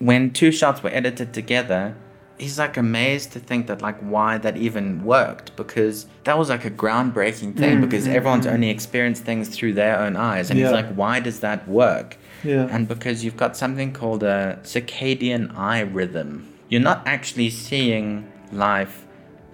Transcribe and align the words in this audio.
when 0.00 0.32
two 0.32 0.50
shots 0.50 0.82
were 0.82 0.90
edited 0.90 1.32
together, 1.32 1.94
he's 2.38 2.58
like 2.58 2.76
amazed 2.78 3.32
to 3.32 3.38
think 3.38 3.66
that 3.66 3.82
like 3.82 3.98
why 4.00 4.38
that 4.38 4.56
even 4.56 5.04
worked 5.04 5.54
because 5.56 6.06
that 6.24 6.38
was 6.38 6.48
like 6.48 6.64
a 6.64 6.70
groundbreaking 6.70 7.54
thing 7.56 7.78
Mm, 7.78 7.80
because 7.82 8.08
mm, 8.08 8.14
everyone's 8.14 8.46
mm. 8.46 8.52
only 8.54 8.70
experienced 8.70 9.24
things 9.24 9.50
through 9.50 9.74
their 9.74 9.98
own 9.98 10.16
eyes 10.16 10.48
and 10.50 10.58
he's 10.58 10.70
like 10.72 10.90
why 10.94 11.20
does 11.20 11.40
that 11.40 11.68
work? 11.68 12.16
Yeah. 12.42 12.66
and 12.70 12.88
because 12.88 13.22
you've 13.22 13.36
got 13.36 13.54
something 13.58 13.92
called 13.92 14.22
a 14.22 14.58
circadian 14.62 15.54
eye 15.54 15.80
rhythm. 15.80 16.48
You're 16.70 16.80
not 16.80 17.02
actually 17.06 17.50
seeing 17.50 18.32
life 18.52 19.04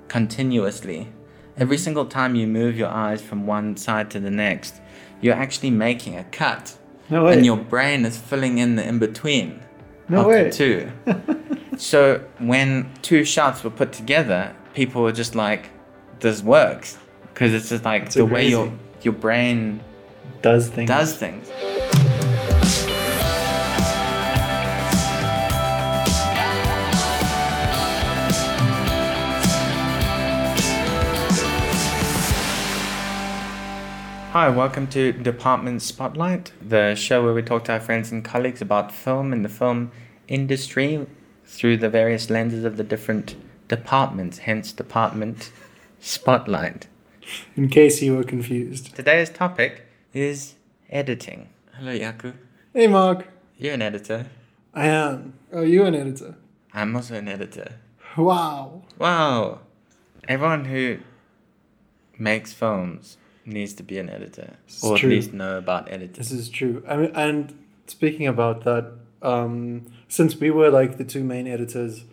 continuously. 0.06 1.08
Every 1.56 1.78
single 1.78 2.06
time 2.06 2.36
you 2.36 2.46
move 2.46 2.76
your 2.76 2.88
eyes 2.88 3.20
from 3.20 3.46
one 3.46 3.76
side 3.76 4.10
to 4.12 4.20
the 4.20 4.30
next 4.30 4.80
you're 5.20 5.34
actually 5.34 5.70
making 5.70 6.16
a 6.16 6.24
cut. 6.24 6.76
No 7.10 7.24
way. 7.24 7.32
and 7.34 7.44
your 7.46 7.56
brain 7.56 8.04
is 8.04 8.16
filling 8.16 8.58
in 8.58 8.76
the 8.76 8.86
in 8.86 8.98
between 9.00 9.60
No 10.08 10.28
way. 10.28 10.50
two. 10.50 10.92
so 11.76 12.24
when 12.38 12.88
two 13.02 13.24
shots 13.24 13.64
were 13.64 13.70
put 13.70 13.92
together, 13.92 14.54
people 14.74 15.02
were 15.02 15.12
just 15.12 15.34
like, 15.34 15.70
"This 16.20 16.42
works," 16.42 16.96
because 17.32 17.52
it's 17.52 17.68
just 17.68 17.84
like 17.84 18.04
It's 18.04 18.14
the 18.14 18.24
way 18.24 18.48
your 18.48 18.72
your 19.02 19.14
brain 19.14 19.80
does 20.42 20.68
things. 20.68 20.88
does 20.88 21.16
things. 21.16 21.50
Hi, 34.32 34.50
welcome 34.50 34.86
to 34.88 35.12
Department 35.12 35.80
Spotlight, 35.80 36.52
the 36.60 36.94
show 36.94 37.24
where 37.24 37.32
we 37.32 37.40
talk 37.40 37.64
to 37.64 37.72
our 37.72 37.80
friends 37.80 38.12
and 38.12 38.22
colleagues 38.22 38.60
about 38.60 38.92
film 38.92 39.32
and 39.32 39.42
the 39.42 39.48
film 39.48 39.90
industry 40.28 41.06
through 41.44 41.76
the 41.78 41.88
various 41.88 42.30
lenses 42.30 42.64
of 42.64 42.76
the 42.76 42.84
different 42.84 43.34
departments, 43.68 44.38
hence 44.38 44.72
Department 44.72 45.50
Spotlight. 46.00 46.86
In 47.56 47.68
case 47.68 48.02
you 48.02 48.16
were 48.16 48.24
confused. 48.24 48.94
Today's 48.94 49.30
topic 49.30 49.86
is 50.12 50.54
editing. 50.90 51.48
Hello, 51.74 51.92
Yaku. 51.92 52.34
Hey, 52.72 52.86
Mark. 52.86 53.26
You're 53.58 53.74
an 53.74 53.82
editor. 53.82 54.26
I 54.74 54.86
am. 54.86 55.34
Oh, 55.52 55.62
you 55.62 55.84
an 55.84 55.94
editor? 55.94 56.36
I'm 56.72 56.94
also 56.94 57.14
an 57.14 57.28
editor. 57.28 57.76
Wow. 58.16 58.82
Wow. 58.98 59.60
Everyone 60.28 60.66
who 60.66 60.98
makes 62.18 62.52
films 62.52 63.16
needs 63.44 63.72
to 63.74 63.82
be 63.82 63.98
an 63.98 64.08
editor, 64.10 64.56
It's 64.66 64.82
or 64.84 64.96
true. 64.98 65.08
at 65.10 65.14
least 65.14 65.32
know 65.32 65.56
about 65.58 65.90
editing. 65.90 66.14
This 66.16 66.32
is 66.32 66.48
true. 66.48 66.82
I 66.88 66.96
mean, 66.96 67.12
and 67.14 67.58
speaking 67.86 68.26
about 68.26 68.64
that, 68.64 68.92
um, 69.22 69.86
since 70.08 70.36
we 70.36 70.50
were 70.50 70.70
like 70.70 70.98
the 70.98 71.04
two 71.04 71.24
main 71.24 71.46
editors 71.46 72.04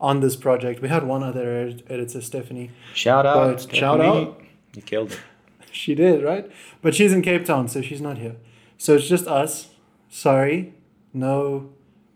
on 0.00 0.20
this 0.20 0.36
project, 0.36 0.80
we 0.80 0.88
had 0.88 1.04
one 1.04 1.22
other 1.22 1.58
ed- 1.58 1.82
editor, 1.88 2.20
Stephanie. 2.20 2.70
Shout 2.94 3.26
out! 3.26 3.66
But 3.68 3.74
shout 3.74 4.00
out. 4.00 4.40
You 4.74 4.82
killed 4.82 5.12
it. 5.12 5.20
She 5.72 5.94
did, 5.94 6.24
right? 6.24 6.50
But 6.82 6.96
she's 6.96 7.12
in 7.12 7.22
Cape 7.22 7.44
Town, 7.44 7.68
so 7.68 7.80
she's 7.80 8.00
not 8.00 8.18
here. 8.18 8.34
So 8.76 8.96
it's 8.96 9.06
just 9.06 9.28
us. 9.28 9.68
Sorry, 10.08 10.74
no, 11.14 11.70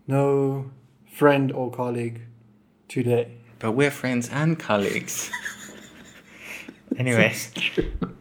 no 0.07 0.71
friend 1.09 1.53
or 1.53 1.71
colleague 1.71 2.23
today. 2.89 3.31
But 3.59 3.71
we're 3.71 3.91
friends 3.91 4.27
and 4.27 4.59
colleagues. 4.59 5.31
Anyways, 6.97 7.53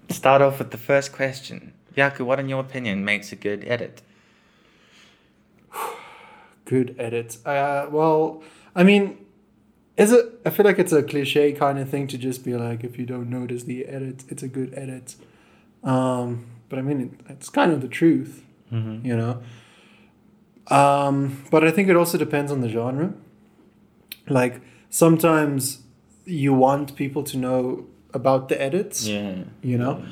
start 0.08 0.40
off 0.40 0.60
with 0.60 0.70
the 0.70 0.78
first 0.78 1.10
question. 1.12 1.72
Yaku, 1.96 2.20
what 2.20 2.38
in 2.38 2.48
your 2.48 2.60
opinion 2.60 3.04
makes 3.04 3.32
a 3.32 3.36
good 3.36 3.64
edit? 3.66 4.02
Good 6.64 6.94
edits. 6.98 7.44
Uh, 7.46 7.86
well, 7.90 8.42
I 8.74 8.82
mean, 8.84 9.18
is 9.96 10.12
it? 10.12 10.40
I 10.46 10.50
feel 10.50 10.64
like 10.64 10.78
it's 10.78 10.92
a 10.92 11.02
cliche 11.02 11.52
kind 11.52 11.78
of 11.78 11.88
thing 11.88 12.06
to 12.08 12.18
just 12.18 12.44
be 12.44 12.54
like, 12.54 12.82
if 12.84 12.98
you 12.98 13.04
don't 13.06 13.28
notice 13.30 13.64
the 13.64 13.84
edit, 13.86 14.24
it's 14.28 14.42
a 14.42 14.48
good 14.48 14.72
edit. 14.76 15.16
Um, 15.82 16.46
but 16.68 16.78
I 16.78 16.82
mean, 16.82 17.00
it, 17.00 17.10
it's 17.32 17.48
kind 17.50 17.70
of 17.72 17.80
the 17.80 17.88
truth, 17.88 18.42
Mm-hmm. 18.72 19.06
you 19.06 19.16
know. 19.16 19.42
Um, 20.68 21.44
but 21.50 21.62
I 21.64 21.70
think 21.70 21.88
it 21.88 21.96
also 21.96 22.16
depends 22.18 22.50
on 22.50 22.60
the 22.60 22.68
genre. 22.68 23.12
Like 24.28 24.62
sometimes 24.90 25.82
you 26.24 26.54
want 26.54 26.96
people 26.96 27.22
to 27.24 27.36
know 27.36 27.86
about 28.14 28.48
the 28.48 28.60
edits, 28.60 29.06
Yeah. 29.06 29.44
you 29.62 29.76
know. 29.76 30.02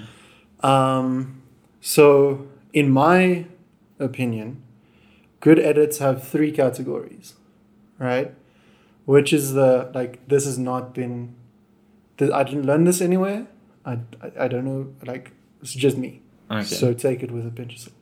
Um, 0.60 1.41
so, 1.81 2.47
in 2.72 2.91
my 2.91 3.47
opinion, 3.98 4.62
good 5.42 5.58
edits 5.58 5.98
have 5.98 6.26
three 6.26 6.50
categories, 6.50 7.34
right? 7.98 8.32
Which 9.04 9.32
is 9.34 9.53
the 9.53 9.91
like 9.92 10.26
this 10.28 10.47
has 10.47 10.58
not 10.58 10.94
been. 10.94 11.34
I 12.19 12.44
didn't 12.44 12.66
learn 12.66 12.84
this 12.84 13.00
anywhere. 13.00 13.48
I, 13.84 13.98
I, 14.22 14.44
I 14.44 14.48
don't 14.48 14.64
know. 14.64 14.94
Like 15.04 15.32
it's 15.60 15.75
just 15.75 15.98
me. 15.98 16.22
Okay. 16.50 16.62
So 16.62 16.94
take 16.94 17.22
it 17.22 17.30
with 17.30 17.47
a 17.47 17.50
pinch 17.50 17.75
of 17.75 17.80
salt. 17.80 17.97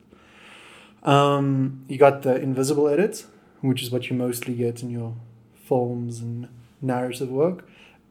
Um, 1.03 1.83
you 1.87 1.97
got 1.97 2.21
the 2.21 2.35
invisible 2.35 2.87
edits, 2.87 3.25
which 3.61 3.81
is 3.81 3.89
what 3.89 4.09
you 4.09 4.15
mostly 4.15 4.53
get 4.53 4.83
in 4.83 4.91
your 4.91 5.15
films 5.55 6.19
and 6.19 6.47
narrative 6.81 7.29
work. 7.29 7.67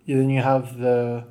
Then 0.06 0.30
you 0.30 0.42
have 0.42 0.78
the 0.78 1.24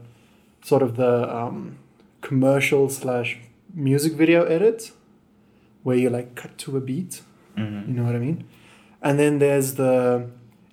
sort 0.64 0.82
of 0.82 0.96
the 0.96 1.36
um, 1.36 1.80
commercial 2.22 2.90
slash 2.90 3.38
music 3.74 4.14
video 4.14 4.46
edit, 4.46 4.92
where 5.84 5.98
you 5.98 6.10
like 6.10 6.36
cut 6.36 6.58
to 6.60 6.78
a 6.78 6.80
beat. 6.80 7.22
Mhm. 7.60 7.88
You 7.88 7.94
know 7.94 8.04
what 8.04 8.16
I 8.16 8.20
mean? 8.20 8.44
And 9.02 9.18
then 9.20 9.40
there's 9.40 9.76
the 9.76 10.30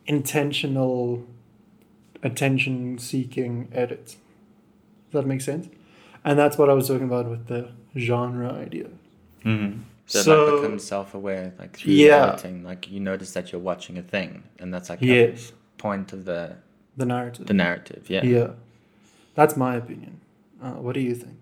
intentional 0.07 1.25
attention 2.23 2.99
seeking 2.99 3.69
edit. 3.73 4.17
Does 5.11 5.23
that 5.23 5.27
make 5.27 5.41
sense? 5.41 5.69
And 6.25 6.39
that's 6.39 6.59
what 6.59 6.69
I 6.69 6.73
was 6.73 6.89
talking 6.89 7.05
about 7.07 7.29
with 7.29 7.47
the 7.47 7.71
genre 7.97 8.53
idea. 8.53 8.89
Mhm. 9.45 9.81
So, 10.07 10.23
So- 10.23 10.47
that 10.57 10.63
becomes 10.63 10.85
self-aware, 10.85 11.53
like 11.59 11.77
through 11.77 11.93
Yeah. 11.95 12.33
editing. 12.33 12.63
Like 12.65 12.91
you 12.91 13.01
notice 13.01 13.33
that 13.33 13.53
you're 13.53 13.61
watching 13.61 13.97
a 13.99 14.03
thing, 14.03 14.43
and 14.59 14.73
that's 14.73 14.89
like 14.91 15.01
Yes. 15.03 15.51
the 15.51 15.83
point 15.83 16.13
of 16.13 16.25
the 16.25 16.57
The 16.97 17.07
narrative. 17.07 17.47
the 17.47 17.55
narrative. 17.55 18.05
Yeah. 18.09 18.25
yeah. 18.25 18.51
That's 19.35 19.57
my 19.57 19.77
opinion. 19.77 20.21
Uh, 20.63 20.73
what 20.73 20.95
do 20.95 21.01
you 21.01 21.15
think? 21.15 21.37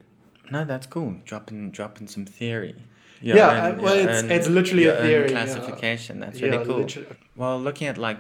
No, 0.51 0.65
that's 0.65 0.87
cool. 0.87 1.17
Dropping 1.25 1.71
dropping 1.71 2.07
some 2.09 2.25
theory. 2.27 2.75
Yeah, 3.25 3.71
well, 3.77 3.95
it's- 3.95 4.23
it's 4.25 4.49
literally 4.49 4.87
a 4.87 4.97
theory, 4.97 5.31
yeah. 5.31 5.45
classification. 5.45 6.21
That's 6.21 6.39
Yeah, 6.41 6.49
really 6.51 6.65
cool. 6.67 6.77
literally- 6.79 7.09
Well, 7.37 7.59
looking 7.61 7.87
at 7.89 7.97
like 7.99 8.19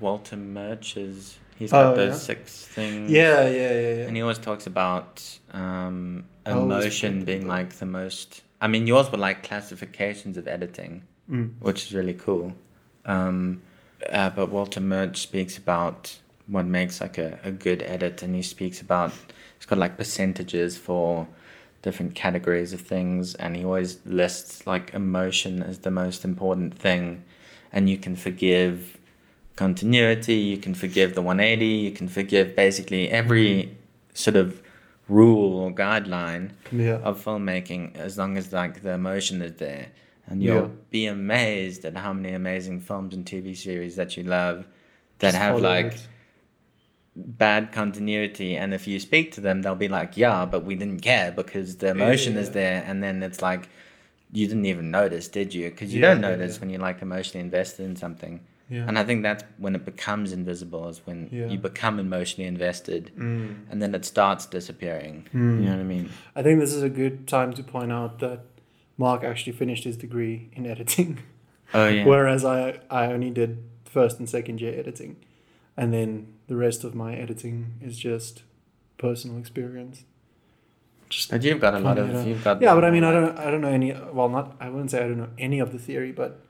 Walter 0.00 0.36
Murch's, 0.36 1.38
he's 1.58 1.70
got 1.70 1.94
those 1.96 2.12
yeah? 2.14 2.18
six 2.18 2.64
things. 2.64 3.10
Yeah, 3.10 3.48
yeah, 3.48 3.50
yeah, 3.50 3.80
yeah. 3.98 4.06
And 4.06 4.16
he 4.16 4.22
always 4.22 4.38
talks 4.38 4.66
about 4.66 5.38
um, 5.52 6.24
emotion 6.46 7.24
being 7.24 7.46
like 7.46 7.74
the 7.74 7.86
most. 7.86 8.42
I 8.60 8.68
mean, 8.68 8.86
yours 8.86 9.10
were 9.12 9.18
like 9.18 9.42
classifications 9.42 10.36
of 10.36 10.48
editing, 10.48 11.02
Mm. 11.30 11.50
which 11.60 11.84
is 11.86 11.92
really 11.94 12.14
cool. 12.14 12.54
Um, 13.04 13.62
uh, 14.10 14.30
but 14.30 14.50
Walter 14.50 14.80
Murch 14.80 15.18
speaks 15.18 15.58
about 15.58 16.16
what 16.46 16.64
makes 16.66 17.00
like 17.00 17.18
a, 17.18 17.38
a 17.44 17.50
good 17.50 17.82
edit, 17.82 18.22
and 18.22 18.34
he 18.34 18.42
speaks 18.42 18.80
about 18.80 19.12
it's 19.56 19.66
got 19.66 19.78
like 19.78 19.96
percentages 19.98 20.76
for 20.78 21.26
different 21.82 22.14
categories 22.14 22.72
of 22.72 22.80
things, 22.80 23.34
and 23.36 23.56
he 23.56 23.64
always 23.64 23.98
lists 24.04 24.66
like 24.66 24.92
emotion 24.94 25.62
as 25.62 25.78
the 25.80 25.90
most 25.90 26.24
important 26.24 26.76
thing, 26.78 27.22
and 27.72 27.88
you 27.88 27.96
can 27.98 28.16
forgive 28.16 28.98
continuity, 29.56 30.34
you 30.36 30.56
can 30.58 30.74
forgive 30.74 31.14
the 31.14 31.22
180, 31.22 31.64
you 31.66 31.90
can 31.90 32.08
forgive 32.08 32.54
basically 32.54 33.10
every 33.10 33.76
sort 34.14 34.36
of 34.36 34.62
rule 35.08 35.58
or 35.58 35.70
guideline 35.72 36.50
Yeah. 36.70 36.96
of 37.02 37.22
filmmaking 37.24 37.96
as 37.96 38.18
long 38.18 38.36
as 38.36 38.52
like 38.52 38.82
the 38.82 38.92
emotion 38.92 39.40
is 39.42 39.54
there 39.54 39.86
and 40.26 40.42
you'll 40.42 40.62
Yeah. 40.62 40.68
be 40.90 41.06
amazed 41.06 41.84
at 41.84 41.96
how 41.96 42.12
many 42.12 42.34
amazing 42.34 42.80
films 42.80 43.14
and 43.14 43.24
tv 43.24 43.56
series 43.56 43.96
that 43.96 44.16
you 44.16 44.22
love 44.22 44.66
that 45.20 45.34
have 45.34 45.60
like 45.60 45.86
it. 45.94 46.08
Bad 47.26 47.72
continuity 47.72 48.56
and 48.56 48.72
if 48.72 48.86
you 48.86 49.00
speak 49.00 49.32
to 49.32 49.40
them 49.40 49.62
they'll 49.62 49.74
be 49.74 49.88
like 49.88 50.16
yeah 50.16 50.44
but 50.46 50.64
we 50.64 50.74
didn't 50.74 51.00
care 51.00 51.32
because 51.32 51.76
the 51.76 51.88
emotion 51.88 52.36
is 52.36 52.48
Yeah. 52.48 52.52
there 52.54 52.84
and 52.86 53.02
then 53.02 53.22
it's 53.22 53.42
like 53.42 53.68
you 54.32 54.46
didn't 54.46 54.66
even 54.66 54.90
notice 54.90 55.26
did 55.28 55.52
you 55.54 55.68
because 55.70 55.92
you 55.92 56.00
Yeah, 56.00 56.14
don't 56.14 56.22
yeah, 56.22 56.30
notice 56.30 56.54
yeah. 56.56 56.60
when 56.60 56.70
you're 56.70 56.80
like 56.80 57.02
emotionally 57.02 57.40
invested 57.44 57.84
in 57.86 57.96
something 57.96 58.40
Yeah. 58.70 58.84
and 58.86 58.98
i 58.98 59.04
think 59.04 59.22
that's 59.22 59.42
when 59.58 59.74
it 59.74 59.84
becomes 59.84 60.32
invisible 60.32 60.88
is 60.88 61.00
when 61.06 61.28
Yeah. 61.32 61.46
you 61.48 61.58
become 61.58 61.98
emotionally 61.98 62.46
invested 62.46 63.10
Mm. 63.16 63.54
and 63.70 63.82
then 63.82 63.94
it 63.94 64.04
starts 64.04 64.46
disappearing 64.46 65.26
Mm. 65.34 65.58
you 65.60 65.64
know 65.66 65.70
what 65.72 65.80
i 65.80 65.84
mean 65.94 66.10
I 66.36 66.42
think 66.44 66.60
this 66.60 66.72
is 66.72 66.82
a 66.82 66.90
good 67.02 67.26
time 67.26 67.52
to 67.54 67.62
point 67.62 67.90
out 67.90 68.18
that 68.20 68.40
Mark 68.96 69.24
actually 69.24 69.52
finished 69.52 69.84
his 69.84 69.96
degree 69.96 70.50
in 70.52 70.66
editing, 70.66 71.18
oh 71.74 71.88
yeah 71.88 72.04
whereas 72.10 72.44
I, 72.44 72.80
I 72.90 73.06
only 73.14 73.30
did 73.30 73.58
first 73.84 74.18
and 74.18 74.28
second 74.28 74.60
year 74.60 74.74
editing. 74.78 75.16
And 75.78 75.94
then 75.94 76.34
the 76.48 76.56
rest 76.56 76.82
of 76.82 76.96
my 76.96 77.14
editing 77.14 77.74
is 77.80 77.96
just 77.96 78.42
personal 78.98 79.38
experience. 79.38 80.02
Just 81.08 81.30
But 81.30 81.44
you've 81.44 81.60
got 81.60 81.72
a 81.72 81.78
lot 81.78 81.98
of 81.98 82.26
you've 82.26 82.42
got 82.42 82.60
yeah, 82.60 82.74
but 82.74 82.84
I 82.84 82.90
mean, 82.90 83.04
I 83.04 83.12
don't, 83.12 83.38
I 83.38 83.50
don't 83.50 83.60
know 83.62 83.68
any. 83.68 83.92
Well, 84.12 84.28
not 84.28 84.56
I 84.60 84.68
wouldn't 84.68 84.90
say 84.90 84.98
I 84.98 85.06
don't 85.08 85.18
know 85.18 85.30
any 85.38 85.60
of 85.60 85.72
the 85.72 85.78
theory, 85.78 86.10
but 86.10 86.40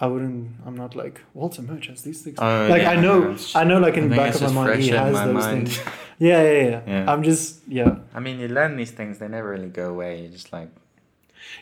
I 0.00 0.08
wouldn't. 0.08 0.56
I'm 0.66 0.76
not 0.76 0.96
like 0.96 1.20
Walter 1.34 1.62
Murch 1.62 1.86
has 1.86 2.02
these 2.02 2.20
things. 2.20 2.36
Oh, 2.40 2.66
like 2.68 2.82
yeah, 2.82 2.90
I 2.90 2.96
know, 2.96 3.36
I 3.54 3.62
know, 3.64 3.78
like 3.78 3.96
in 3.96 4.10
the 4.10 4.16
back 4.16 4.34
of 4.34 4.42
my 4.52 4.66
mind, 4.66 4.82
he 4.82 4.88
has 4.90 5.14
those 5.14 5.34
mind. 5.34 5.68
things. 5.68 5.80
Yeah, 6.20 6.42
yeah, 6.42 6.62
yeah, 6.62 6.80
Yeah. 6.84 7.12
I'm 7.12 7.22
just 7.22 7.60
yeah, 7.68 7.98
I 8.12 8.18
mean, 8.18 8.40
you 8.40 8.48
learn 8.48 8.76
these 8.76 8.90
things; 8.90 9.18
they 9.18 9.28
never 9.28 9.50
really 9.50 9.68
go 9.68 9.90
away. 9.90 10.22
You 10.22 10.28
just 10.28 10.52
like, 10.52 10.68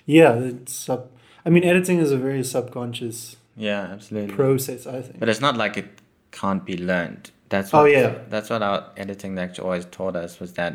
yeah. 0.07 0.33
It's 0.33 0.73
sub. 0.73 1.11
I 1.45 1.51
mean, 1.51 1.63
editing 1.63 1.99
is 1.99 2.11
a 2.11 2.17
very 2.17 2.43
subconscious 2.43 3.37
yeah, 3.55 3.83
absolutely. 3.93 4.35
process. 4.35 4.87
I 4.87 5.03
think. 5.03 5.21
But 5.21 5.29
it's 5.29 5.43
not 5.43 5.59
like 5.59 5.77
it 5.77 5.91
can't 6.41 6.65
be 6.65 6.77
learned. 6.77 7.31
That's 7.49 7.73
Oh, 7.73 7.83
what, 7.83 7.91
yeah. 7.93 8.19
That's 8.29 8.49
what 8.51 8.63
our 8.63 8.81
editing 8.97 9.35
lecture 9.35 9.63
always 9.63 9.87
taught 9.87 10.17
us 10.17 10.39
was 10.41 10.53
that 10.55 10.75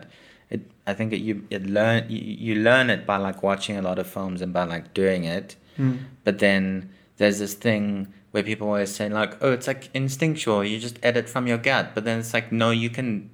it. 0.49 0.61
I 0.87 0.93
think 0.93 1.13
it, 1.13 1.21
you 1.27 1.45
it 1.49 1.63
learn 1.77 1.99
you, 2.09 2.19
you 2.47 2.55
learn 2.69 2.89
it 2.89 3.05
by 3.05 3.17
like 3.27 3.43
watching 3.43 3.75
a 3.77 3.81
lot 3.89 3.97
of 3.99 4.07
films 4.07 4.41
and 4.41 4.51
by 4.53 4.63
like 4.75 4.93
doing 4.93 5.23
it. 5.37 5.55
Mm. 5.77 5.99
But 6.25 6.39
then 6.39 6.89
there's 7.17 7.39
this 7.39 7.53
thing 7.53 8.07
where 8.31 8.43
people 8.43 8.67
always 8.67 8.93
say 8.95 9.09
like, 9.09 9.33
oh, 9.43 9.51
it's 9.51 9.67
like 9.67 9.89
instinctual. 9.93 10.63
You 10.63 10.79
just 10.79 10.97
edit 11.03 11.29
from 11.29 11.45
your 11.47 11.57
gut. 11.57 11.85
But 11.95 12.05
then 12.05 12.19
it's 12.19 12.33
like, 12.33 12.51
no, 12.51 12.71
you 12.71 12.89
can 12.89 13.29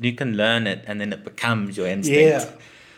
you 0.00 0.12
can 0.14 0.36
learn 0.36 0.66
it 0.66 0.80
and 0.86 1.00
then 1.00 1.12
it 1.12 1.22
becomes 1.24 1.76
your 1.76 1.86
instinct. 1.86 2.20
Yeah. 2.20 2.44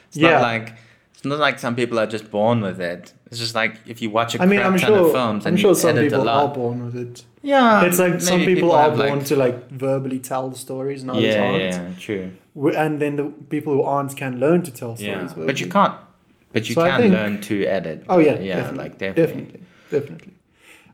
It's 0.08 0.16
Yeah. 0.16 0.30
not 0.32 0.42
like 0.42 0.66
it's 1.14 1.24
not 1.24 1.38
like 1.40 1.58
some 1.58 1.74
people 1.74 1.98
are 1.98 2.06
just 2.16 2.30
born 2.30 2.60
with 2.60 2.80
it. 2.80 3.12
It's 3.26 3.38
just 3.40 3.54
like 3.56 3.78
if 3.86 4.00
you 4.02 4.10
watch 4.10 4.34
a 4.36 4.42
I 4.42 4.46
mean, 4.46 4.60
crap 4.60 4.72
I'm 4.72 4.78
ton 4.78 4.88
sure. 4.90 5.06
of 5.06 5.12
films 5.12 5.46
I'm 5.46 5.52
and 5.54 5.60
sure 5.60 5.70
you 5.70 5.74
some 5.84 5.96
people 5.96 6.24
lot. 6.24 6.48
are 6.50 6.54
born 6.54 6.84
with 6.86 6.96
it. 6.96 7.24
Yeah, 7.46 7.84
it's 7.84 7.98
like 7.98 8.20
some 8.22 8.40
maybe 8.40 8.54
people, 8.54 8.72
are 8.72 8.88
born 8.90 9.18
like- 9.18 9.26
to 9.26 9.36
like 9.36 9.70
verbally 9.70 10.18
tell 10.18 10.48
the 10.48 10.56
stories, 10.56 11.02
and 11.02 11.10
others 11.10 11.24
yeah, 11.24 11.42
aren't. 11.42 11.62
yeah, 11.62 11.90
true. 12.00 12.30
And 12.84 13.00
then 13.02 13.16
the 13.16 13.24
people 13.54 13.72
who 13.74 13.82
aren't 13.82 14.16
can 14.16 14.40
learn 14.40 14.62
to 14.62 14.70
tell 14.70 14.96
stories. 14.96 15.06
Yeah, 15.08 15.26
verbally. 15.28 15.46
but 15.46 15.60
you 15.60 15.68
can't. 15.68 15.94
But 16.52 16.68
you 16.68 16.74
So 16.74 16.84
can 16.86 17.00
think- 17.00 17.14
learn 17.14 17.40
to 17.42 17.64
edit. 17.66 18.04
Oh 18.08 18.18
yeah, 18.18 18.38
yeah, 18.38 18.56
definitely, 18.56 18.78
like 18.78 18.98
definitely. 18.98 19.22
definitely, 19.26 19.60
definitely. 19.90 20.32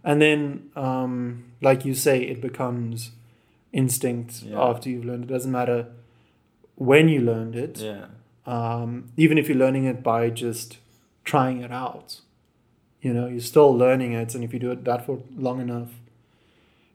And 0.03 0.21
then, 0.21 0.71
um, 0.77 1.45
like 1.61 1.85
you 1.85 1.95
say, 1.95 2.23
it 2.23 2.41
becomes 2.41 3.11
instinct 3.73 4.43
Yeah. 4.43 4.61
after 4.61 4.89
you've 4.91 5.05
learned. 5.05 5.25
It 5.25 5.29
doesn't 5.29 5.53
matter 5.53 5.87
when 6.77 7.09
you 7.09 7.21
learned 7.21 7.55
it. 7.55 7.79
Yeah, 7.81 8.07
Um, 8.47 9.05
even 9.17 9.37
if 9.39 9.49
you're 9.49 9.59
learning 9.59 9.85
it 9.85 10.03
by 10.03 10.31
just 10.31 10.79
trying 11.25 11.61
it 11.61 11.71
out, 11.71 12.21
you 13.03 13.13
know, 13.13 13.27
you're 13.29 13.41
still 13.55 13.73
learning 13.77 14.15
it, 14.15 14.35
and 14.35 14.43
if 14.43 14.53
you 14.53 14.59
do 14.59 14.71
it 14.73 14.85
that 14.85 15.05
for 15.07 15.21
long 15.37 15.61
enough, 15.61 16.00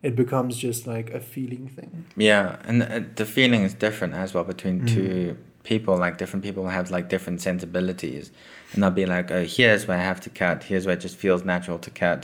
it 0.06 0.16
becomes 0.16 0.58
just 0.68 0.86
like 0.96 1.10
a 1.20 1.20
feeling 1.20 1.68
thing. 1.78 1.92
yeah, 2.16 2.46
and 2.68 2.84
uh, 2.84 3.02
the 3.16 3.26
feeling 3.26 3.62
is 3.64 3.74
different 3.74 4.14
as 4.24 4.34
well 4.34 4.44
between 4.54 4.82
Mm. 4.82 4.88
two 4.96 5.38
people. 5.64 5.94
Like 6.06 6.16
different 6.18 6.44
people 6.48 6.64
have 6.70 6.92
like 6.98 7.08
different 7.16 7.40
sensibilities, 7.42 8.32
and 8.72 8.78
they'll 8.84 8.92
be 9.04 9.08
like, 9.16 9.28
"Oh, 9.32 9.44
here's 9.58 9.88
where 9.88 9.98
I 9.98 10.04
have 10.12 10.22
to 10.22 10.30
cut. 10.30 10.58
Here's 10.70 10.86
where 10.86 10.96
it 10.98 11.02
just 11.08 11.18
feels 11.18 11.44
natural 11.44 11.80
to 11.80 11.92
cut." 12.06 12.22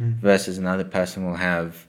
Mm. 0.00 0.14
Versus 0.30 0.58
another 0.58 0.84
person 0.98 1.18
will 1.26 1.36
have 1.52 1.86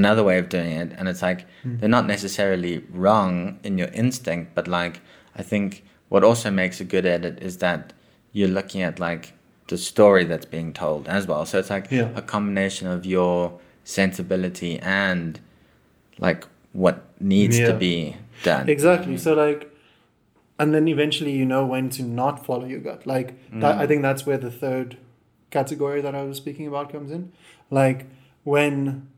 another 0.00 0.22
way 0.28 0.36
of 0.38 0.48
doing 0.48 0.72
it, 0.82 0.90
and 0.98 1.08
it's 1.08 1.22
like 1.22 1.40
Mm. 1.64 1.78
they're 1.80 1.96
not 1.98 2.06
necessarily 2.06 2.74
wrong 3.02 3.58
in 3.68 3.78
your 3.78 3.88
instinct, 4.02 4.46
but 4.54 4.66
like 4.68 5.00
I 5.40 5.42
think 5.42 5.68
what 6.12 6.22
also 6.24 6.50
makes 6.50 6.80
a 6.80 6.84
good 6.84 7.06
edit 7.06 7.34
is 7.48 7.56
that 7.58 7.92
you're 8.32 8.54
looking 8.58 8.82
at 8.82 8.98
like 9.08 9.32
the 9.68 9.78
story 9.78 10.24
that's 10.30 10.46
being 10.56 10.72
told 10.72 11.08
as 11.08 11.26
well. 11.26 11.44
So 11.46 11.58
it's 11.58 11.70
like 11.76 11.86
Yeah. 11.90 12.10
a 12.14 12.22
combination 12.22 12.86
of 12.96 13.04
your 13.06 13.58
sensibility 13.86 14.78
and 14.80 15.40
like 16.18 16.44
what 16.72 17.04
needs 17.20 17.56
to 17.58 17.72
be 17.74 18.16
done. 18.42 18.68
Exactly. 18.68 19.16
So 19.16 19.32
like, 19.34 19.72
and 20.58 20.74
then 20.74 20.88
eventually 20.88 21.32
you 21.32 21.46
know 21.46 21.64
when 21.64 21.88
to 21.90 22.02
not 22.02 22.44
follow 22.44 22.66
your 22.66 22.80
gut. 22.80 23.06
Like 23.06 23.28
that, 23.60 23.76
Mm. 23.76 23.82
I 23.82 23.86
think 23.86 24.02
that's 24.02 24.26
where 24.26 24.38
the 24.38 24.50
third 24.50 24.96
category 25.50 26.00
that 26.02 26.14
I 26.14 26.22
was 26.24 26.36
speaking 26.36 26.66
about 26.66 26.90
comes 26.92 27.10
in. 27.10 27.32
Like 27.70 28.06
when 28.44 29.08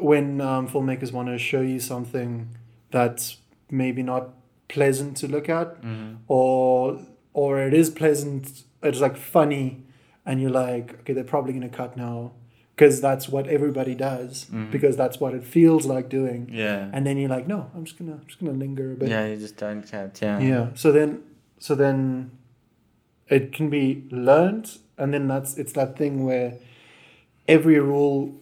when 0.00 0.40
um, 0.40 0.66
filmmakers 0.68 1.12
want 1.12 1.28
to 1.28 1.38
show 1.38 1.60
you 1.60 1.78
something 1.78 2.48
that's 2.90 3.36
maybe 3.70 4.02
not 4.02 4.30
pleasant 4.68 5.16
to 5.18 5.28
look 5.28 5.48
at, 5.48 5.80
Mhm. 5.82 6.16
or 6.28 6.98
or 7.34 7.60
it 7.68 7.74
is 7.74 7.90
pleasant, 7.90 8.64
it's 8.82 9.00
like 9.00 9.16
funny, 9.16 9.82
and 10.26 10.40
you're 10.40 10.50
like, 10.66 10.94
okay, 11.00 11.12
they're 11.12 11.24
probably 11.34 11.52
gonna 11.52 11.68
cut 11.82 11.96
now. 11.96 12.32
Because 12.74 13.00
that's 13.00 13.28
what 13.28 13.46
everybody 13.48 13.94
does. 13.94 14.46
Mhm. 14.50 14.70
Because 14.70 14.96
that's 14.96 15.20
what 15.20 15.34
it 15.34 15.44
feels 15.44 15.84
like 15.86 16.08
doing 16.08 16.48
Yeah. 16.50 16.88
and 16.92 17.06
then 17.06 17.16
you're 17.18 17.28
like 17.38 17.46
no 17.46 17.70
i'm 17.74 17.84
just 17.84 17.98
gonna 17.98 18.12
I'm 18.20 18.26
just 18.26 18.40
gonna 18.40 18.52
linger 18.64 18.92
a 18.92 18.96
bit 18.96 19.08
yeah, 19.10 19.26
you 19.26 19.36
just 19.36 19.56
don't 19.56 19.82
cut. 19.90 20.18
Yeah. 20.22 20.38
yeah 20.40 20.66
so 20.74 20.90
then 20.92 21.22
so 21.58 21.74
then 21.74 22.30
it 23.28 23.52
can 23.52 23.68
be 23.70 24.04
learned 24.10 24.78
and 24.98 25.12
then 25.14 25.28
that's 25.28 25.56
it's 25.58 25.72
that 25.74 25.96
thing 25.96 26.24
where 26.24 26.54
every 27.46 27.78
rule 27.78 28.34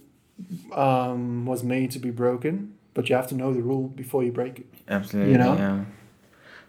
um, 0.73 1.45
was 1.47 1.63
made 1.63 1.91
to 1.93 1.99
be 1.99 2.11
broken 2.11 2.75
but 2.95 3.09
you 3.09 3.15
have 3.17 3.27
to 3.29 3.35
know 3.35 3.53
the 3.53 3.63
rule 3.63 3.89
before 3.89 4.23
you 4.25 4.33
break 4.33 4.59
it 4.61 4.67
Absolutely. 4.89 5.33
You 5.33 5.39
know? 5.39 5.55
Yeah. 5.55 5.85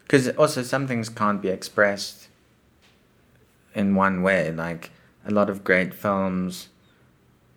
Because 0.03 0.29
also 0.37 0.61
some 0.61 0.87
things 0.87 1.09
can't 1.09 1.41
be 1.41 1.49
expressed 1.49 2.27
in 3.73 3.95
one 3.95 4.21
way. 4.21 4.51
Like 4.51 4.91
a 5.25 5.31
lot 5.31 5.49
of 5.49 5.63
great 5.63 5.93
films, 5.93 6.67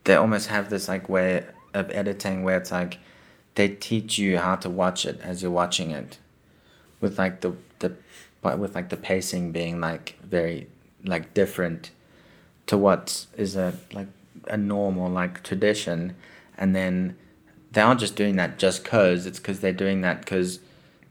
they 0.04 0.14
almost 0.14 0.48
have 0.48 0.70
this 0.70 0.88
like 0.88 1.08
way 1.08 1.46
of 1.72 1.90
editing 1.90 2.44
where 2.44 2.56
it's 2.58 2.70
like 2.70 2.98
they 3.54 3.68
teach 3.68 4.18
you 4.18 4.38
how 4.38 4.56
to 4.56 4.70
watch 4.70 5.06
it 5.06 5.20
as 5.22 5.42
you're 5.42 5.50
watching 5.50 5.90
it, 5.90 6.18
with 7.00 7.18
like 7.18 7.40
the 7.40 7.54
the 7.80 7.94
with 8.56 8.74
like 8.74 8.90
the 8.90 8.96
pacing 8.96 9.52
being 9.52 9.80
like 9.80 10.18
very 10.22 10.68
like 11.04 11.34
different 11.34 11.90
to 12.66 12.76
what 12.76 13.26
is 13.36 13.56
a 13.56 13.74
like 13.92 14.08
a 14.48 14.56
normal 14.56 15.10
like 15.10 15.42
tradition, 15.42 16.14
and 16.58 16.74
then 16.74 17.16
they 17.72 17.80
aren't 17.80 18.00
just 18.00 18.16
doing 18.16 18.36
that 18.36 18.58
just 18.58 18.84
cause 18.84 19.26
it's 19.26 19.38
because 19.38 19.60
they're 19.60 19.72
doing 19.72 20.02
that 20.02 20.20
because 20.20 20.60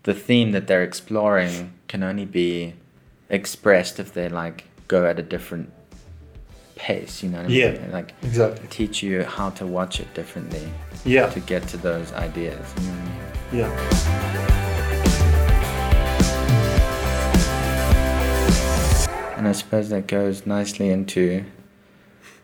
the 0.03 0.13
theme 0.13 0.51
that 0.51 0.67
they're 0.67 0.83
exploring 0.83 1.73
can 1.87 2.03
only 2.03 2.25
be 2.25 2.73
expressed 3.29 3.99
if 3.99 4.13
they 4.13 4.29
like 4.29 4.65
go 4.87 5.05
at 5.05 5.19
a 5.19 5.23
different 5.23 5.71
pace 6.75 7.21
you 7.23 7.29
know 7.29 7.41
what 7.41 7.47
I 7.49 7.53
Yeah. 7.53 7.71
mean? 7.71 7.91
like 7.91 8.13
exactly. 8.23 8.67
teach 8.69 9.03
you 9.03 9.23
how 9.23 9.49
to 9.51 9.65
watch 9.65 9.99
it 9.99 10.13
differently 10.13 10.67
yeah. 11.05 11.27
to 11.29 11.39
get 11.39 11.67
to 11.69 11.77
those 11.77 12.11
ideas 12.13 12.65
you 12.81 12.87
know 12.87 12.93
I 12.93 13.05
mean? 13.05 13.59
yeah. 13.59 14.63
And 19.37 19.47
I 19.47 19.51
suppose 19.51 19.89
that 19.89 20.07
goes 20.07 20.45
nicely 20.45 20.89
into 20.89 21.43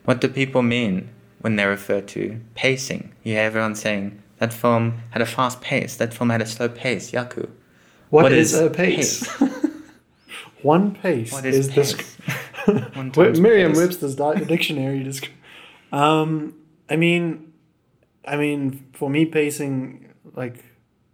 what 0.03 0.19
do 0.19 0.27
people 0.27 0.61
mean 0.61 1.09
when 1.39 1.55
they 1.55 1.65
refer 1.65 2.01
to 2.01 2.41
pacing? 2.55 3.13
You 3.23 3.33
hear 3.35 3.43
everyone 3.43 3.75
saying 3.75 4.21
that 4.39 4.51
film 4.51 5.01
had 5.11 5.21
a 5.21 5.25
fast 5.25 5.61
pace. 5.61 5.95
That 5.95 6.13
film 6.13 6.29
had 6.29 6.41
a 6.41 6.45
slow 6.45 6.67
pace. 6.67 7.11
Yaku. 7.11 7.49
What 8.09 8.33
is, 8.33 8.53
a 8.55 8.69
pace, 8.71 9.27
one 10.63 10.95
pace 10.95 11.31
what 11.31 11.45
is, 11.45 11.69
this 11.69 11.93
pace? 11.93 12.15
Times 12.17 12.37
Merriam. 13.39 13.73
Webster's 13.73 14.15
dictionary. 14.15 15.03
Disc- 15.03 15.29
um, 15.91 16.55
I 16.89 16.95
mean, 16.95 17.53
I 18.25 18.35
mean, 18.35 18.87
for 18.93 19.09
me, 19.09 19.25
pacing 19.25 20.13
like 20.35 20.63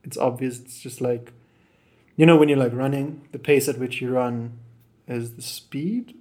it's 0.03 0.17
obvious. 0.17 0.59
It's 0.59 0.79
just 0.79 1.01
like, 1.01 1.33
you 2.15 2.25
know, 2.25 2.37
when 2.37 2.49
you're 2.49 2.57
like 2.57 2.73
running, 2.73 3.27
the 3.31 3.39
pace 3.39 3.67
at 3.67 3.77
which 3.77 4.01
you 4.01 4.11
run 4.11 4.59
is 5.07 5.35
the 5.35 5.41
speed. 5.41 6.15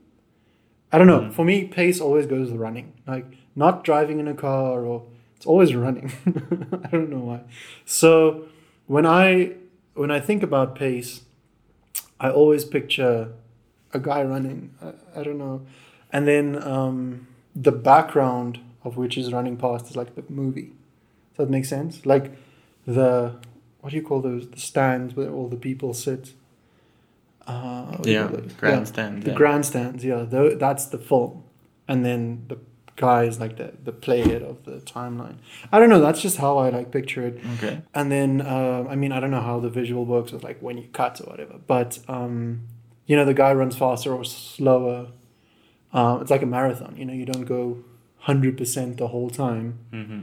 I 0.93 0.99
don't 0.99 1.07
know. 1.07 1.23
Mm. 1.23 1.33
For 1.33 1.45
me, 1.45 1.65
pace 1.65 2.01
always 2.01 2.27
goes 2.27 2.51
with 2.51 2.61
running. 2.61 2.93
Like 3.07 3.27
not 3.57 3.85
driving 3.85 4.21
in 4.21 4.29
a 4.29 4.35
car 4.35 4.85
or 4.85 5.07
it's 5.37 5.47
always 5.47 5.75
running. 5.75 6.13
I 6.85 6.89
don't 6.89 7.11
know 7.11 7.19
why. 7.19 7.41
So 7.85 8.47
when 8.87 9.07
I 9.07 9.55
when 9.95 10.11
I 10.11 10.21
think 10.21 10.43
about 10.43 10.75
pace, 10.75 11.23
I 12.21 12.31
always 12.31 12.65
picture 12.65 13.33
a 13.95 13.99
guy 13.99 14.23
running. 14.23 14.75
I, 14.83 15.21
I 15.21 15.23
don't 15.23 15.39
know, 15.39 15.63
and 16.13 16.29
then 16.29 16.63
um, 16.63 17.27
the 17.55 17.73
background 17.73 18.61
of 18.83 18.97
which 18.97 19.17
is 19.17 19.33
running 19.33 19.57
past 19.57 19.87
is 19.89 19.97
like 19.97 20.15
the 20.15 20.25
movie. 20.29 20.73
Does 21.37 21.47
that 21.47 21.51
make 21.51 21.65
sense? 21.65 22.05
Like 22.05 22.33
the 22.87 23.37
what 23.81 23.91
do 23.91 23.97
you 23.97 24.03
call 24.03 24.21
those? 24.21 24.49
The 24.49 24.61
stands 24.61 25.15
where 25.15 25.31
all 25.31 25.49
the 25.49 25.57
people 25.57 25.95
sit. 25.95 26.33
Uh, 27.47 27.85
what 27.85 28.03
do 28.03 28.11
you 28.11 28.17
yeah 28.17 28.41
grandstand 28.59 29.23
the 29.23 29.31
yeah. 29.31 29.37
grandstands. 29.37 30.05
Yeah, 30.05 30.25
tho- 30.29 30.57
that's 30.57 30.87
the 30.87 30.99
film, 30.99 31.45
and 31.87 32.05
then 32.05 32.45
the 32.49 32.59
guy 32.97 33.25
is 33.25 33.41
like 33.41 33.57
the 33.57 33.73
the 33.83 33.93
playhead 33.93 34.43
of 34.43 34.65
the 34.65 34.77
timeline. 34.81 35.37
I 35.73 35.79
don't 35.79 35.89
know. 35.89 36.01
That's 36.01 36.23
just 36.23 36.39
how 36.39 36.59
I 36.59 36.71
like 36.71 36.91
picture 36.91 37.27
it. 37.27 37.41
okay 37.57 37.83
And 37.93 38.11
then, 38.11 38.41
uh, 38.41 38.85
I 38.89 38.97
mean, 38.97 39.13
I 39.13 39.21
don't 39.21 39.31
know 39.31 39.43
how 39.43 39.61
the 39.61 39.69
visual 39.69 40.05
works 40.05 40.33
with 40.33 40.45
like 40.45 40.61
when 40.61 40.79
you 40.79 40.89
cut 40.93 41.21
or 41.21 41.25
whatever, 41.25 41.59
but 41.67 41.99
um, 42.09 42.63
you 43.07 43.17
know, 43.17 43.25
the 43.25 43.35
guy 43.35 43.53
runs 43.53 43.77
faster 43.77 44.13
or 44.15 44.25
slower. 44.25 45.09
Uh, 45.93 46.19
it's 46.21 46.31
like 46.31 46.43
a 46.43 46.47
marathon. 46.47 46.97
You 46.97 47.05
know, 47.05 47.13
you 47.13 47.25
don't 47.27 47.45
go 47.45 47.79
hundred 48.19 48.57
percent 48.57 48.97
the 48.99 49.09
whole 49.09 49.31
time. 49.31 49.79
mm-hmm. 49.93 50.21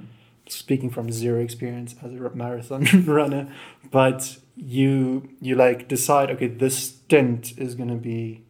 Speaking 0.50 0.89
from 0.89 1.11
zero 1.11 1.39
experience 1.39 1.95
as 2.03 2.11
a 2.11 2.29
marathon 2.35 2.83
runner, 3.05 3.53
but 3.89 4.38
you 4.57 5.29
you 5.39 5.55
like 5.55 5.88
decide 5.88 6.29
okay, 6.31 6.47
this 6.47 6.77
stint 6.77 7.53
is 7.57 7.75
gonna 7.75 7.95
be 7.95 8.41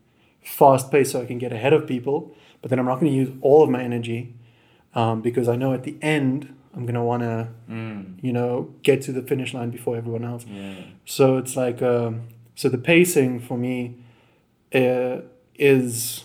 fast 0.42 0.90
paced 0.92 1.12
so 1.12 1.22
I 1.22 1.26
can 1.26 1.38
get 1.38 1.52
ahead 1.54 1.74
of 1.74 1.86
people, 1.86 2.34
but 2.62 2.70
then 2.70 2.80
I'm 2.80 2.86
not 2.86 3.00
gonna 3.00 3.12
use 3.12 3.30
all 3.42 3.62
of 3.64 3.70
my 3.70 3.84
energy. 3.84 4.34
um, 4.96 5.22
because 5.22 5.48
I 5.48 5.56
know 5.56 5.74
at 5.74 5.84
the 5.84 5.96
end 6.02 6.54
I'm 6.76 6.86
gonna 6.88 7.04
want 7.06 7.22
to 7.24 7.50
Mm. 7.70 8.18
you 8.24 8.34
know 8.34 8.74
get 8.84 9.02
to 9.04 9.12
the 9.12 9.22
finish 9.22 9.54
line 9.54 9.70
before 9.70 9.96
everyone 9.96 10.24
else. 10.26 10.44
Yeah. 10.50 10.74
So 11.06 11.38
it's 11.38 11.56
like 11.56 11.82
um, 11.84 12.22
so 12.56 12.68
the 12.68 12.78
pacing 12.80 13.42
for 13.42 13.58
me 13.58 14.01
uh, 14.74 15.22
is 15.56 16.24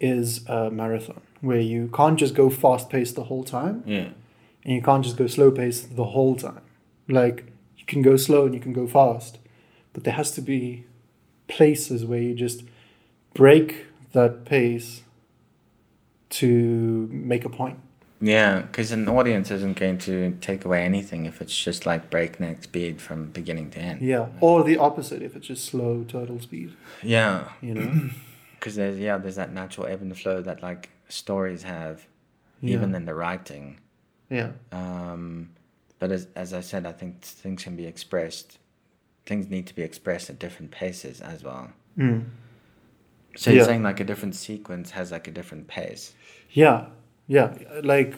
is 0.00 0.46
a 0.48 0.70
marathon 0.70 1.20
where 1.40 1.60
you 1.60 1.88
can't 1.94 2.18
just 2.18 2.34
go 2.34 2.50
fast 2.50 2.90
paced 2.90 3.14
the 3.14 3.24
whole 3.24 3.44
time 3.44 3.82
Yeah. 3.86 4.08
and 4.64 4.74
you 4.74 4.82
can't 4.82 5.02
just 5.04 5.16
go 5.16 5.26
slow 5.26 5.50
paced 5.50 5.96
the 5.96 6.04
whole 6.04 6.36
time. 6.36 6.60
Like 7.08 7.44
you 7.78 7.84
can 7.86 8.02
go 8.02 8.16
slow 8.16 8.44
and 8.46 8.54
you 8.54 8.60
can 8.60 8.72
go 8.72 8.86
fast, 8.86 9.38
but 9.92 10.04
there 10.04 10.14
has 10.14 10.30
to 10.32 10.40
be 10.42 10.84
places 11.48 12.04
where 12.04 12.20
you 12.20 12.34
just 12.34 12.62
break 13.34 13.86
that 14.12 14.44
pace 14.44 15.02
to 16.30 17.08
make 17.12 17.44
a 17.44 17.48
point. 17.48 17.78
Yeah, 18.20 18.62
because 18.62 18.92
an 18.92 19.08
audience 19.08 19.50
isn't 19.50 19.76
going 19.78 19.98
to 19.98 20.36
take 20.40 20.64
away 20.64 20.82
anything 20.84 21.26
if 21.26 21.42
it's 21.42 21.56
just 21.56 21.84
like 21.84 22.08
breakneck 22.08 22.62
speed 22.64 23.00
from 23.00 23.26
beginning 23.30 23.70
to 23.72 23.78
end. 23.78 24.00
Yeah, 24.00 24.28
or 24.40 24.64
the 24.64 24.78
opposite 24.78 25.20
if 25.22 25.36
it's 25.36 25.46
just 25.48 25.66
slow 25.66 26.02
turtle 26.04 26.40
speed. 26.40 26.72
Yeah, 27.02 27.48
You 27.60 27.74
know. 27.74 28.10
because 28.58 28.74
there's 28.74 28.98
yeah 28.98 29.18
there's 29.18 29.36
that 29.36 29.52
natural 29.52 29.86
ebb 29.86 30.00
and 30.00 30.16
flow 30.18 30.40
that 30.42 30.62
like 30.62 30.88
stories 31.08 31.62
have, 31.64 32.06
Yeah. 32.62 32.74
even 32.74 32.94
in 32.94 33.04
the 33.04 33.14
writing. 33.14 33.80
Yeah. 34.30 34.52
Um, 34.72 35.50
but 35.98 36.10
as 36.10 36.26
as 36.34 36.54
I 36.54 36.62
said, 36.62 36.86
I 36.86 36.92
think 36.92 37.20
things 37.22 37.62
can 37.64 37.76
be 37.76 37.84
expressed. 37.86 38.58
Things 39.26 39.48
need 39.50 39.66
to 39.66 39.74
be 39.74 39.82
expressed 39.82 40.30
at 40.30 40.38
different 40.38 40.70
paces 40.70 41.20
as 41.20 41.44
well. 41.44 41.70
Mm. 41.98 42.24
So 43.36 43.50
you're 43.50 43.64
saying 43.66 43.82
like 43.82 44.00
a 44.00 44.04
different 44.04 44.34
sequence 44.34 44.90
has 44.92 45.12
like 45.12 45.28
a 45.28 45.30
different 45.30 45.68
pace. 45.68 46.14
Yeah, 46.50 46.86
yeah. 47.26 47.54
Like, 47.82 48.16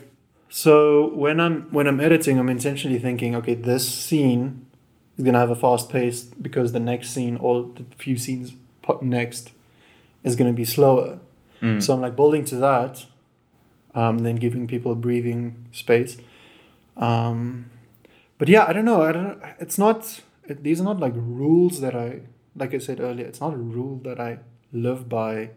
so 0.48 1.14
when 1.14 1.40
I'm 1.40 1.62
when 1.72 1.86
I'm 1.86 2.00
editing, 2.00 2.38
I'm 2.38 2.48
intentionally 2.48 2.98
thinking, 2.98 3.34
okay, 3.36 3.54
this 3.54 3.88
scene 3.88 4.66
is 5.16 5.24
gonna 5.24 5.38
have 5.38 5.50
a 5.50 5.56
fast 5.56 5.90
pace 5.90 6.22
because 6.22 6.72
the 6.72 6.80
next 6.80 7.10
scene 7.10 7.36
or 7.36 7.70
the 7.74 7.84
few 7.96 8.16
scenes 8.16 8.52
next 9.02 9.52
is 10.24 10.36
gonna 10.36 10.52
be 10.52 10.64
slower. 10.64 11.18
Mm. 11.60 11.82
So 11.82 11.94
I'm 11.94 12.00
like 12.00 12.16
building 12.16 12.44
to 12.46 12.56
that, 12.56 13.06
um, 13.94 14.20
then 14.20 14.36
giving 14.36 14.66
people 14.66 14.94
breathing 14.94 15.66
space. 15.72 16.18
Um, 16.96 17.70
but 18.38 18.48
yeah, 18.48 18.64
I 18.66 18.72
don't 18.72 18.84
know. 18.84 19.02
I 19.02 19.12
don't. 19.12 19.42
It's 19.58 19.78
not. 19.78 20.20
It, 20.44 20.62
these 20.62 20.80
are 20.80 20.84
not 20.84 21.00
like 21.00 21.12
rules 21.16 21.80
that 21.80 21.94
I, 21.94 22.20
like 22.56 22.74
I 22.74 22.78
said 22.78 23.00
earlier. 23.00 23.26
It's 23.26 23.40
not 23.40 23.54
a 23.54 23.56
rule 23.56 23.98
that 24.04 24.20
I 24.20 24.38
live 24.72 25.08
by. 25.08 25.50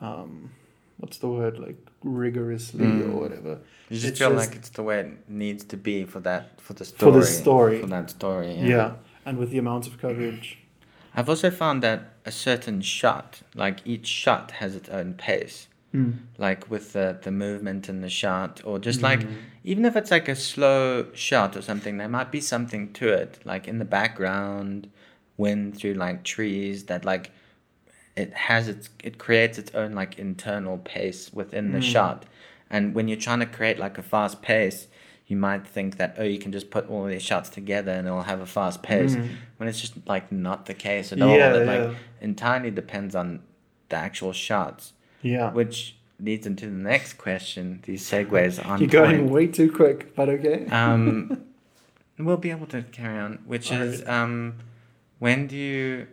Um, 0.00 0.52
what's 0.98 1.18
the 1.18 1.28
word? 1.28 1.58
Like 1.58 1.89
rigorously 2.02 2.84
Mm. 2.86 3.12
or 3.14 3.20
whatever. 3.20 3.58
You 3.88 3.96
just 3.96 4.06
It's 4.08 4.18
feel 4.18 4.30
just- 4.32 4.48
like 4.48 4.56
it's 4.58 4.70
the 4.70 4.82
way 4.82 5.00
it 5.00 5.28
needs 5.28 5.64
to 5.64 5.76
be 5.76 6.04
for 6.04 6.20
that 6.20 6.60
for 6.60 6.72
the 6.74 6.84
story. 6.84 7.12
For 7.12 7.18
the 7.20 7.26
story. 7.26 7.80
For 7.80 7.86
that 7.88 8.10
story. 8.10 8.52
Yeah. 8.54 8.92
and 9.26 9.36
with 9.36 9.50
the 9.50 9.58
amount 9.58 9.86
of 9.86 10.00
coverage. 10.00 10.58
I've 11.14 11.28
also 11.28 11.50
found 11.50 11.82
that 11.82 12.14
a 12.24 12.32
certain 12.32 12.80
shot, 12.80 13.42
like 13.54 13.80
each 13.84 14.06
shot, 14.06 14.52
has 14.52 14.74
its 14.74 14.88
own 14.88 15.12
pace. 15.14 15.68
Mm. 15.94 16.14
Like 16.38 16.70
with 16.70 16.94
the 16.94 17.18
the 17.20 17.30
movement 17.30 17.88
in 17.90 18.00
the 18.00 18.08
shot, 18.08 18.62
or 18.64 18.78
just 18.78 19.02
like 19.02 19.20
Mm. 19.20 19.34
even 19.62 19.84
if 19.84 19.94
it's 19.94 20.10
like 20.10 20.26
a 20.28 20.34
slow 20.36 21.06
shot 21.12 21.54
or 21.56 21.60
something, 21.62 21.98
there 21.98 22.08
might 22.08 22.30
be 22.32 22.40
something 22.40 22.92
to 22.94 23.08
it, 23.08 23.40
like 23.44 23.68
in 23.68 23.78
the 23.78 23.84
background, 23.84 24.88
wind 25.36 25.76
through 25.76 25.94
like 25.94 26.22
trees 26.24 26.84
that 26.84 27.04
like 27.04 27.30
it 28.20 28.32
has 28.34 28.68
its 28.68 28.88
it 29.02 29.18
creates 29.18 29.58
its 29.58 29.74
own 29.74 29.90
like 30.00 30.18
internal 30.18 30.78
pace 30.78 31.32
within 31.32 31.72
the 31.72 31.78
Mm. 31.78 31.92
shot. 31.94 32.18
And 32.70 32.94
when 32.94 33.08
you're 33.08 33.18
trying 33.28 33.40
to 33.40 33.46
create 33.46 33.78
like 33.78 33.96
a 33.98 34.02
fast 34.02 34.42
pace, 34.42 34.86
you 35.26 35.36
might 35.36 35.66
think 35.66 35.96
that 35.98 36.16
oh 36.18 36.22
you 36.24 36.38
can 36.38 36.52
just 36.52 36.70
put 36.70 36.88
all 36.90 37.04
these 37.06 37.22
shots 37.22 37.48
together 37.48 37.92
and 37.92 38.06
it'll 38.06 38.22
have 38.34 38.40
a 38.40 38.46
fast 38.46 38.82
pace. 38.82 39.14
Mm. 39.16 39.28
When 39.56 39.68
it's 39.68 39.80
just 39.80 39.94
like 40.06 40.30
not 40.30 40.66
the 40.66 40.74
case 40.74 41.12
at 41.12 41.20
all. 41.22 41.36
Yeah, 41.36 41.54
it 41.54 41.66
yeah. 41.66 41.72
like 41.86 41.96
entirely 42.20 42.70
depends 42.70 43.14
on 43.14 43.40
the 43.88 43.96
actual 43.96 44.32
shots. 44.32 44.92
Yeah. 45.22 45.50
Which 45.52 45.96
leads 46.20 46.46
into 46.46 46.66
the 46.66 46.72
next 46.92 47.14
question. 47.14 47.80
These 47.86 48.08
segues 48.10 48.64
on 48.70 48.78
You're 48.80 48.88
going 48.88 49.20
point. 49.20 49.30
way 49.30 49.46
too 49.46 49.70
quick, 49.72 50.14
but 50.14 50.28
okay. 50.28 50.66
Um, 50.66 51.44
we'll 52.18 52.36
be 52.36 52.50
able 52.50 52.66
to 52.68 52.82
carry 52.82 53.18
on. 53.18 53.38
Which 53.46 53.72
All 53.72 53.80
is, 53.82 54.06
um, 54.06 54.54
when 55.18 55.46
do 55.46 55.56
you 55.56 56.06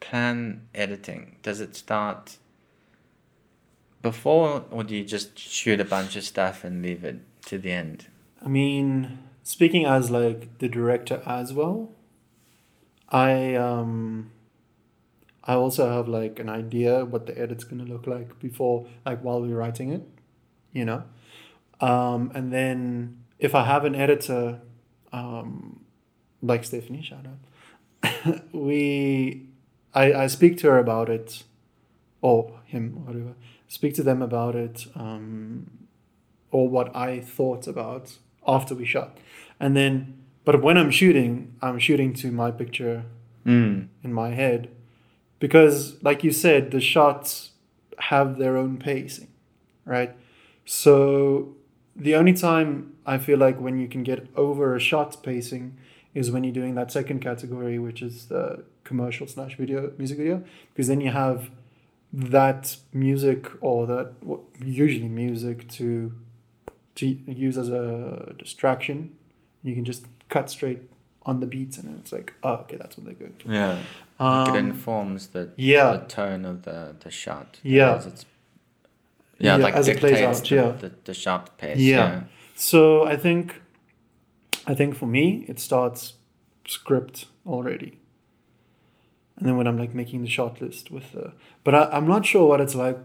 plan 0.00 0.68
editing? 0.74 1.36
Does 1.42 1.60
it 1.60 1.74
start 1.76 2.38
before, 4.02 4.64
or 4.70 4.84
do 4.84 4.96
you 4.96 5.04
just 5.04 5.38
shoot 5.38 5.80
a 5.80 5.84
bunch 5.84 6.16
of 6.16 6.24
stuff 6.24 6.64
and 6.64 6.82
leave 6.82 7.04
it 7.04 7.20
to 7.46 7.58
the 7.58 7.72
end? 7.72 8.06
I 8.44 8.48
mean, 8.48 9.18
speaking 9.42 9.84
as 9.84 10.10
like 10.10 10.58
the 10.58 10.68
director 10.68 11.22
as 11.26 11.52
well, 11.52 11.90
I 13.08 13.54
um 13.54 14.30
I 15.44 15.54
also 15.54 15.90
have 15.90 16.08
like 16.08 16.38
an 16.38 16.48
idea 16.48 17.04
what 17.04 17.26
the 17.26 17.38
edit's 17.38 17.64
gonna 17.64 17.84
look 17.84 18.06
like 18.06 18.38
before 18.38 18.86
like 19.04 19.22
while 19.24 19.40
we're 19.40 19.56
writing 19.56 19.92
it, 19.92 20.02
you 20.72 20.84
know. 20.84 21.04
Um 21.80 22.30
and 22.34 22.52
then 22.52 23.24
if 23.38 23.54
I 23.54 23.64
have 23.64 23.84
an 23.84 23.94
editor, 23.94 24.60
um 25.12 25.80
like 26.42 26.64
Stephanie, 26.64 27.02
shout 27.02 27.26
out. 27.26 28.42
we 28.52 29.47
I 29.94 30.12
I 30.24 30.26
speak 30.28 30.56
to 30.58 30.68
her 30.70 30.78
about 30.78 31.08
it 31.08 31.44
or 32.20 32.60
him, 32.64 33.04
whatever. 33.06 33.34
Speak 33.68 33.94
to 33.94 34.02
them 34.02 34.22
about 34.22 34.54
it, 34.54 34.86
um 34.94 35.70
or 36.50 36.68
what 36.68 36.94
I 36.96 37.20
thought 37.20 37.66
about 37.66 38.16
after 38.46 38.74
we 38.74 38.86
shot. 38.86 39.18
And 39.60 39.76
then, 39.76 40.14
but 40.44 40.62
when 40.62 40.78
I'm 40.78 40.90
shooting, 40.90 41.54
I'm 41.60 41.78
shooting 41.78 42.14
to 42.14 42.30
my 42.32 42.50
picture 42.50 43.04
Mm. 43.46 43.88
in 44.02 44.12
my 44.12 44.30
head 44.30 44.68
because, 45.38 46.02
like 46.02 46.22
you 46.24 46.32
said, 46.32 46.70
the 46.70 46.80
shots 46.80 47.52
have 47.98 48.36
their 48.36 48.56
own 48.58 48.76
pacing, 48.78 49.28
right? 49.86 50.14
So 50.64 51.54
the 51.96 52.14
only 52.14 52.34
time 52.34 52.94
I 53.06 53.16
feel 53.18 53.38
like 53.38 53.58
when 53.58 53.78
you 53.78 53.88
can 53.88 54.02
get 54.02 54.26
over 54.36 54.74
a 54.76 54.80
shot's 54.80 55.16
pacing 55.16 55.78
is 56.14 56.30
when 56.30 56.44
you're 56.44 56.52
doing 56.52 56.74
that 56.74 56.92
second 56.92 57.20
category, 57.20 57.78
which 57.78 58.02
is 58.02 58.26
the 58.26 58.64
commercial 58.88 59.26
slash 59.26 59.56
video 59.56 59.92
music 59.98 60.18
video, 60.18 60.42
because 60.72 60.88
then 60.88 61.00
you 61.00 61.10
have 61.10 61.50
that 62.12 62.76
music 62.92 63.42
or 63.60 63.86
that 63.86 64.06
what- 64.28 64.40
usually 64.82 65.08
music 65.08 65.68
to 65.78 66.12
to 66.94 67.06
use 67.46 67.56
as 67.64 67.68
a 67.68 68.34
distraction. 68.38 68.98
You 69.62 69.74
can 69.76 69.84
just 69.84 70.02
cut 70.28 70.50
straight 70.50 70.80
on 71.22 71.40
the 71.40 71.46
beats, 71.46 71.76
and 71.78 71.86
it's 72.00 72.12
like, 72.12 72.32
oh, 72.42 72.54
okay, 72.62 72.76
that's 72.80 72.96
what 72.96 73.04
they're 73.06 73.14
going 73.24 73.34
for. 73.38 73.52
Yeah. 73.52 73.78
Like 74.18 74.48
it 74.48 74.58
Um, 74.58 74.70
informs 74.70 75.28
the, 75.28 75.50
yeah. 75.56 75.92
the 75.96 76.06
tone 76.06 76.44
of 76.44 76.62
the, 76.62 76.96
the 77.04 77.10
shot. 77.10 77.60
Yeah. 77.62 78.02
Yeah, 79.38 79.56
Yeah, 79.56 79.56
like 79.66 79.74
as 79.74 79.86
it 79.88 79.98
plays 79.98 80.14
dictates 80.18 80.40
out, 80.40 80.48
the, 80.48 80.54
yeah. 80.54 80.72
the, 80.82 80.90
the 81.04 81.14
sharp 81.14 81.56
pace. 81.58 81.78
Yeah. 81.78 82.22
So 82.56 83.04
I 83.04 83.16
think, 83.16 83.60
I 84.66 84.74
think 84.74 84.96
for 84.96 85.06
me, 85.06 85.44
it 85.48 85.60
starts 85.60 86.14
script 86.66 87.26
already. 87.46 87.97
And 89.38 89.48
then 89.48 89.56
when 89.56 89.66
I'm 89.66 89.78
like 89.78 89.94
making 89.94 90.22
the 90.22 90.28
shot 90.28 90.60
list 90.60 90.90
with 90.90 91.12
the, 91.12 91.32
but 91.62 91.74
I, 91.74 91.84
I'm 91.92 92.08
not 92.08 92.26
sure 92.26 92.48
what 92.48 92.60
it's 92.60 92.74
like 92.74 92.98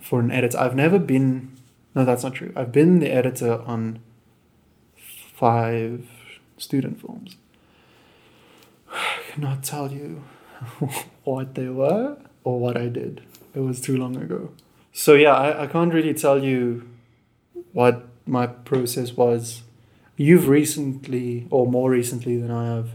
for 0.00 0.20
an 0.20 0.30
edit. 0.30 0.54
I've 0.54 0.76
never 0.76 0.98
been. 0.98 1.56
No, 1.94 2.04
that's 2.04 2.22
not 2.22 2.34
true. 2.34 2.52
I've 2.54 2.70
been 2.70 3.00
the 3.00 3.10
editor 3.10 3.60
on 3.62 3.98
five 4.96 6.06
student 6.58 7.00
films. 7.00 7.36
I 8.92 9.32
cannot 9.32 9.64
tell 9.64 9.90
you 9.90 10.22
what 11.24 11.54
they 11.56 11.68
were 11.68 12.18
or 12.44 12.60
what 12.60 12.76
I 12.76 12.86
did. 12.86 13.22
It 13.54 13.60
was 13.60 13.80
too 13.80 13.96
long 13.96 14.16
ago. 14.16 14.52
So 14.92 15.14
yeah, 15.14 15.34
I, 15.34 15.64
I 15.64 15.66
can't 15.66 15.92
really 15.92 16.14
tell 16.14 16.42
you 16.42 16.88
what 17.72 18.06
my 18.26 18.46
process 18.46 19.16
was. 19.16 19.62
You've 20.16 20.48
recently, 20.48 21.46
or 21.50 21.66
more 21.66 21.90
recently 21.90 22.36
than 22.36 22.50
I 22.50 22.66
have, 22.66 22.90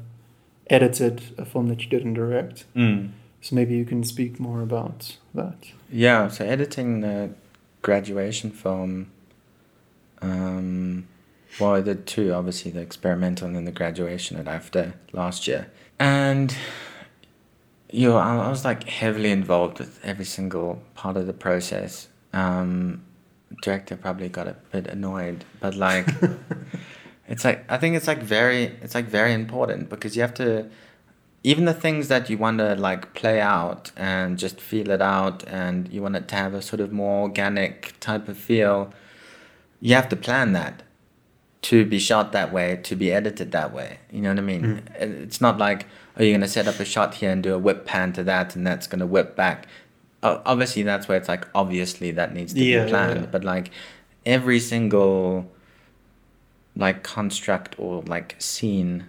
edited 0.67 1.21
a 1.37 1.45
film 1.45 1.67
that 1.67 1.83
you 1.83 1.89
didn't 1.89 2.13
direct. 2.13 2.65
Mm. 2.75 3.11
So 3.41 3.55
maybe 3.55 3.75
you 3.75 3.85
can 3.85 4.03
speak 4.03 4.39
more 4.39 4.61
about 4.61 5.17
that. 5.33 5.71
Yeah, 5.91 6.29
so 6.29 6.45
editing 6.45 7.01
the 7.01 7.31
graduation 7.83 8.49
film, 8.49 9.11
um, 10.21 11.07
well, 11.59 11.75
I 11.75 11.81
did 11.81 12.07
two, 12.07 12.33
obviously, 12.33 12.71
the 12.71 12.81
experimental 12.81 13.47
and 13.47 13.55
then 13.55 13.65
the 13.65 13.71
graduation 13.71 14.37
at 14.37 14.47
after 14.47 14.95
last 15.13 15.47
year. 15.47 15.71
And, 15.99 16.55
you 17.91 18.09
know, 18.09 18.17
I 18.17 18.35
I 18.37 18.49
was 18.49 18.65
like 18.65 18.89
heavily 18.89 19.31
involved 19.31 19.79
with 19.79 19.99
every 20.03 20.25
single 20.25 20.81
part 20.95 21.15
of 21.15 21.27
the 21.27 21.33
process. 21.33 22.07
Um, 22.33 23.03
director 23.61 23.95
probably 23.95 24.27
got 24.27 24.47
a 24.47 24.55
bit 24.71 24.87
annoyed, 24.87 25.45
but 25.59 25.75
like, 25.75 26.07
it's 27.27 27.43
like, 27.43 27.65
I 27.71 27.77
think 27.77 27.95
it's 27.95 28.07
like 28.07 28.21
very, 28.21 28.63
it's 28.81 28.95
like 28.95 29.05
very 29.05 29.33
important 29.33 29.89
because 29.89 30.15
you 30.15 30.21
have 30.21 30.33
to, 30.35 30.69
even 31.43 31.65
the 31.65 31.73
things 31.73 32.07
that 32.07 32.29
you 32.29 32.37
want 32.37 32.57
to 32.59 32.75
like 32.75 33.13
play 33.13 33.39
out 33.41 33.91
and 33.95 34.37
just 34.37 34.59
feel 34.59 34.89
it 34.89 35.01
out 35.01 35.43
and 35.47 35.91
you 35.91 36.01
want 36.01 36.15
it 36.15 36.27
to 36.29 36.35
have 36.35 36.53
a 36.53 36.61
sort 36.61 36.79
of 36.79 36.91
more 36.91 37.21
organic 37.23 37.93
type 37.99 38.27
of 38.27 38.37
feel 38.37 38.91
you 39.81 39.93
have 39.93 40.09
to 40.09 40.15
plan 40.15 40.53
that 40.53 40.81
to 41.61 41.85
be 41.85 41.99
shot 41.99 42.31
that 42.31 42.51
way 42.53 42.79
to 42.83 42.95
be 42.95 43.11
edited 43.11 43.51
that 43.51 43.73
way 43.73 43.99
you 44.11 44.21
know 44.21 44.29
what 44.29 44.37
i 44.39 44.41
mean 44.41 44.63
Mm. 44.63 44.95
it's 45.25 45.41
not 45.41 45.57
like 45.57 45.85
oh 46.17 46.23
you're 46.23 46.31
going 46.31 46.41
to 46.41 46.47
set 46.47 46.67
up 46.67 46.79
a 46.79 46.85
shot 46.85 47.15
here 47.15 47.31
and 47.31 47.41
do 47.43 47.53
a 47.53 47.57
whip 47.59 47.85
pan 47.85 48.13
to 48.13 48.23
that 48.23 48.55
and 48.55 48.65
that's 48.65 48.87
going 48.87 48.99
to 48.99 49.05
whip 49.07 49.35
back 49.35 49.67
obviously 50.23 50.81
that's 50.83 51.07
where 51.07 51.17
it's 51.17 51.27
like 51.29 51.47
obviously 51.53 52.11
that 52.11 52.33
needs 52.33 52.53
to 52.53 52.59
Yeah, 52.63 52.65
be 52.65 52.83
yeah, 52.85 52.89
planned 52.89 53.19
yeah. 53.21 53.25
but 53.31 53.43
like 53.43 53.69
every 54.25 54.59
single 54.59 55.51
like 56.75 57.03
construct 57.03 57.75
or 57.77 58.01
like 58.03 58.35
scene 58.39 59.05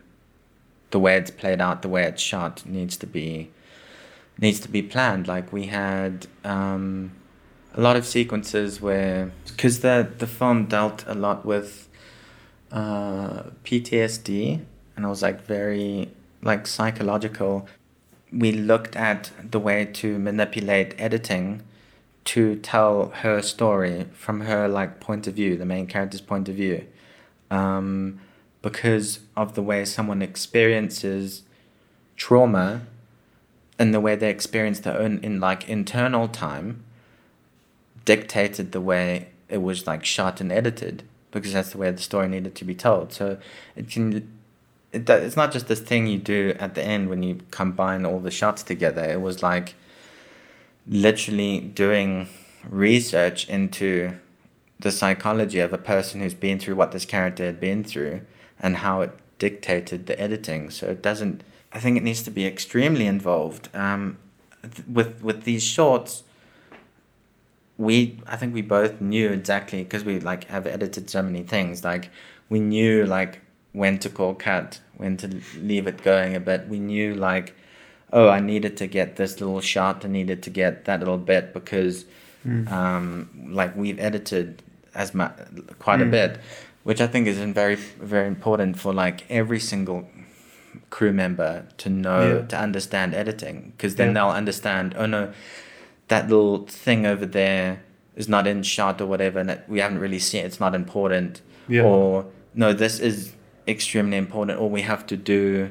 the 0.90 1.00
way 1.00 1.16
it's 1.16 1.30
played 1.30 1.60
out 1.60 1.82
the 1.82 1.88
way 1.88 2.04
it's 2.04 2.22
shot 2.22 2.64
needs 2.66 2.96
to 2.96 3.06
be 3.06 3.50
needs 4.38 4.60
to 4.60 4.68
be 4.68 4.82
planned. 4.82 5.26
Like 5.26 5.52
we 5.52 5.66
had 5.66 6.26
um 6.44 7.12
a 7.74 7.80
lot 7.80 7.96
of 7.96 8.06
sequences 8.06 8.80
where 8.80 9.32
because 9.46 9.80
the 9.80 10.08
the 10.18 10.26
film 10.26 10.66
dealt 10.66 11.04
a 11.06 11.14
lot 11.14 11.44
with 11.44 11.88
uh 12.70 13.44
PTSD 13.64 14.60
and 14.96 15.04
it 15.04 15.08
was 15.08 15.22
like 15.22 15.44
very 15.44 16.10
like 16.42 16.66
psychological. 16.66 17.66
We 18.32 18.52
looked 18.52 18.96
at 18.96 19.30
the 19.50 19.58
way 19.58 19.84
to 20.00 20.18
manipulate 20.18 20.94
editing 20.98 21.62
to 22.24 22.56
tell 22.56 23.10
her 23.22 23.40
story 23.40 24.06
from 24.12 24.40
her 24.42 24.66
like 24.68 24.98
point 25.00 25.26
of 25.28 25.34
view 25.34 25.56
the 25.56 25.64
main 25.64 25.86
character's 25.86 26.20
point 26.20 26.48
of 26.48 26.56
view 26.56 26.84
um, 27.50 28.20
because 28.62 29.20
of 29.36 29.54
the 29.54 29.62
way 29.62 29.84
someone 29.84 30.22
experiences 30.22 31.42
trauma 32.16 32.82
and 33.78 33.92
the 33.92 34.00
way 34.00 34.16
they 34.16 34.30
experience 34.30 34.80
their 34.80 34.98
own 34.98 35.18
in 35.22 35.38
like 35.40 35.68
internal 35.68 36.28
time 36.28 36.82
dictated 38.04 38.72
the 38.72 38.80
way 38.80 39.28
it 39.48 39.58
was 39.62 39.86
like 39.86 40.04
shot 40.04 40.40
and 40.40 40.50
edited 40.50 41.02
because 41.30 41.52
that's 41.52 41.72
the 41.72 41.78
way 41.78 41.90
the 41.90 42.02
story 42.02 42.28
needed 42.28 42.54
to 42.54 42.64
be 42.64 42.74
told. 42.74 43.12
So 43.12 43.38
it 43.74 43.90
can 43.90 44.32
it, 44.92 45.08
it's 45.08 45.36
not 45.36 45.52
just 45.52 45.68
this 45.68 45.80
thing 45.80 46.06
you 46.06 46.18
do 46.18 46.54
at 46.58 46.74
the 46.74 46.82
end 46.82 47.10
when 47.10 47.22
you 47.22 47.40
combine 47.50 48.06
all 48.06 48.20
the 48.20 48.30
shots 48.30 48.62
together. 48.62 49.04
It 49.04 49.20
was 49.20 49.42
like 49.42 49.74
literally 50.86 51.60
doing 51.60 52.28
research 52.68 53.48
into 53.48 54.14
the 54.78 54.92
psychology 54.92 55.58
of 55.60 55.72
a 55.72 55.78
person 55.78 56.20
who's 56.20 56.34
been 56.34 56.58
through 56.58 56.76
what 56.76 56.92
this 56.92 57.04
character 57.04 57.44
had 57.44 57.58
been 57.60 57.82
through 57.84 58.20
and 58.60 58.76
how 58.78 59.00
it 59.00 59.12
dictated 59.38 60.06
the 60.06 60.18
editing. 60.20 60.70
So 60.70 60.86
it 60.88 61.02
doesn't. 61.02 61.42
I 61.72 61.78
think 61.78 61.96
it 61.96 62.02
needs 62.02 62.22
to 62.22 62.30
be 62.30 62.46
extremely 62.46 63.06
involved. 63.06 63.68
Um, 63.74 64.18
th- 64.62 64.86
with 64.86 65.22
with 65.22 65.44
these 65.44 65.62
shorts, 65.62 66.22
we 67.78 68.20
I 68.26 68.36
think 68.36 68.54
we 68.54 68.62
both 68.62 69.00
knew 69.00 69.30
exactly 69.30 69.82
because 69.82 70.04
we 70.04 70.20
like 70.20 70.44
have 70.44 70.66
edited 70.66 71.10
so 71.10 71.22
many 71.22 71.42
things. 71.42 71.84
Like 71.84 72.10
we 72.48 72.60
knew 72.60 73.04
like 73.06 73.40
when 73.72 73.98
to 73.98 74.08
call 74.08 74.34
cut, 74.34 74.80
when 74.96 75.16
to 75.18 75.40
leave 75.58 75.86
it 75.86 76.02
going 76.02 76.34
a 76.34 76.40
bit. 76.40 76.68
We 76.68 76.78
knew 76.78 77.14
like, 77.14 77.54
oh, 78.12 78.28
I 78.28 78.40
needed 78.40 78.76
to 78.78 78.86
get 78.86 79.16
this 79.16 79.40
little 79.40 79.60
shot. 79.60 80.04
I 80.04 80.08
needed 80.08 80.42
to 80.44 80.50
get 80.50 80.84
that 80.86 81.00
little 81.00 81.18
bit 81.18 81.52
because 81.54 82.04
Mm. 82.46 82.70
um, 82.70 83.28
like 83.50 83.74
we've 83.74 83.98
edited 83.98 84.62
as 84.96 85.14
mu- 85.14 85.28
quite 85.78 86.00
a 86.00 86.04
Mm. 86.04 86.10
bit, 86.10 86.38
which 86.84 87.00
I 87.00 87.06
think 87.06 87.26
is 87.28 87.38
very 87.38 87.76
very 88.14 88.26
important 88.26 88.78
for 88.78 88.92
like 88.92 89.24
every 89.30 89.60
single 89.60 90.08
crew 90.90 91.12
member 91.12 91.52
to 91.78 91.88
know 91.88 92.22
Yeah. 92.40 92.46
to 92.46 92.56
understand 92.58 93.14
editing 93.14 93.72
because 93.76 93.94
then 93.96 94.08
Yeah. 94.08 94.14
they'll 94.14 94.36
understand. 94.42 94.94
Oh 94.98 95.06
no, 95.06 95.32
that 96.08 96.28
little 96.28 96.66
thing 96.66 97.06
over 97.06 97.26
there 97.26 97.80
is 98.16 98.28
not 98.28 98.46
in 98.46 98.62
shot 98.62 99.00
or 99.00 99.06
whatever, 99.06 99.38
and 99.38 99.50
it, 99.50 99.60
we 99.68 99.80
haven't 99.80 99.98
really 99.98 100.18
seen. 100.18 100.42
it, 100.42 100.46
It's 100.46 100.60
not 100.60 100.74
important. 100.74 101.40
Yeah. 101.68 101.82
Or 101.82 102.26
no, 102.54 102.72
this 102.72 102.98
is 103.00 103.32
extremely 103.68 104.16
important. 104.16 104.58
Or 104.60 104.70
we 104.70 104.82
have 104.82 105.06
to 105.06 105.16
do 105.16 105.70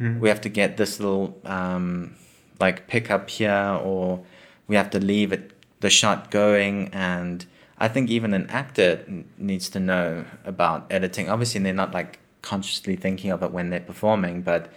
Mm. 0.00 0.18
we 0.18 0.28
have 0.28 0.40
to 0.40 0.48
get 0.48 0.76
this 0.76 0.98
little 0.98 1.38
um, 1.44 2.16
like 2.60 2.88
pick 2.88 3.10
up 3.12 3.30
here 3.30 3.78
or 3.84 4.20
we 4.66 4.74
have 4.76 4.90
to 4.90 4.98
leave 4.98 5.32
it 5.32 5.52
the 5.80 5.90
shot 5.90 6.30
going 6.32 6.88
and 6.92 7.46
i 7.78 7.88
think 7.88 8.10
even 8.10 8.32
an 8.34 8.46
actor 8.50 9.04
needs 9.38 9.68
to 9.68 9.80
know 9.80 10.24
about 10.44 10.86
editing 10.90 11.28
obviously 11.28 11.60
they're 11.60 11.72
not 11.74 11.92
like 11.92 12.18
consciously 12.42 12.96
thinking 12.96 13.30
of 13.30 13.42
it 13.42 13.50
when 13.50 13.70
they're 13.70 13.80
performing 13.80 14.42
but 14.42 14.70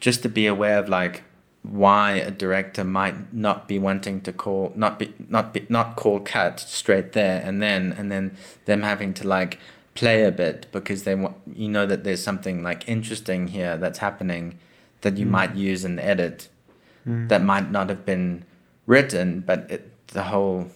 just 0.00 0.22
to 0.22 0.28
be 0.28 0.46
aware 0.46 0.78
of 0.78 0.88
like 0.88 1.22
why 1.62 2.12
a 2.12 2.30
director 2.30 2.84
might 2.84 3.32
not 3.34 3.66
be 3.66 3.78
wanting 3.78 4.20
to 4.20 4.32
call 4.32 4.72
not 4.76 4.98
be 4.98 5.12
not 5.28 5.52
be 5.52 5.66
not 5.68 5.96
call 5.96 6.20
cut 6.20 6.60
straight 6.60 7.12
there 7.12 7.42
and 7.44 7.60
then 7.62 7.92
and 7.98 8.12
then 8.12 8.36
them 8.66 8.82
having 8.82 9.12
to 9.14 9.26
like 9.26 9.58
play 9.94 10.22
a 10.24 10.30
bit 10.30 10.66
because 10.72 11.02
they 11.04 11.14
want 11.14 11.34
you 11.54 11.68
know 11.68 11.84
that 11.86 12.04
there's 12.04 12.22
something 12.22 12.62
like 12.62 12.86
interesting 12.88 13.48
here 13.48 13.76
that's 13.78 13.98
happening 13.98 14.58
that 15.00 15.16
you 15.16 15.26
Mm. 15.26 15.30
might 15.30 15.54
use 15.56 15.84
in 15.84 15.96
the 15.96 16.04
edit 16.04 16.48
Mm. 17.08 17.28
that 17.28 17.42
might 17.42 17.70
not 17.70 17.88
have 17.88 18.04
been 18.04 18.44
written 18.86 19.40
but 19.40 19.68
it, 19.70 19.90
the 20.08 20.24
whole 20.24 20.70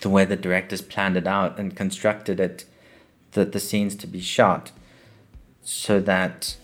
the 0.00 0.08
way 0.08 0.24
the 0.24 0.36
directors 0.36 0.80
planned 0.82 1.16
it 1.16 1.26
out 1.26 1.58
and 1.58 1.76
constructed 1.76 2.40
it 2.40 2.64
the, 3.32 3.44
the 3.44 3.60
scenes 3.60 3.94
to 3.96 4.06
be 4.06 4.20
shot 4.20 4.72
so 5.62 6.00
that 6.00 6.56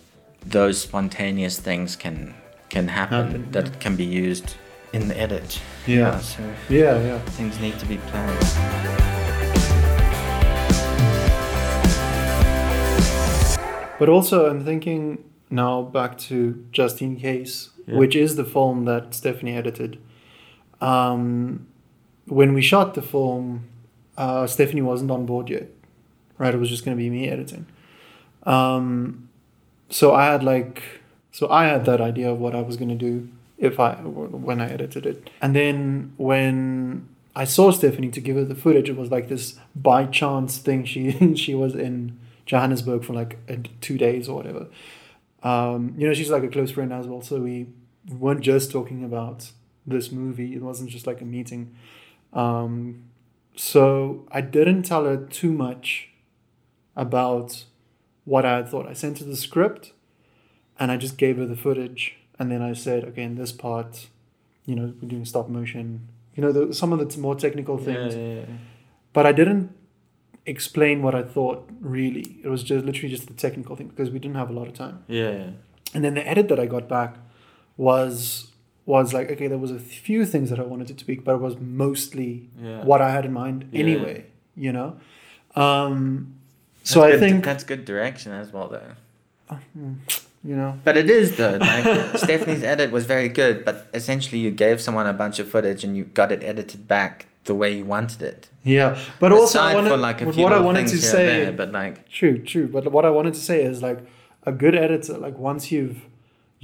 those 0.45 0.81
spontaneous 0.81 1.59
things 1.59 1.95
can 1.95 2.33
can 2.69 2.87
happen, 2.87 3.27
Happen, 3.27 3.51
that 3.51 3.65
yeah. 3.67 3.75
can 3.79 3.95
be 3.95 4.03
used 4.05 4.55
in 4.93 5.07
the 5.07 5.19
edit 5.19 5.61
Yeah. 5.85 6.19
so 6.19 6.41
Yeah, 6.69 7.01
yeah. 7.03 7.19
things 7.19 7.59
need 7.59 7.77
to 7.79 7.85
be 7.85 7.97
planned 7.97 9.43
But 13.99 14.09
also, 14.09 14.49
I'm 14.49 14.65
thinking 14.65 15.23
now 15.49 15.81
back 15.83 16.17
to 16.29 16.65
Just 16.71 17.01
in 17.01 17.15
Case, 17.15 17.69
Yeah. 17.87 17.97
which 17.97 18.15
is 18.15 18.35
the 18.35 18.43
film 18.43 18.85
that 18.85 19.13
Stephanie 19.13 19.55
edited. 19.55 19.97
Um, 20.81 21.67
when 22.25 22.53
we 22.53 22.61
shot 22.61 22.93
the 22.93 23.01
film, 23.01 23.67
uh, 24.17 24.47
Stephanie 24.47 24.81
wasn't 24.81 25.11
on 25.11 25.25
board 25.25 25.49
yet, 25.49 25.69
right? 26.37 26.53
It 26.53 26.57
was 26.57 26.69
just 26.69 26.85
going 26.85 26.95
to 26.95 27.01
be 27.01 27.09
me 27.09 27.29
editing. 27.29 27.65
Um, 28.43 29.29
so 29.89 30.13
I 30.13 30.25
had 30.25 30.43
like, 30.43 30.83
so 31.31 31.49
I 31.49 31.65
had 31.65 31.85
that 31.85 32.01
idea 32.01 32.31
of 32.31 32.39
what 32.39 32.55
I 32.55 32.61
was 32.61 32.77
going 32.77 32.89
to 32.89 32.95
do 32.95 33.29
if 33.57 33.79
I 33.79 33.93
when 33.95 34.59
I 34.59 34.69
edited 34.69 35.05
it, 35.05 35.29
and 35.41 35.55
then 35.55 36.13
when 36.17 37.07
I 37.35 37.45
saw 37.45 37.71
Stephanie 37.71 38.09
to 38.09 38.19
give 38.19 38.35
her 38.35 38.43
the 38.43 38.55
footage, 38.55 38.89
it 38.89 38.97
was 38.97 39.09
like 39.11 39.29
this 39.29 39.57
by 39.75 40.05
chance 40.05 40.57
thing. 40.57 40.85
She 40.85 41.35
she 41.35 41.55
was 41.55 41.75
in 41.75 42.19
Johannesburg 42.45 43.03
for 43.03 43.13
like 43.13 43.37
two 43.79 43.97
days 43.97 44.27
or 44.27 44.35
whatever. 44.35 44.67
Um, 45.43 45.93
you 45.97 46.07
know, 46.07 46.13
she's 46.13 46.29
like 46.29 46.43
a 46.43 46.47
close 46.47 46.71
friend 46.71 46.91
as 46.91 47.07
well, 47.07 47.21
so 47.21 47.39
we 47.39 47.67
weren't 48.09 48.41
just 48.41 48.71
talking 48.71 49.03
about 49.03 49.51
this 49.85 50.11
movie. 50.11 50.55
It 50.55 50.61
wasn't 50.61 50.89
just 50.89 51.07
like 51.07 51.21
a 51.21 51.25
meeting. 51.25 51.75
Um, 52.33 53.03
so 53.55 54.25
I 54.31 54.41
didn't 54.41 54.83
tell 54.83 55.05
her 55.05 55.17
too 55.17 55.51
much 55.51 56.09
about 56.95 57.65
what 58.25 58.45
I 58.45 58.57
had 58.57 58.69
thought. 58.69 58.87
I 58.87 58.93
sent 58.93 59.19
her 59.19 59.25
the 59.25 59.35
script, 59.35 59.93
and 60.79 60.91
I 60.91 60.97
just 60.97 61.17
gave 61.17 61.37
her 61.37 61.45
the 61.45 61.55
footage, 61.55 62.15
and 62.39 62.51
then 62.51 62.61
I 62.61 62.73
said, 62.73 63.03
okay, 63.05 63.23
in 63.23 63.35
this 63.35 63.51
part, 63.51 64.07
you 64.65 64.75
know, 64.75 64.93
we're 65.01 65.07
doing 65.09 65.25
stop 65.25 65.49
motion. 65.49 66.07
You 66.35 66.41
know, 66.43 66.51
the, 66.51 66.73
some 66.73 66.91
of 66.93 66.99
the 66.99 67.05
t- 67.05 67.19
more 67.19 67.35
technical 67.35 67.77
things 67.77 68.15
but 69.13 69.25
I 69.27 69.31
didn't 69.31 69.69
explain 70.45 71.01
what 71.03 71.13
I 71.13 71.21
thought 71.21 71.69
really. 71.79 72.37
It 72.43 72.47
was 72.47 72.63
just 72.63 72.83
literally 72.85 73.09
just 73.09 73.27
the 73.27 73.33
technical 73.35 73.75
thing 73.75 73.87
because 73.89 74.09
we 74.09 74.17
didn't 74.19 74.35
have 74.37 74.49
a 74.49 74.53
lot 74.53 74.67
of 74.67 74.73
time. 74.73 75.03
yeah 75.07 75.31
yeah 75.31 75.49
And 75.93 76.03
then 76.03 76.15
the 76.15 76.27
edit 76.27 76.47
that 76.49 76.59
I 76.59 76.65
got 76.65 76.89
back 76.89 77.17
was 77.77 78.51
was 78.85 79.13
like 79.13 79.31
okay, 79.31 79.47
there 79.47 79.57
was 79.57 79.71
a 79.71 79.79
few 79.79 80.25
things 80.25 80.49
that 80.49 80.59
I 80.59 80.63
wanted 80.63 80.87
to 80.87 80.93
tweak, 80.95 81.23
but 81.23 81.35
it 81.35 81.41
was 81.41 81.57
mostly 81.59 82.49
yeah 82.61 82.83
what 82.83 83.01
I 83.01 83.11
had 83.11 83.25
in 83.25 83.33
mind 83.33 83.69
Yeah. 83.71 83.79
anyway. 83.81 84.25
You 84.55 84.71
know, 84.71 84.97
um, 85.55 86.35
That's 86.79 86.91
so 86.91 87.03
I 87.03 87.11
good- 87.11 87.19
think 87.19 87.43
that's 87.45 87.63
good 87.63 87.85
direction 87.85 88.31
as 88.33 88.51
well 88.53 88.67
though 88.69 89.55
mm, 89.77 89.95
you 90.43 90.55
know 90.55 90.79
But 90.83 90.97
it 90.97 91.09
is 91.09 91.37
though. 91.37 91.57
Like 91.57 92.17
Stephanie's 92.25 92.63
edit 92.63 92.91
was 92.91 93.05
very 93.05 93.29
good, 93.29 93.65
but 93.65 93.87
essentially 93.93 94.39
you 94.39 94.51
gave 94.51 94.79
someone 94.81 95.07
a 95.07 95.13
bunch 95.13 95.39
of 95.39 95.47
footage 95.47 95.83
and 95.83 95.95
you 95.97 96.03
got 96.05 96.31
it 96.31 96.43
edited 96.43 96.87
back 96.87 97.25
the 97.45 97.55
way 97.55 97.75
you 97.77 97.85
wanted 97.85 98.21
it. 98.21 98.47
yeah. 98.63 98.97
But 99.19 99.31
also 99.31 99.59
I 99.59 99.69
Aside 99.71 99.75
wanted, 99.75 99.89
for 99.89 99.97
like 99.97 100.21
a 100.21 100.31
few 100.33 100.43
what 100.43 100.53
I 100.53 100.59
wanted 100.59 100.87
to 100.87 100.97
say. 100.97 101.25
there, 101.45 101.51
but 101.51 101.71
like 101.71 102.07
True, 102.09 102.37
true. 102.39 102.67
But 102.67 102.91
what 102.91 103.05
I 103.05 103.09
wanted 103.09 103.33
to 103.33 103.39
say 103.41 103.63
is 103.63 103.81
like 103.81 103.99
a 104.45 104.51
good 104.51 104.75
editor, 104.75 105.17
like 105.17 105.37
once 105.37 105.71
you've 105.71 105.97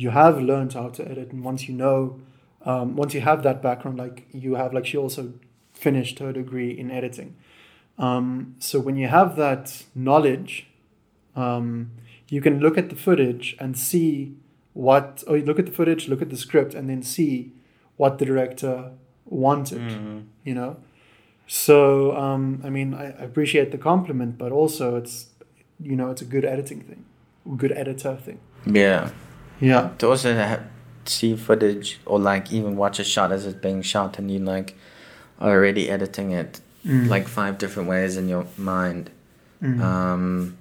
you 0.03 0.09
have 0.21 0.35
learned 0.51 0.71
how 0.79 0.88
to 0.97 1.01
edit 1.12 1.27
and 1.33 1.43
once 1.43 1.62
you 1.67 1.75
know 1.83 1.97
um, 2.65 2.95
once 2.95 3.13
you 3.13 3.21
have 3.21 3.43
that 3.43 3.62
background, 3.62 3.97
like 3.97 4.27
you 4.31 4.55
have 4.55 4.73
like 4.73 4.85
she 4.85 4.97
also 4.97 5.33
finished 5.73 6.19
her 6.19 6.33
degree 6.33 6.71
in 6.77 6.91
editing. 6.91 7.35
Um, 7.97 8.55
so 8.59 8.79
when 8.79 8.97
you 8.97 9.07
have 9.07 9.35
that 9.38 9.83
knowledge, 9.95 10.67
um, 11.35 11.91
you 12.29 12.41
can 12.41 12.59
look 12.59 12.77
at 12.77 12.89
the 12.89 12.95
footage 12.95 13.55
and 13.59 13.77
see 13.77 14.35
what 14.73 15.23
or 15.27 15.38
you 15.38 15.45
look 15.45 15.59
at 15.59 15.65
the 15.65 15.71
footage, 15.71 16.07
look 16.07 16.21
at 16.21 16.29
the 16.29 16.38
script, 16.38 16.73
and 16.73 16.89
then 16.89 17.01
see 17.01 17.53
what 17.97 18.19
the 18.19 18.25
director 18.25 18.91
wanted. 19.25 19.81
Mhm. 19.81 20.25
You 20.43 20.55
know, 20.55 20.77
so 21.47 22.15
um, 22.17 22.62
I 22.63 22.69
mean, 22.69 22.93
I, 22.93 23.05
I 23.05 23.23
appreciate 23.23 23.71
the 23.71 23.77
compliment, 23.77 24.38
but 24.38 24.51
also 24.51 24.95
it's 24.97 25.27
you 25.79 25.95
know 25.95 26.12
it's 26.12 26.21
a 26.21 26.29
good 26.35 26.45
editing 26.45 26.81
thing, 26.81 27.05
good 27.57 27.71
editor 27.71 28.15
thing. 28.15 28.39
Yeah. 28.65 29.12
Yeah. 29.60 29.91
To 30.00 30.10
also 30.10 30.63
see 31.06 31.36
footage 31.36 32.00
or 32.06 32.19
like 32.19 32.52
even 32.52 32.76
watch 32.78 33.00
a 33.00 33.04
shot 33.04 33.32
as 33.32 33.45
it's 33.45 33.58
being 33.60 33.82
shot 33.82 34.19
and 34.19 34.30
you 34.32 34.39
like 34.39 34.76
are 35.39 35.52
already 35.52 35.89
editing 35.89 36.32
it 36.32 36.62
Mm. 36.86 37.10
like 37.10 37.28
five 37.28 37.58
different 37.58 37.89
ways 37.89 38.15
in 38.15 38.30
your 38.30 38.45
mind. 38.58 39.10
Mm. 39.62 39.82
Um, 39.82 40.58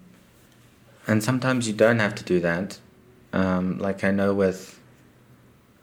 and 1.07 1.23
sometimes 1.23 1.69
you 1.69 1.75
don't 1.75 2.01
have 2.01 2.17
to 2.17 2.25
do 2.25 2.41
that. 2.41 2.81
Um, 3.33 3.79
like 3.79 4.03
I 4.03 4.11
know 4.11 4.35
with 4.35 4.81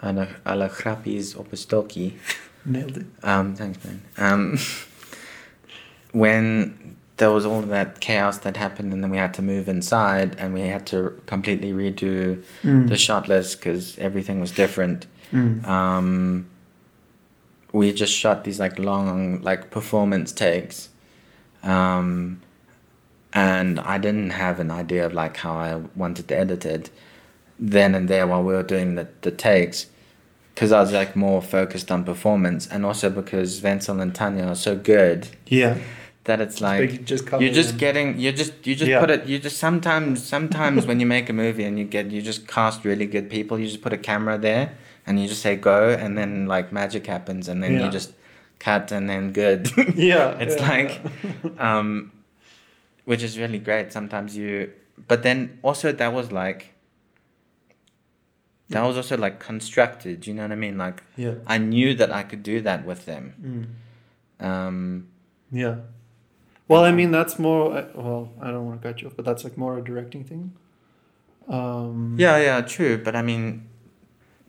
Ala 0.04 0.28
Chrappi's 0.70 1.36
Opostoki, 1.36 2.16
Nailed 2.66 2.98
it. 2.98 3.06
um, 3.24 3.56
thanks, 3.56 3.82
man. 3.86 4.02
Um, 4.18 4.58
when 6.12 6.96
there 7.18 7.32
was 7.32 7.46
all 7.46 7.62
that 7.62 8.00
chaos 8.02 8.40
that 8.40 8.58
happened, 8.58 8.92
and 8.94 9.02
then 9.04 9.10
we 9.12 9.18
had 9.18 9.34
to 9.36 9.42
move 9.42 9.70
inside, 9.70 10.36
and 10.38 10.54
we 10.54 10.62
had 10.62 10.86
to 10.88 11.14
completely 11.26 11.72
redo 11.72 12.44
Mm. 12.64 12.90
the 12.90 12.98
shot 12.98 13.28
list 13.28 13.60
because 13.60 13.98
everything 14.00 14.40
was 14.42 14.52
different. 14.52 15.08
Mm. 15.32 15.66
Um, 15.68 16.46
we 17.72 17.92
just 17.94 18.14
shot 18.14 18.44
these 18.44 18.60
like 18.60 18.78
long, 18.80 19.42
like 19.42 19.70
performance 19.72 20.32
takes, 20.32 20.90
um, 21.64 22.42
and 23.34 23.80
I 23.80 23.98
didn't 23.98 24.32
have 24.32 24.60
an 24.60 24.72
idea 24.72 25.06
of 25.06 25.14
like 25.14 25.38
how 25.38 25.54
I 25.56 25.82
wanted 25.96 26.28
to 26.30 26.38
edit 26.38 26.66
it 26.66 26.90
then 27.60 27.96
and 27.96 28.08
there 28.10 28.28
while 28.28 28.44
we 28.44 28.54
were 28.54 28.64
doing 28.64 28.96
the, 28.96 29.08
the 29.22 29.32
takes 29.32 29.88
because 30.54 30.72
I 30.74 30.80
was 30.82 30.92
like 30.92 31.16
more 31.16 31.42
focused 31.42 31.90
on 31.92 32.04
performance 32.04 32.68
and 32.68 32.86
also 32.86 33.10
because 33.10 33.62
Wenzel 33.62 34.00
and 34.02 34.14
Tanya 34.14 34.44
are 34.46 34.56
so 34.56 34.76
good 34.76 35.28
Yeah. 35.48 35.78
That 36.26 36.42
it's 36.42 36.60
like 36.60 37.06
just 37.06 37.30
you're 37.40 37.54
just 37.54 37.70
them. 37.70 37.78
getting 37.78 38.20
you 38.20 38.32
just 38.32 38.54
you 38.68 38.76
just 38.76 38.90
Yeah. 38.90 39.00
put 39.00 39.10
it 39.12 39.26
you 39.28 39.38
just 39.40 39.58
sometimes 39.58 40.24
sometimes 40.26 40.86
when 40.88 41.00
you 41.00 41.06
make 41.06 41.30
a 41.30 41.34
movie 41.34 41.64
and 41.64 41.78
you 41.80 41.86
get 41.86 42.12
you 42.12 42.22
just 42.22 42.48
cast 42.48 42.84
really 42.84 43.06
good 43.06 43.30
people 43.30 43.58
you 43.60 43.68
just 43.68 43.82
put 43.82 43.94
a 43.94 43.98
camera 43.98 44.38
there 44.38 44.74
and 45.06 45.20
you 45.22 45.28
just 45.28 45.42
say 45.42 45.56
go 45.56 45.90
and 45.92 46.18
then 46.18 46.48
like 46.48 46.72
magic 46.72 47.06
happens 47.08 47.48
and 47.48 47.62
then 47.64 47.74
Yeah. 47.74 47.86
you 47.86 47.92
just 47.92 48.12
cut 48.60 48.92
and 48.92 49.08
then 49.10 49.32
good 49.34 49.70
Yeah. 49.96 50.38
it's 50.44 50.56
yeah, 50.60 50.70
like 50.70 50.92
um 51.60 52.12
which 53.06 53.22
is 53.22 53.38
really 53.38 53.60
great 53.60 53.94
sometimes 53.94 54.36
you 54.36 54.72
but 55.08 55.22
then 55.24 55.60
also 55.62 55.92
that 55.92 56.12
was 56.12 56.32
like 56.32 56.74
that 58.70 58.82
was 58.82 58.98
also 58.98 59.16
like 59.16 59.40
constructed 59.40 60.26
you 60.26 60.34
know 60.34 60.42
what 60.42 60.52
i 60.52 60.56
mean 60.56 60.78
like 60.78 61.04
yeah. 61.18 61.36
i 61.46 61.58
knew 61.60 61.94
that 61.94 62.12
i 62.12 62.24
could 62.24 62.42
do 62.42 62.62
that 62.62 62.84
with 62.86 63.06
them 63.06 63.34
Mm. 64.42 64.46
um 64.50 65.08
Yeah. 65.52 65.76
Well, 66.68 66.84
I 66.84 66.92
mean, 66.92 67.12
that's 67.12 67.38
more. 67.38 67.78
uh, 67.78 67.86
Well, 67.94 68.30
I 68.42 68.50
don't 68.52 68.66
want 68.66 68.82
to 68.82 68.88
cut 68.88 69.02
you 69.02 69.08
off, 69.08 69.16
but 69.16 69.26
that's 69.26 69.44
like 69.44 69.58
more 69.58 69.78
a 69.78 69.84
directing 69.84 70.24
thing. 70.24 70.54
Um, 71.48 72.16
yeah 72.18 72.38
yeah 72.40 72.62
true 72.62 72.98
but 72.98 73.16
i 73.16 73.22
mean 73.22 73.70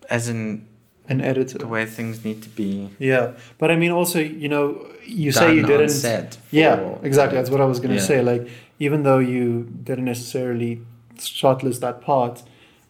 as 0.09 0.31
in 0.31 0.67
An 1.11 1.21
editor. 1.21 1.59
the 1.59 1.67
way 1.67 1.85
things 1.85 2.25
need 2.25 2.43
to 2.43 2.49
be 2.49 2.89
Yeah, 2.99 3.33
but 3.59 3.71
I 3.71 3.77
mean, 3.77 3.91
also, 3.93 4.19
you 4.19 4.49
know, 4.49 4.87
you 5.05 5.31
say 5.31 5.55
you 5.55 5.63
didn't. 5.63 5.91
set 5.91 6.39
Yeah, 6.51 6.97
exactly. 7.03 7.37
That's 7.39 7.51
what 7.51 7.61
I 7.61 7.67
was 7.67 7.81
gonna 7.81 7.95
Yeah. 7.97 8.01
say. 8.13 8.23
Like, 8.23 8.49
even 8.79 9.03
though 9.03 9.19
you 9.19 9.65
didn't 9.85 10.07
necessarily 10.07 10.81
shot 11.21 11.63
list 11.63 11.81
that 11.83 12.01
part 12.01 12.43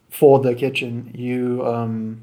for 0.09 0.39
the 0.39 0.55
kitchen, 0.55 1.11
you 1.13 1.65
um, 1.67 2.21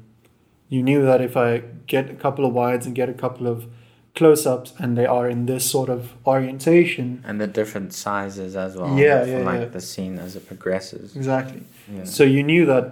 you 0.69 0.81
knew 0.81 1.05
that 1.05 1.21
if 1.21 1.37
I 1.37 1.61
get 1.87 2.09
a 2.09 2.15
couple 2.15 2.45
of 2.47 2.51
wides 2.53 2.85
and 2.87 2.95
get 2.95 3.09
a 3.09 3.13
couple 3.13 3.45
of 3.47 3.67
close-ups, 4.15 4.73
and 4.79 4.97
they 4.97 5.05
are 5.05 5.27
in 5.29 5.45
this 5.45 5.69
sort 5.69 5.89
of 5.89 6.13
orientation, 6.25 7.23
and 7.27 7.39
the 7.39 7.47
different 7.47 7.93
sizes 7.93 8.55
as 8.55 8.75
well 8.77 8.97
Yeah, 8.97 9.25
yeah, 9.25 9.37
like 9.39 9.59
yeah. 9.61 9.65
the 9.77 9.81
scene 9.81 10.17
as 10.19 10.35
it 10.35 10.47
progresses 10.47 11.15
exactly. 11.15 11.63
yeah 11.93 12.03
So 12.05 12.23
you 12.23 12.41
knew 12.43 12.65
that 12.65 12.85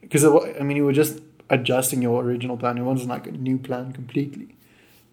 because 0.00 0.24
I 0.60 0.62
mean, 0.62 0.76
you 0.76 0.84
were 0.84 0.92
just 1.04 1.20
adjusting 1.50 2.00
your 2.02 2.22
original 2.24 2.56
plan. 2.56 2.78
It 2.78 2.82
wasn't 2.82 3.10
like 3.10 3.26
a 3.26 3.32
new 3.32 3.58
plan 3.58 3.92
completely, 3.92 4.48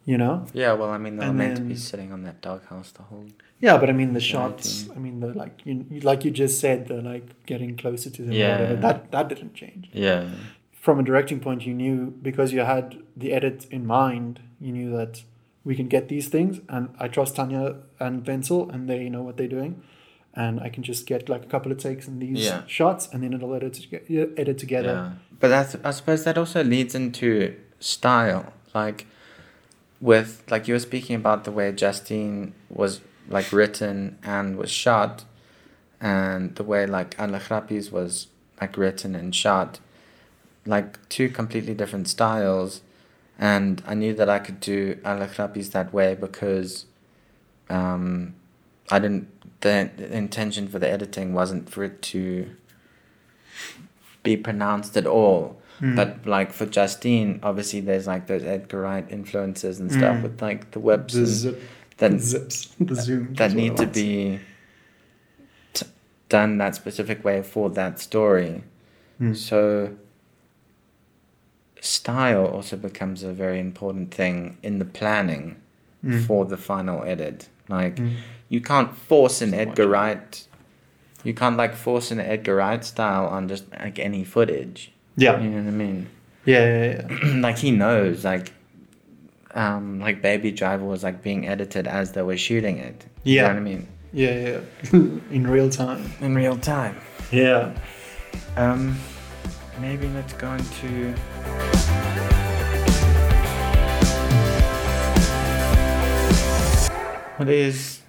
you 0.06 0.18
know. 0.18 0.46
yeah 0.54 0.72
well 0.80 0.92
i 0.98 1.00
mean 1.04 1.14
they 1.18 1.26
were 1.26 1.30
And 1.30 1.38
meant 1.44 1.58
to 1.58 1.64
be 1.64 1.76
sitting 1.76 2.10
on 2.16 2.24
that 2.28 2.38
doghouse 2.42 2.92
the 3.00 3.04
whole 3.10 3.26
Yeah, 3.66 3.78
but 3.82 3.90
I 3.90 3.94
mean 4.00 4.12
the 4.20 4.26
shots. 4.34 4.68
I 4.90 4.96
I 4.96 5.00
mean 5.06 5.16
the 5.24 5.30
like 5.42 5.56
you 5.68 5.74
like 6.12 6.22
you 6.26 6.32
just 6.44 6.56
said 6.64 6.78
the 6.92 6.98
like 7.12 7.26
getting 7.52 7.72
closer 7.84 8.10
to 8.18 8.22
them. 8.26 8.34
Yeah. 8.34 8.52
whatever, 8.52 8.76
that 8.86 8.98
that 9.16 9.26
didn't 9.32 9.54
change. 9.64 9.84
yeah 10.06 10.22
From 10.86 11.00
a 11.00 11.04
directing 11.10 11.40
point, 11.48 11.60
you 11.70 11.74
knew 11.84 11.98
because 12.30 12.50
you 12.56 12.62
had 12.76 12.86
the 13.22 13.30
edit 13.38 13.60
in 13.78 13.84
mind. 14.00 14.34
You 14.66 14.72
knew 14.78 14.90
that 15.00 15.14
we 15.68 15.76
can 15.76 15.88
get 15.96 16.08
these 16.08 16.28
things, 16.36 16.54
and 16.70 16.84
I 17.04 17.08
trust 17.16 17.36
Tanya 17.36 17.76
and 18.00 18.26
Wenzel, 18.26 18.70
and 18.72 18.90
they 18.90 19.10
know 19.10 19.22
what 19.28 19.36
they're 19.38 19.54
doing, 19.60 19.74
and 20.34 20.54
I 20.68 20.70
can 20.70 20.82
just 20.92 21.06
get 21.12 21.28
like 21.34 21.44
a 21.44 21.50
couple 21.54 21.72
of 21.74 21.78
takes 21.88 22.08
in 22.08 22.20
these 22.20 22.46
Yeah. 22.46 22.62
shots, 22.78 23.04
and 23.12 23.18
then 23.22 23.34
it'll 23.34 23.54
edit 23.54 23.74
to, 23.74 24.34
edit 24.42 24.58
together. 24.66 24.94
Yeah, 24.98 25.12
but 25.42 25.50
that's 25.50 25.76
I 25.84 25.92
suppose 26.00 26.24
that 26.24 26.38
also 26.38 26.64
leads 26.64 26.96
into 26.96 27.30
style. 27.80 28.46
Like 28.74 29.00
with 30.00 30.30
like 30.54 30.68
you 30.68 30.74
were 30.76 30.86
speaking 30.92 31.16
about 31.24 31.44
the 31.44 31.52
way 31.52 31.72
Justine 31.72 32.54
was 32.70 33.02
like 33.28 33.52
written 33.52 33.98
and 34.24 34.58
was 34.58 34.72
shot, 34.72 35.26
and 36.00 36.56
the 36.56 36.64
way 36.64 36.86
like 36.98 37.10
Al 37.20 37.32
was 37.92 38.28
like 38.62 38.78
written 38.78 39.16
and 39.16 39.36
shot, 39.36 39.80
like 40.66 40.90
two 41.10 41.28
completely 41.30 41.74
different 41.74 42.08
styles, 42.08 42.82
and 43.38 43.82
I 43.86 43.94
knew 43.94 44.14
that 44.16 44.30
I 44.30 44.40
could 44.40 44.60
do 44.60 44.98
Al 45.06 45.20
that 45.20 45.90
way 45.94 46.16
because, 46.16 46.86
um, 47.70 48.36
I 48.90 49.00
didn't. 49.00 49.28
The, 49.62 49.90
the 49.98 50.16
intention 50.16 50.68
for 50.68 50.78
the 50.80 50.88
editing 50.90 51.34
wasn't 51.34 51.68
for 51.70 51.84
it 51.84 52.02
to 52.04 52.50
be 54.24 54.38
pronounced 54.38 54.96
at 54.96 55.08
all. 55.08 55.60
Mm. 55.82 55.96
But 55.96 56.26
like 56.26 56.54
for 56.54 56.66
Justine, 56.66 57.40
obviously 57.44 57.82
there's 57.82 58.08
like 58.08 58.28
those 58.28 58.44
Edgar 58.44 58.82
Wright 58.82 59.06
influences 59.10 59.80
and 59.80 59.92
stuff 59.92 60.18
Mm. 60.18 60.24
with 60.24 60.42
like 60.42 60.72
the 60.72 60.80
whips 60.80 61.14
the 61.14 61.26
zip, 61.26 61.62
that 61.98 62.20
zips, 62.20 62.68
the 62.80 62.96
zoom 62.96 63.34
that 63.36 63.54
need 63.54 63.78
to 63.78 63.88
be 63.88 64.40
t- 65.74 65.86
done 66.30 66.58
that 66.58 66.76
specific 66.76 67.24
way 67.24 67.42
for 67.44 67.70
that 67.72 68.00
story. 68.00 68.64
Mm. 69.22 69.36
So 69.36 69.96
style 71.82 72.46
also 72.46 72.76
becomes 72.78 73.24
a 73.24 73.32
very 73.34 73.60
important 73.60 74.14
thing 74.14 74.58
in 74.64 74.80
the 74.80 74.86
planning 74.86 75.56
Mm. 76.06 76.26
for 76.28 76.46
the 76.46 76.58
final 76.58 77.04
edit. 77.04 77.50
Like 77.70 77.96
Mm. 77.96 78.12
you 78.50 78.62
can't 78.62 78.96
force 78.96 79.42
an 79.42 79.50
Just 79.52 79.62
Edgar 79.62 79.88
watch. 79.88 79.94
Wright. 79.94 80.48
You 81.24 81.34
can't 81.34 81.58
like 81.58 81.74
force 81.76 82.12
an 82.12 82.20
Edgar 82.20 82.56
Wright 82.56 82.84
style 82.86 83.26
on 83.26 83.48
just 83.48 83.66
like 83.80 83.98
any 84.00 84.24
footage. 84.24 84.92
Yeah, 85.16 85.40
You 85.42 85.50
know 85.50 85.58
what 85.64 85.68
I 85.68 85.72
mean? 85.72 86.08
yeah, 86.46 86.66
yeah, 86.66 87.08
yeah. 87.10 87.34
like 87.48 87.58
he 87.58 87.72
knows 87.72 88.24
like 88.24 88.54
um 89.56 90.00
like 90.00 90.22
Baby 90.22 90.52
Driver 90.52 90.86
was 90.86 91.04
like 91.04 91.24
being 91.24 91.48
edited 91.48 91.88
as 91.88 92.12
they 92.12 92.22
were 92.22 92.38
shooting 92.38 92.78
it. 92.78 93.06
Yeah. 93.24 93.32
You 93.32 93.36
Yeah. 93.36 93.42
know 93.42 93.48
what 93.50 93.58
I 93.58 93.60
mean? 93.62 93.88
Yeah, 94.14 94.36
yeah, 94.40 94.60
yeah. 94.94 95.00
in 95.32 95.48
real 95.48 95.70
time. 95.70 96.12
In 96.22 96.36
real 96.36 96.58
time. 96.58 96.96
Yeah. 97.32 97.72
Um 98.56 98.98
maybe 99.80 100.08
let's 100.10 100.34
go 100.34 100.54
into 100.54 101.14
what 107.38 107.50
is 107.50 108.02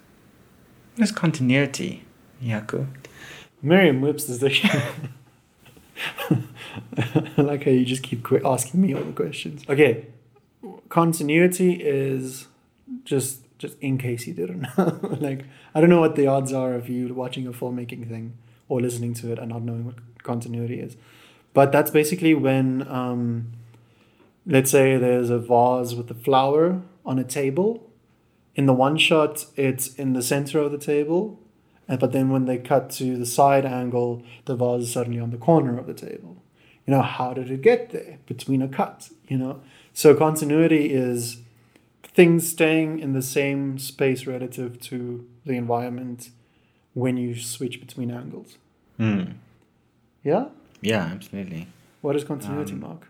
what 0.94 1.04
is 1.04 1.12
continuity, 1.12 2.04
Yaku? 2.42 2.87
Merriam 3.62 4.00
Webster's 4.00 4.38
dictionary. 4.38 4.83
I 6.96 7.42
like 7.42 7.64
how 7.64 7.70
you 7.70 7.85
just 7.85 8.02
keep 8.02 8.26
asking 8.44 8.81
me 8.81 8.94
all 8.94 9.02
the 9.04 9.12
questions. 9.12 9.64
Okay, 9.68 10.07
continuity 10.88 11.74
is 11.74 12.46
just 13.04 13.42
just 13.59 13.78
in 13.81 13.98
case 13.98 14.26
you 14.26 14.35
didn't 14.35 14.62
know. 14.76 14.98
like 15.20 15.44
I 15.74 15.81
don't 15.81 15.90
know 15.90 16.00
what 16.00 16.16
the 16.16 16.26
odds 16.26 16.52
are 16.52 16.74
of 16.74 16.88
you 16.88 17.12
watching 17.12 17.46
a 17.46 17.52
filmmaking 17.52 18.09
thing 18.09 18.38
or 18.68 18.81
listening 18.81 19.14
to 19.14 19.33
it 19.33 19.38
and 19.38 19.50
not 19.50 19.62
knowing 19.62 19.85
what 19.85 19.96
continuity 20.22 20.81
is, 20.81 20.96
but 21.59 21.73
that's 21.73 21.90
basically 21.90 22.35
when, 22.35 22.87
um, 22.87 23.51
let's 24.47 24.71
say 24.71 24.97
there's 24.97 25.29
a 25.29 25.40
vase 25.40 25.92
with 25.92 26.09
a 26.09 26.14
flower 26.14 26.83
on 27.05 27.18
a 27.18 27.25
table. 27.25 27.90
In 28.55 28.66
the 28.66 28.73
one 28.73 28.97
shot, 28.97 29.44
it's 29.57 29.92
in 29.97 30.12
the 30.12 30.23
center 30.23 30.61
of 30.61 30.71
the 30.71 30.79
table, 30.79 31.40
and 31.88 31.99
but 31.99 32.12
then 32.12 32.31
when 32.31 32.44
they 32.44 32.59
cut 32.59 32.90
to 32.90 33.16
the 33.16 33.27
side 33.27 33.66
angle, 33.66 34.23
the 34.44 34.55
vase 34.55 34.85
is 34.85 34.92
suddenly 34.92 35.18
on 35.18 35.33
the 35.33 35.37
corner 35.37 35.77
of 35.77 35.88
the 35.88 35.94
table. 35.94 36.40
You 36.87 36.92
know, 36.92 37.03
how 37.03 37.35
did 37.35 37.51
it 37.51 37.61
get 37.61 37.90
there 37.90 38.21
between 38.27 38.62
a 38.62 38.68
cut? 38.68 39.11
You 39.27 39.38
know, 39.38 39.61
so 39.92 40.14
continuity 40.14 40.94
is 40.94 41.38
things 42.05 42.49
staying 42.49 43.01
in 43.01 43.14
the 43.14 43.23
same 43.38 43.81
space 43.81 44.29
relative 44.29 44.81
to 44.83 45.27
the 45.44 45.57
environment 45.57 46.31
when 46.94 47.16
you 47.16 47.35
switch 47.35 47.81
between 47.81 48.12
angles. 48.12 48.59
Hmm. 48.97 49.33
Yeah. 50.23 50.51
Yeah, 50.81 51.05
absolutely. 51.05 51.69
What 52.01 52.17
is 52.17 52.25
continuity, 52.25 52.73
Um, 52.73 52.81
Mark? 52.81 53.09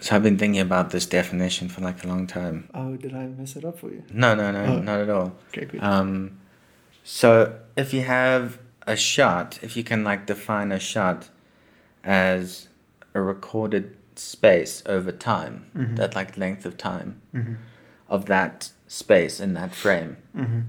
So 0.00 0.14
I've 0.14 0.22
been 0.22 0.38
thinking 0.38 0.60
about 0.60 0.90
this 0.90 1.06
definition 1.06 1.68
for 1.68 1.80
like 1.80 2.04
a 2.04 2.06
long 2.06 2.26
time. 2.26 2.68
Oh, 2.72 2.96
did 2.96 3.14
I 3.14 3.26
mess 3.26 3.56
it 3.56 3.64
up 3.64 3.78
for 3.78 3.90
you? 3.90 4.04
No, 4.12 4.34
no, 4.34 4.52
no, 4.52 4.64
Oh. 4.64 4.78
not 4.80 5.00
at 5.00 5.10
all. 5.10 5.32
Okay, 5.48 5.64
good. 5.64 5.82
Um, 5.82 6.38
so 7.02 7.58
if 7.76 7.92
you 7.92 8.02
have 8.02 8.58
a 8.86 8.96
shot, 8.96 9.58
if 9.62 9.76
you 9.76 9.82
can 9.82 10.04
like 10.04 10.24
define 10.26 10.70
a 10.70 10.78
shot 10.78 11.30
as 12.04 12.68
a 13.14 13.20
recorded 13.20 13.96
space 14.14 14.82
over 14.86 15.10
time, 15.10 15.66
Mhm. 15.76 15.96
that 15.96 16.14
like 16.14 16.36
length 16.36 16.64
of 16.64 16.76
time 16.76 17.20
mm-hmm. 17.34 17.54
of 18.08 18.26
that 18.26 18.70
space 18.86 19.40
in 19.40 19.54
that 19.54 19.74
frame, 19.74 20.16
Mm-hmm. 20.36 20.60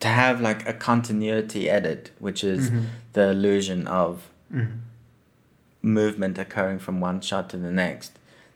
To 0.00 0.08
have 0.08 0.40
like 0.40 0.68
a 0.68 0.72
continuity 0.72 1.68
edit, 1.70 2.10
which 2.18 2.44
is 2.44 2.70
Mhm. 2.70 2.84
the 3.14 3.30
illusion 3.30 3.86
of 3.86 4.28
Mm-hmm. 4.54 4.78
movement 5.82 6.38
occurring 6.38 6.78
from 6.78 7.00
one 7.00 7.20
shot 7.20 7.48
to 7.50 7.56
the 7.56 7.70
next, 7.70 8.12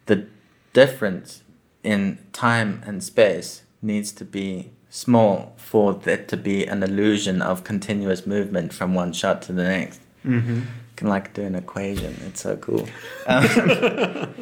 the 0.06 0.26
difference 0.72 1.42
in 1.82 2.18
time 2.32 2.82
and 2.86 3.02
space 3.02 3.62
needs 3.82 4.12
to 4.12 4.24
be 4.24 4.70
small 4.90 5.54
for 5.56 5.94
there 5.94 6.16
to 6.16 6.36
be 6.36 6.66
an 6.66 6.82
illusion 6.82 7.40
of 7.40 7.64
continuous 7.64 8.26
movement 8.26 8.72
from 8.72 8.94
one 8.94 9.12
shot 9.12 9.40
to 9.42 9.52
the 9.52 9.62
next. 9.62 10.00
Mm-hmm. 10.26 10.54
You 10.56 10.62
can 10.96 11.08
like 11.08 11.32
do 11.32 11.42
an 11.42 11.54
equation. 11.54 12.16
It's 12.26 12.42
so 12.42 12.56
cool. 12.56 12.88
Um, 13.26 13.44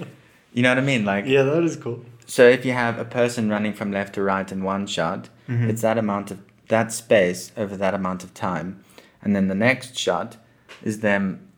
you 0.52 0.62
know 0.62 0.70
what 0.70 0.78
I 0.78 0.82
mean? 0.82 1.04
Like, 1.04 1.26
Yeah, 1.26 1.42
that 1.44 1.62
is 1.62 1.76
cool. 1.76 2.04
so 2.26 2.48
if 2.48 2.64
you 2.64 2.72
have 2.72 2.98
a 2.98 3.04
person 3.04 3.48
running 3.50 3.74
from 3.74 3.92
left 3.92 4.14
to 4.14 4.22
right 4.22 4.50
in 4.50 4.64
one 4.64 4.86
shot, 4.86 5.28
Mhm. 5.48 5.68
it's 5.70 5.82
that 5.82 5.98
amount 5.98 6.30
of 6.30 6.38
that 6.68 6.92
space 6.92 7.52
over 7.56 7.76
that 7.76 7.94
amount 7.94 8.24
of 8.24 8.34
time, 8.34 8.82
and 9.22 9.34
then 9.34 9.48
the 9.48 9.54
next 9.54 9.96
shot 9.98 10.36
is 10.82 11.00
them 11.00 11.48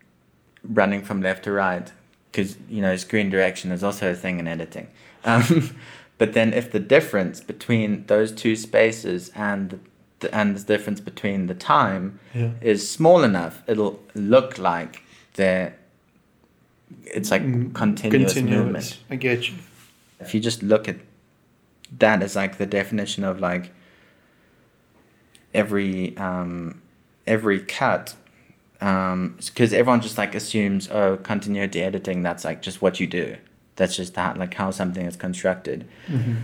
running 0.63 1.03
from 1.03 1.23
left 1.23 1.45
to 1.45 1.53
right 1.53 1.91
because 2.31 2.57
you 2.69 2.81
know 2.83 2.95
screen 2.97 3.29
direction 3.31 3.73
is 3.73 3.83
also 3.83 4.11
a 4.13 4.15
thing 4.15 4.39
in 4.39 4.47
editing. 4.47 4.87
Um, 5.25 5.77
but 6.19 6.33
then 6.33 6.53
if 6.53 6.71
the 6.71 6.81
difference 6.81 7.41
between 7.41 8.05
those 8.07 8.31
two 8.33 8.55
spaces 8.57 9.31
and 9.35 9.81
the, 10.21 10.35
and 10.35 10.57
the 10.57 10.63
difference 10.65 11.01
between 11.01 11.47
the 11.47 11.55
time 11.55 12.21
Yeah. 12.35 12.51
is 12.61 12.89
small 12.89 13.25
enough, 13.25 13.63
it'll 13.67 14.01
look 14.15 14.59
like 14.59 15.03
they're 15.35 15.75
it's 17.05 17.31
like 17.31 17.43
Mm, 17.43 17.75
continuous, 17.75 18.37
movement 18.37 18.99
I 19.11 19.17
get 19.17 19.49
you. 19.49 19.55
if 20.21 20.35
you 20.35 20.41
just 20.41 20.63
look 20.63 20.89
at 20.89 20.97
that 21.99 22.23
as 22.23 22.37
like 22.37 22.59
the 22.59 22.67
definition 22.67 23.25
of 23.25 23.41
like 23.41 23.73
every 25.55 26.17
um 26.17 26.81
every 27.27 27.61
cut 27.61 28.15
um 28.81 29.37
because 29.47 29.73
everyone 29.73 30.01
just 30.01 30.17
like 30.19 30.35
assumes 30.35 30.89
oh 30.91 31.17
continuity 31.19 31.83
editing 31.83 32.23
that's 32.23 32.45
like 32.45 32.63
just 32.63 32.81
what 32.81 32.99
you 33.01 33.07
do 33.07 33.37
that's 33.77 33.97
just 33.97 34.15
that 34.15 34.39
like 34.39 34.55
how 34.55 34.71
something 34.71 35.07
is 35.07 35.17
constructed 35.17 35.87
Mm-hmm. 36.09 36.35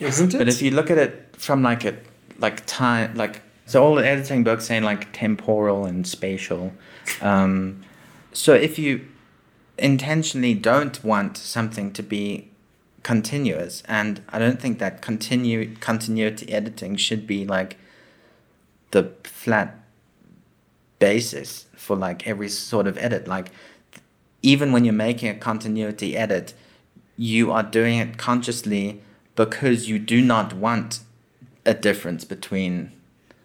Isn't 0.00 0.34
it? 0.34 0.38
but 0.38 0.48
if 0.48 0.60
you 0.60 0.70
look 0.72 0.90
at 0.90 0.98
it 0.98 1.34
from 1.36 1.62
like 1.62 1.84
a 1.84 1.96
like 2.38 2.66
time 2.66 3.14
like 3.14 3.42
so 3.66 3.82
all 3.82 3.94
the 3.94 4.06
editing 4.06 4.42
books 4.44 4.64
saying 4.66 4.82
like 4.82 5.12
temporal 5.12 5.84
and 5.84 6.06
spatial 6.06 6.72
um 7.22 7.82
so 8.32 8.52
if 8.54 8.78
you 8.78 9.06
intentionally 9.78 10.54
don't 10.54 11.02
want 11.04 11.36
something 11.36 11.92
to 11.92 12.02
be 12.02 12.48
continuous 13.02 13.82
and 13.86 14.22
i 14.30 14.38
don't 14.38 14.60
think 14.60 14.78
that 14.78 15.00
continue 15.02 15.74
continuity 15.76 16.52
editing 16.52 16.96
should 16.96 17.26
be 17.26 17.44
like 17.44 17.76
the 18.94 19.10
flat 19.24 19.68
basis 20.98 21.66
for 21.76 21.96
like 21.96 22.26
every 22.26 22.48
sort 22.48 22.86
of 22.86 22.96
edit 22.98 23.26
like 23.28 23.48
even 24.40 24.72
when 24.72 24.84
you're 24.84 24.94
making 25.08 25.28
a 25.28 25.34
continuity 25.34 26.16
edit 26.16 26.54
you 27.16 27.50
are 27.52 27.62
doing 27.62 27.98
it 27.98 28.16
consciously 28.16 29.00
because 29.34 29.88
you 29.88 29.98
do 29.98 30.20
not 30.20 30.54
want 30.54 31.00
a 31.66 31.74
difference 31.74 32.24
between 32.24 32.92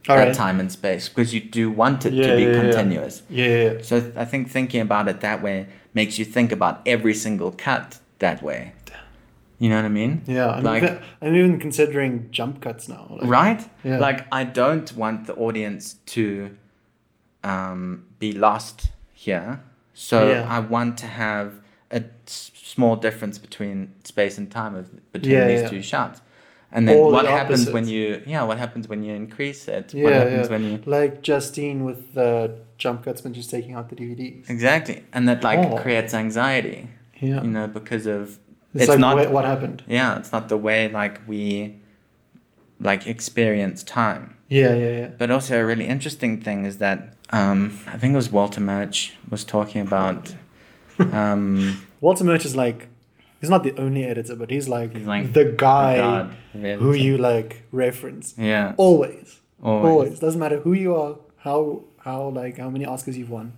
right. 0.08 0.34
time 0.36 0.60
and 0.60 0.72
space 0.72 1.10
because 1.10 1.34
you 1.34 1.42
do 1.42 1.70
want 1.72 2.06
it 2.06 2.14
Yeah, 2.14 2.28
to 2.28 2.36
be 2.36 2.44
yeah, 2.44 2.62
continuous 2.62 3.24
Yeah, 3.30 3.48
yeah, 3.48 3.72
yeah. 3.74 3.82
so 3.82 4.12
I 4.16 4.26
think 4.26 4.50
thinking 4.50 4.82
about 4.82 5.08
it 5.08 5.20
that 5.22 5.42
way 5.42 5.68
makes 5.94 6.20
you 6.20 6.26
think 6.26 6.52
about 6.52 6.82
every 6.86 7.16
single 7.16 7.52
cut 7.52 8.00
that 8.20 8.44
way. 8.44 8.74
You 9.60 9.70
know 9.70 9.76
what 9.76 9.86
I 9.86 9.90
mean? 9.90 10.22
Yeah, 10.26 10.50
I'm, 10.50 10.64
Like- 10.64 10.84
even, 10.84 11.00
I'm 11.22 11.36
even 11.36 11.60
considering 11.60 12.30
jump 12.32 12.62
cuts 12.62 12.88
now. 12.88 13.08
Like, 13.10 13.30
right? 13.30 13.70
Yeah. 13.84 14.00
Like 14.00 14.26
I 14.32 14.44
don't 14.46 14.90
want 14.96 15.28
the 15.28 15.34
audience 15.36 15.96
to 16.16 16.56
um, 17.44 18.06
be 18.20 18.32
lost 18.32 18.90
here. 19.14 19.62
So 19.94 20.30
Yeah. 20.30 20.48
I 20.50 20.60
want 20.60 20.98
to 21.00 21.08
have 21.08 21.54
a 21.92 22.04
s- 22.28 22.52
small 22.56 22.96
difference 22.96 23.38
between 23.38 23.94
space 24.04 24.38
and 24.38 24.50
time 24.50 24.76
of, 24.76 24.86
between 25.12 25.34
Yeah, 25.34 25.48
these 25.48 25.70
two 25.70 25.82
shots. 25.82 26.22
And 26.72 26.88
then 26.88 26.98
Or 26.98 27.12
what 27.12 27.24
the 27.26 27.32
happens 27.32 27.70
when 27.72 27.88
you 27.88 28.22
yeah, 28.28 28.44
what 28.44 28.60
happens 28.60 28.88
when 28.88 29.02
you 29.04 29.14
increase 29.16 29.68
it? 29.68 29.92
Yeah, 29.94 30.04
what 30.04 30.14
happens 30.14 30.46
yeah. 30.48 30.52
when 30.54 30.64
you 30.72 30.80
Like 30.86 31.22
Justine 31.24 31.84
with 31.84 32.14
the 32.14 32.60
jump 32.78 33.04
cuts 33.06 33.24
when 33.24 33.34
she's 33.34 33.48
taking 33.48 33.74
out 33.74 33.90
the 33.90 33.96
DVDs. 33.96 34.50
Exactly. 34.50 35.04
And 35.12 35.28
that 35.28 35.44
like 35.44 35.60
Oh. 35.60 35.78
creates 35.84 36.14
anxiety. 36.14 36.88
Yeah. 37.20 37.42
You 37.44 37.50
know, 37.50 37.68
because 37.68 38.06
of 38.06 38.38
it's, 38.74 38.84
it's 38.84 38.90
like 38.90 39.00
not 39.00 39.32
what 39.32 39.46
happened. 39.46 39.84
yeah 39.88 40.18
it's 40.20 40.32
not 40.32 40.48
the 40.50 40.58
way 40.58 40.90
like 40.90 41.22
we 41.28 41.76
like 42.80 43.08
experience 43.08 43.84
time 43.84 44.36
Yeah, 44.48 44.74
yeah, 44.76 44.92
yeah. 45.00 45.08
but 45.18 45.30
also 45.32 45.60
a 45.60 45.66
really 45.66 45.86
interesting 45.88 46.40
thing 46.42 46.66
is 46.66 46.78
that 46.78 47.00
um 47.32 47.80
i 47.88 47.98
think 47.98 48.14
it 48.14 48.16
was 48.24 48.32
walter 48.32 48.62
murch 48.62 49.14
was 49.30 49.44
talking 49.44 49.82
about 49.82 50.36
um 51.00 51.82
Walter 52.02 52.24
Murch 52.24 52.46
is 52.46 52.56
like, 52.56 52.88
he's 53.42 53.50
not 53.50 53.64
the 53.64 53.76
only 53.78 54.06
editor, 54.06 54.36
but 54.36 54.50
he's 54.50 54.70
like, 54.70 54.96
He's 54.96 55.06
like 55.06 55.34
the 55.34 55.46
guy 55.46 56.30
really. 56.54 56.76
who 56.82 56.94
you 56.94 57.18
like 57.18 57.64
reference. 57.74 58.34
yeah 58.38 58.74
Always. 58.78 59.40
always, 59.62 59.86
Always. 59.92 60.20
Doesn't 60.20 60.40
matter 60.40 60.60
who 60.62 60.72
you 60.74 60.96
are, 60.96 61.16
how, 61.38 61.84
how, 62.00 62.30
like, 62.30 62.58
how 62.58 62.70
many 62.70 62.86
Oscars 62.86 63.16
you've 63.16 63.30
won. 63.30 63.52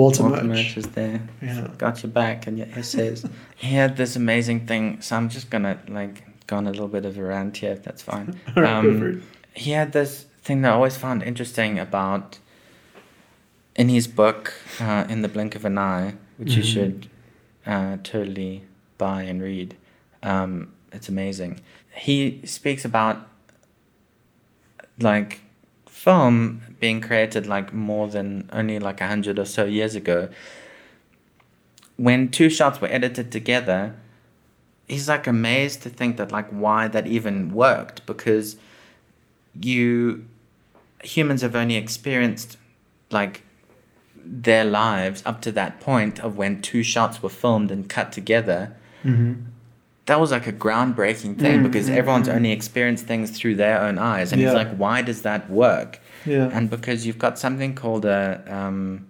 Walter, 0.00 0.22
walter 0.24 0.44
Murch. 0.44 0.74
there 0.98 1.20
Yeah. 1.42 1.68
got 1.84 2.02
your 2.02 2.12
back 2.22 2.46
and 2.46 2.54
your 2.60 2.68
essays 2.80 3.18
he 3.64 3.70
had 3.82 3.96
this 3.96 4.12
amazing 4.16 4.60
thing 4.70 4.84
so 5.04 5.10
i'm 5.16 5.28
just 5.36 5.48
gonna 5.52 5.76
like 5.88 6.14
go 6.46 6.56
on 6.56 6.66
a 6.66 6.70
little 6.70 6.88
bit 6.96 7.04
of 7.04 7.18
a 7.18 7.22
rant 7.32 7.56
here 7.62 7.72
if 7.72 7.82
that's 7.86 8.02
fine 8.02 8.26
All 8.56 8.62
right, 8.62 8.82
go 8.82 8.98
for 8.98 9.08
Um, 9.10 9.22
he 9.64 9.70
had 9.80 9.92
this 9.92 10.12
thing 10.46 10.62
that 10.62 10.70
I 10.72 10.74
always 10.74 10.96
found 10.96 11.22
interesting 11.22 11.72
about 11.78 12.38
in 13.76 13.88
his 13.88 14.06
book 14.08 14.42
uh, 14.80 15.04
in 15.12 15.22
the 15.22 15.28
blink 15.28 15.52
of 15.54 15.64
an 15.64 15.76
eye 15.78 16.14
which 16.38 16.52
you 16.56 16.62
Mhm. 16.62 16.72
should 16.74 16.96
uh, 17.72 17.96
totally 18.02 18.54
buy 18.98 19.22
and 19.30 19.38
read 19.42 19.76
um, 20.22 20.72
it's 20.92 21.08
amazing 21.08 21.52
he 22.06 22.40
speaks 22.46 22.84
about 22.84 23.16
like 24.98 25.40
film 26.04 26.62
being 26.80 26.98
created 26.98 27.46
like 27.46 27.74
more 27.74 28.08
than 28.08 28.48
only 28.54 28.78
like 28.78 29.02
a 29.02 29.06
hundred 29.06 29.38
or 29.38 29.44
so 29.44 29.66
years 29.66 29.94
ago 29.94 30.28
when 31.96 32.26
two 32.30 32.48
shots 32.48 32.80
were 32.80 32.88
edited 32.88 33.30
together 33.30 33.94
he's 34.88 35.10
like 35.10 35.26
amazed 35.26 35.82
to 35.82 35.90
think 35.90 36.16
that 36.16 36.32
like 36.32 36.48
why 36.48 36.88
that 36.88 37.06
even 37.06 37.52
worked 37.52 38.04
because 38.06 38.56
you 39.60 40.24
humans 41.04 41.42
have 41.42 41.54
only 41.54 41.76
experienced 41.76 42.56
like 43.10 43.42
their 44.24 44.64
lives 44.64 45.22
up 45.26 45.42
to 45.42 45.52
that 45.52 45.80
point 45.80 46.18
of 46.20 46.34
when 46.34 46.62
two 46.62 46.82
shots 46.82 47.22
were 47.22 47.28
filmed 47.28 47.70
and 47.70 47.90
cut 47.90 48.10
together 48.10 48.74
Mm-hmm. 49.04 49.32
That 50.06 50.18
was 50.18 50.30
like 50.32 50.46
a 50.46 50.52
groundbreaking 50.52 51.38
thing 51.38 51.60
Mm, 51.60 51.62
because 51.64 51.88
mm, 51.88 51.94
everyone's 51.96 52.28
mm. 52.28 52.34
only 52.34 52.52
experienced 52.52 53.06
things 53.06 53.30
through 53.30 53.54
their 53.56 53.80
own 53.80 53.98
eyes 53.98 54.32
and 54.32 54.40
Yeah. 54.40 54.48
he's 54.48 54.54
like 54.56 54.74
why 54.76 55.02
does 55.02 55.22
that 55.22 55.48
work 55.50 56.00
Yeah. 56.26 56.50
and 56.52 56.68
because 56.70 57.06
you've 57.06 57.18
got 57.18 57.38
something 57.38 57.74
called 57.74 58.04
a 58.04 58.42
um, 58.48 59.06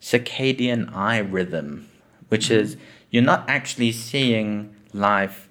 circadian 0.00 0.94
eye 0.94 1.18
rhythm, 1.18 1.86
which 2.28 2.46
Mm-hmm. 2.48 2.60
is 2.64 2.76
you're 3.10 3.22
not 3.22 3.44
actually 3.48 3.92
seeing 3.92 4.74
life 4.92 5.48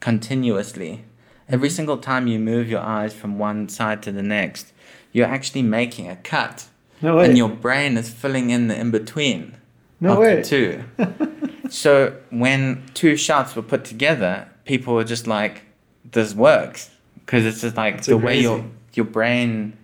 continuously. 0.00 1.04
Every 1.48 1.70
single 1.70 1.98
time 1.98 2.26
you 2.26 2.38
move 2.38 2.68
your 2.68 2.80
eyes 2.80 3.14
from 3.14 3.38
one 3.38 3.68
side 3.68 4.02
to 4.02 4.12
the 4.12 4.22
next, 4.22 4.72
you're 5.12 5.26
actually 5.26 5.62
making 5.62 6.08
a 6.10 6.16
cut. 6.16 6.66
no 7.00 7.16
way. 7.16 7.26
And 7.26 7.36
your 7.38 7.48
brain 7.48 7.96
is 7.96 8.08
filling 8.10 8.50
in 8.50 8.68
the 8.68 8.76
in 8.78 8.90
between 8.90 9.56
no 10.00 10.20
way. 10.20 10.36
the 10.36 10.42
two. 10.42 10.84
so 11.70 12.16
when 12.30 12.82
two 12.94 13.16
shots 13.16 13.54
were 13.56 13.62
put 13.62 13.84
together, 13.84 14.48
people 14.64 14.94
were 14.94 15.04
just 15.04 15.26
like, 15.26 15.62
"This 16.10 16.34
works," 16.34 16.90
because 17.20 17.44
it's 17.44 17.60
just 17.60 17.76
like 17.76 17.96
It's 17.98 18.06
the 18.06 18.16
way 18.18 18.40
your 18.40 18.64
your 18.94 19.06
brain 19.06 19.76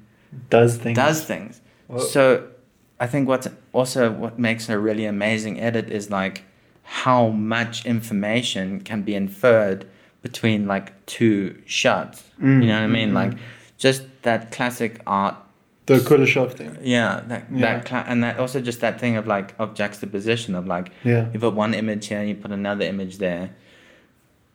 Does 0.50 0.76
things. 0.76 0.96
does 0.96 1.24
things. 1.24 1.60
Whoa. 1.88 1.98
So 1.98 2.46
I 3.00 3.06
think 3.06 3.28
what's 3.28 3.48
also 3.72 4.10
what 4.10 4.38
makes 4.38 4.68
a 4.68 4.78
really 4.78 5.04
amazing 5.06 5.60
edit 5.60 5.90
is 5.90 6.10
like 6.10 6.44
how 6.84 7.28
much 7.28 7.84
information 7.86 8.80
can 8.80 9.02
be 9.02 9.14
inferred 9.14 9.86
between 10.22 10.66
like 10.66 10.92
two 11.06 11.60
shots. 11.66 12.22
Mm, 12.40 12.62
you 12.62 12.68
know 12.68 12.74
what 12.74 12.82
I 12.84 12.86
mean? 12.86 13.10
mm, 13.10 13.14
Like 13.14 13.32
just 13.78 14.02
that 14.22 14.52
classic 14.52 15.00
art 15.06 15.34
The 15.86 15.94
Kuleshov 15.98 16.52
thing. 16.52 16.76
Yeah, 16.82 17.22
that 17.28 17.46
Yeah. 17.52 17.78
that 17.80 18.04
and 18.08 18.22
that 18.22 18.38
also 18.38 18.60
just 18.60 18.80
that 18.80 19.00
thing 19.00 19.16
of 19.16 19.26
like 19.26 19.54
of 19.58 19.74
juxtaposition 19.74 20.54
of 20.54 20.66
like 20.66 20.90
Yeah. 21.04 21.28
you 21.32 21.40
put 21.40 21.54
one 21.54 21.74
image 21.74 22.06
here 22.06 22.20
and 22.20 22.28
you 22.28 22.34
put 22.36 22.52
another 22.52 22.84
image 22.84 23.18
there 23.18 23.50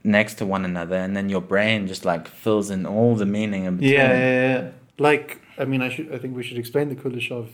next 0.04 0.36
to 0.36 0.46
one 0.46 0.64
another 0.64 0.96
and 0.96 1.18
then 1.18 1.28
your 1.30 1.42
brain 1.42 1.86
just 1.88 2.06
like 2.06 2.28
fills 2.28 2.70
in 2.70 2.86
all 2.86 3.16
the 3.16 3.26
meaning 3.26 3.66
in 3.66 3.76
between. 3.78 3.94
Yeah, 3.94 4.14
yeah, 4.18 4.48
yeah. 4.54 4.70
Like, 4.98 5.42
I 5.58 5.66
mean, 5.66 5.82
I 5.82 5.90
should. 5.90 6.14
I 6.14 6.18
think 6.18 6.36
we 6.36 6.44
should 6.44 6.58
explain 6.58 6.90
the 6.90 6.96
Kuleshov 6.96 7.48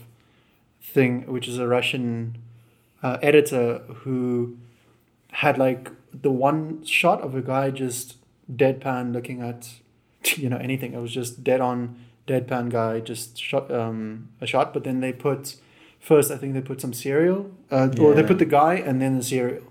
thing, 0.82 1.26
which 1.28 1.48
is 1.48 1.58
a 1.58 1.68
Russian 1.68 2.38
uh, 3.02 3.18
editor 3.22 3.80
who 4.04 4.58
had 5.32 5.58
like 5.58 5.90
the 6.14 6.30
one 6.32 6.84
shot 6.86 7.22
of 7.22 7.34
a 7.36 7.42
guy 7.42 7.72
just 7.72 8.18
deadpan 8.54 9.14
looking 9.14 9.42
at, 9.42 9.72
you 10.38 10.48
know, 10.50 10.58
anything. 10.58 10.94
It 10.94 11.00
was 11.02 11.12
just 11.12 11.44
dead 11.44 11.60
on 11.60 11.96
deadpan 12.28 12.70
guy 12.70 13.00
just 13.00 13.38
shot 13.38 13.72
um, 13.72 14.30
a 14.42 14.46
shot, 14.48 14.74
but 14.74 14.84
then 14.84 15.00
they 15.02 15.14
put 15.14 15.56
first. 16.00 16.32
I 16.32 16.38
think 16.38 16.54
they 16.54 16.62
put 16.62 16.82
some 16.82 16.94
cereal, 16.94 17.52
uh, 17.72 17.90
or 18.00 18.14
they 18.14 18.24
put 18.24 18.40
the 18.40 18.46
guy 18.46 18.76
and 18.76 19.02
then 19.02 19.18
the 19.18 19.24
cereal. 19.24 19.64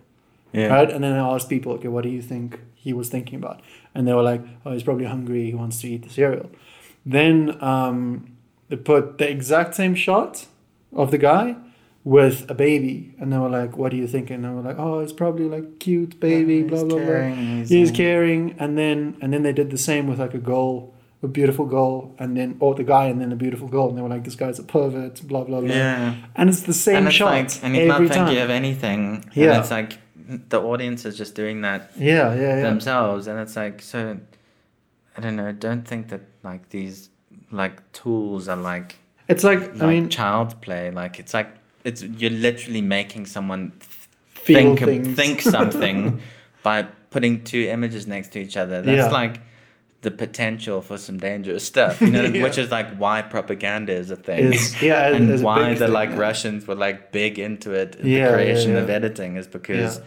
Yeah. 0.52 0.66
Right? 0.66 0.90
And 0.90 1.02
then 1.02 1.14
I 1.14 1.34
asked 1.34 1.48
people, 1.48 1.72
okay, 1.72 1.88
what 1.88 2.02
do 2.04 2.10
you 2.10 2.20
think 2.20 2.60
he 2.74 2.92
was 2.92 3.08
thinking 3.08 3.36
about? 3.36 3.62
And 3.94 4.06
they 4.06 4.12
were 4.12 4.22
like, 4.22 4.42
oh, 4.66 4.72
he's 4.72 4.82
probably 4.82 5.06
hungry. 5.06 5.46
He 5.46 5.54
wants 5.54 5.80
to 5.80 5.88
eat 5.88 6.02
the 6.02 6.10
cereal. 6.10 6.50
Then 7.06 7.56
um, 7.62 8.36
they 8.68 8.76
put 8.76 9.16
the 9.18 9.28
exact 9.30 9.74
same 9.74 9.94
shot 9.94 10.46
of 10.92 11.10
the 11.10 11.16
guy 11.18 11.56
with 12.04 12.50
a 12.50 12.54
baby. 12.54 13.14
And 13.18 13.32
they 13.32 13.38
were 13.38 13.48
like, 13.48 13.78
what 13.78 13.92
do 13.92 13.96
you 13.96 14.06
think? 14.06 14.28
And 14.30 14.44
they 14.44 14.48
were 14.50 14.60
like, 14.60 14.78
oh, 14.78 14.98
it's 14.98 15.12
probably 15.12 15.48
like 15.48 15.78
cute 15.78 16.20
baby, 16.20 16.56
Yeah, 16.56 16.64
blah, 16.64 16.78
he's 16.78 16.84
blah, 16.84 16.98
blah. 16.98 17.06
caring, 17.06 17.36
he's, 17.36 17.70
He's 17.70 17.90
uh, 17.90 17.94
caring. 17.94 18.54
And 18.58 18.76
then, 18.76 19.16
and 19.22 19.32
then 19.32 19.42
they 19.42 19.52
did 19.54 19.70
the 19.70 19.78
same 19.78 20.06
with 20.06 20.20
like 20.20 20.34
a 20.34 20.38
girl, 20.38 20.91
a 21.22 21.28
beautiful 21.28 21.66
girl. 21.66 22.14
And 22.18 22.36
then, 22.36 22.56
or 22.60 22.74
the 22.74 22.84
guy 22.84 23.06
and 23.06 23.20
then 23.20 23.32
a 23.32 23.36
beautiful 23.36 23.68
girl. 23.68 23.88
And 23.88 23.96
they 23.96 24.02
were 24.02 24.08
like, 24.08 24.24
this 24.24 24.34
guy's 24.34 24.58
a 24.58 24.62
pervert, 24.64 25.22
blah, 25.26 25.44
blah, 25.44 25.60
blah. 25.60 25.74
Yeah. 25.74 26.14
And 26.34 26.48
it's 26.48 26.62
the 26.62 26.74
same 26.74 26.96
and 26.96 27.06
it's 27.06 27.16
shot 27.16 27.26
like, 27.26 27.64
and 27.64 27.74
he's 27.74 27.90
every 27.90 28.08
not 28.08 28.14
time. 28.14 28.36
of 28.36 28.50
anything. 28.50 29.24
Yeah. 29.34 29.52
And 29.52 29.60
it's 29.60 29.70
like 29.70 29.98
the 30.48 30.60
audience 30.60 31.04
is 31.04 31.16
just 31.16 31.34
doing 31.34 31.62
that 31.62 31.90
yeah, 31.96 32.32
yeah, 32.34 32.40
yeah. 32.40 32.62
themselves 32.62 33.26
and 33.26 33.38
it's 33.40 33.56
like 33.56 33.82
so 33.82 34.18
I 35.16 35.20
don't 35.20 35.36
know, 35.36 35.48
I 35.48 35.52
don't 35.52 35.86
think 35.86 36.08
that 36.08 36.22
like 36.42 36.68
these 36.70 37.10
like 37.50 37.92
tools 37.92 38.48
are 38.48 38.56
like 38.56 38.96
It's 39.28 39.44
like, 39.44 39.60
like 39.60 39.82
I 39.82 39.86
mean, 39.86 40.08
child 40.08 40.60
play. 40.62 40.90
Like 40.90 41.18
it's 41.18 41.34
like 41.34 41.48
it's 41.84 42.02
you're 42.02 42.30
literally 42.30 42.80
making 42.80 43.26
someone 43.26 43.72
think 44.34 44.78
think 45.16 45.40
something 45.42 46.20
by 46.62 46.84
putting 47.10 47.44
two 47.44 47.66
images 47.68 48.06
next 48.06 48.32
to 48.32 48.40
each 48.40 48.56
other. 48.56 48.80
That's 48.82 49.06
Yeah. 49.08 49.08
like 49.08 49.40
the 50.02 50.10
potential 50.10 50.80
for 50.82 50.98
some 50.98 51.16
dangerous 51.18 51.64
stuff, 51.64 52.00
you 52.00 52.10
know, 52.10 52.22
Yeah. 52.34 52.42
which 52.42 52.58
is 52.58 52.70
like 52.70 52.88
why 52.96 53.22
propaganda 53.22 53.92
is 53.92 54.10
a 54.10 54.16
thing. 54.16 54.52
is 54.52 54.82
yeah, 54.82 55.08
and 55.14 55.30
a 55.30 55.38
why 55.42 55.74
the 55.74 55.86
thing, 55.86 55.92
like 55.94 56.10
yeah. 56.10 56.18
Russians 56.18 56.66
were 56.66 56.74
like 56.74 57.12
big 57.12 57.38
into 57.38 57.72
it 57.72 57.94
in 57.96 58.06
Yeah, 58.08 58.26
the 58.28 58.34
creation 58.34 58.76
of 58.76 58.90
editing 58.90 59.36
is 59.36 59.46
because 59.46 60.00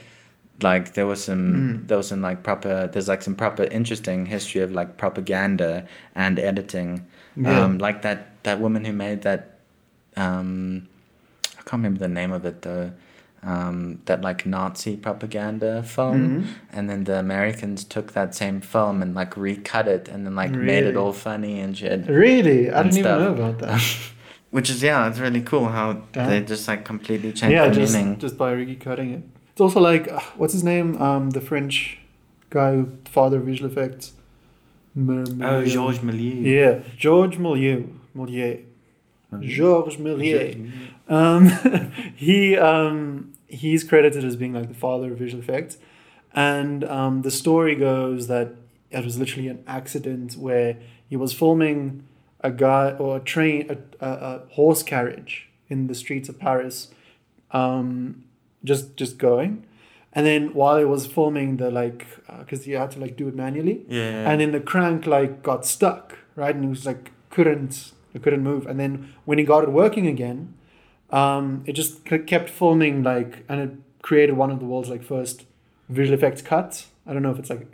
like 0.62 0.94
there 0.94 1.06
was 1.08 1.24
some 1.24 1.44
Mm. 1.54 1.88
there 1.88 1.98
was 1.98 2.08
some 2.10 2.22
like 2.22 2.44
proper 2.44 2.88
there's 2.92 3.08
like 3.08 3.22
some 3.22 3.36
proper 3.36 3.64
interesting 3.64 4.26
history 4.26 4.62
of 4.62 4.72
like 4.72 4.98
propaganda 4.98 5.88
and 6.14 6.40
editing. 6.40 7.06
Um 7.46 7.78
like 7.78 8.02
that 8.04 8.20
that 8.44 8.60
woman 8.60 8.86
who 8.86 8.94
made 8.94 9.22
that 9.24 9.42
um 10.18 10.88
I 11.60 11.62
can't 11.68 11.80
remember 11.84 12.00
the 12.00 12.08
name 12.08 12.32
of 12.32 12.46
it 12.46 12.62
though. 12.62 12.92
Um, 13.44 14.00
that 14.06 14.22
like 14.24 14.46
Nazi 14.48 14.98
propaganda 14.98 15.84
film, 15.84 16.18
Mhm. 16.18 16.44
and 16.74 16.90
then 16.90 17.04
the 17.04 17.20
Americans 17.20 17.84
took 17.84 18.14
that 18.14 18.34
same 18.34 18.60
film 18.60 19.04
and 19.04 19.14
like 19.14 19.38
recut 19.38 19.88
it, 19.88 20.08
and 20.10 20.26
then 20.26 20.34
like 20.36 20.50
made 20.52 20.84
it 20.84 20.96
all 20.98 21.14
funny 21.14 21.60
and 21.60 21.78
shit 21.78 22.08
Really, 22.08 22.72
I 22.72 22.82
didn't 22.84 22.98
even 22.98 23.20
know 23.20 23.34
about 23.34 23.60
that. 23.60 23.80
Which 24.50 24.70
is 24.72 24.82
yeah, 24.82 25.08
it's 25.08 25.20
really 25.20 25.42
cool 25.42 25.68
how 25.68 26.02
Yeah. 26.16 26.28
they 26.30 26.42
just 26.42 26.68
like 26.68 26.86
completely 26.86 27.32
changed 27.34 27.54
yeah, 27.54 27.68
the 27.68 27.76
just 27.76 27.94
meaning. 27.94 28.18
just 28.18 28.36
by 28.38 28.52
recutting 28.56 29.14
it. 29.14 29.24
It's 29.52 29.62
also 29.62 29.80
like 29.80 30.12
uh, 30.12 30.22
what's 30.38 30.54
his 30.54 30.64
name? 30.64 31.00
Um, 31.00 31.30
the 31.30 31.42
French 31.42 32.00
guy, 32.50 32.72
who 32.74 32.88
father 33.12 33.38
of 33.38 33.46
visual 33.46 33.70
effects. 33.72 34.14
M- 34.98 35.10
Oh, 35.10 35.60
Milieu. 35.60 35.66
Georges 35.68 36.00
Méliès. 36.02 36.44
Yeah, 36.46 36.80
Georges 36.98 37.38
Milieu. 37.40 37.84
Milieu. 38.16 38.58
Georges 39.42 39.98
Méliès. 40.00 40.56
Um, 41.08 41.50
he 42.16 42.58
um, 42.58 43.34
he's 43.48 43.84
credited 43.84 44.24
as 44.24 44.36
being 44.36 44.54
like 44.54 44.68
the 44.68 44.74
father 44.74 45.12
of 45.14 45.20
visual 45.20 45.42
effects, 45.44 45.78
and 46.34 46.84
um, 46.84 47.22
the 47.22 47.32
story 47.32 47.76
goes 47.76 48.28
that 48.28 48.54
it 48.92 49.04
was 49.04 49.18
literally 49.20 49.48
an 49.48 49.64
accident 49.68 50.34
where 50.36 50.78
he 51.10 51.16
was 51.16 51.34
filming 51.34 52.04
a 52.42 52.52
guy 52.52 52.92
or 52.92 53.18
a 53.18 53.20
train 53.20 53.68
a, 53.70 54.06
a, 54.06 54.10
a 54.14 54.40
horse 54.54 54.84
carriage 54.84 55.50
in 55.70 55.88
the 55.88 55.96
streets 55.96 56.30
of 56.30 56.40
Paris, 56.40 56.90
um, 57.52 58.24
just 58.64 58.96
just 58.98 59.18
going, 59.18 59.66
and 60.14 60.26
then 60.26 60.54
while 60.54 60.78
he 60.78 60.86
was 60.86 61.06
filming 61.06 61.58
the 61.58 61.70
like 61.72 62.08
because 62.40 62.66
he 62.66 62.72
had 62.74 62.92
to 62.92 63.00
like 63.00 63.16
do 63.16 63.28
it 63.28 63.36
manually, 63.36 63.86
Yeah. 63.88 64.30
and 64.30 64.42
then 64.42 64.52
the 64.52 64.60
crank 64.60 65.06
like 65.06 65.44
got 65.44 65.66
stuck 65.66 66.18
right? 66.36 66.54
And 66.54 66.64
he 66.66 66.70
was 66.70 66.86
like 66.86 67.12
couldn't 67.30 67.92
it 68.14 68.22
couldn't 68.24 68.44
move. 68.44 68.66
And 68.68 68.80
then 68.80 69.14
when 69.26 69.38
he 69.38 69.44
got 69.46 69.64
it 69.64 69.70
working 69.72 70.06
again 70.08 70.54
um 71.12 71.64
it 71.66 71.74
just 71.74 72.04
kept 72.06 72.50
filming 72.50 73.04
like 73.04 73.44
and 73.48 73.62
it 73.62 73.72
created 74.02 74.34
one 74.34 74.52
of 74.52 74.60
the 74.60 74.66
world's 74.66 74.90
like 74.90 75.04
first 75.04 75.46
visual 75.90 76.18
effects 76.18 76.42
cuts. 76.42 76.88
I 77.06 77.14
don't 77.14 77.22
know 77.22 77.32
if 77.32 77.40
it's 77.40 77.50
like 77.50 77.68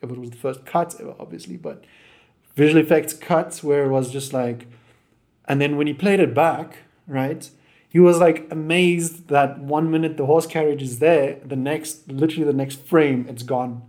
if 0.00 0.10
it 0.10 0.18
was 0.18 0.30
the 0.30 0.36
first 0.36 0.64
cut 0.64 0.94
ever 1.00 1.14
obviously 1.18 1.56
but 1.56 1.84
visual 2.54 2.82
effects 2.82 3.12
cuts 3.12 3.62
where 3.62 3.84
it 3.84 3.90
was 3.90 4.10
just 4.10 4.32
like 4.32 4.66
and 5.46 5.60
then 5.60 5.76
when 5.76 5.86
he 5.86 5.94
played 5.94 6.20
it 6.20 6.34
back 6.34 6.78
right 7.06 7.50
he 7.88 7.98
was 7.98 8.18
like 8.18 8.46
amazed 8.50 9.28
that 9.28 9.58
one 9.58 9.90
minute 9.90 10.16
the 10.16 10.26
horse 10.26 10.46
carriage 10.46 10.82
is 10.82 10.98
there 10.98 11.38
the 11.44 11.56
next 11.56 12.10
literally 12.10 12.44
the 12.44 12.52
next 12.52 12.84
frame 12.86 13.26
it's 13.28 13.42
gone. 13.42 13.82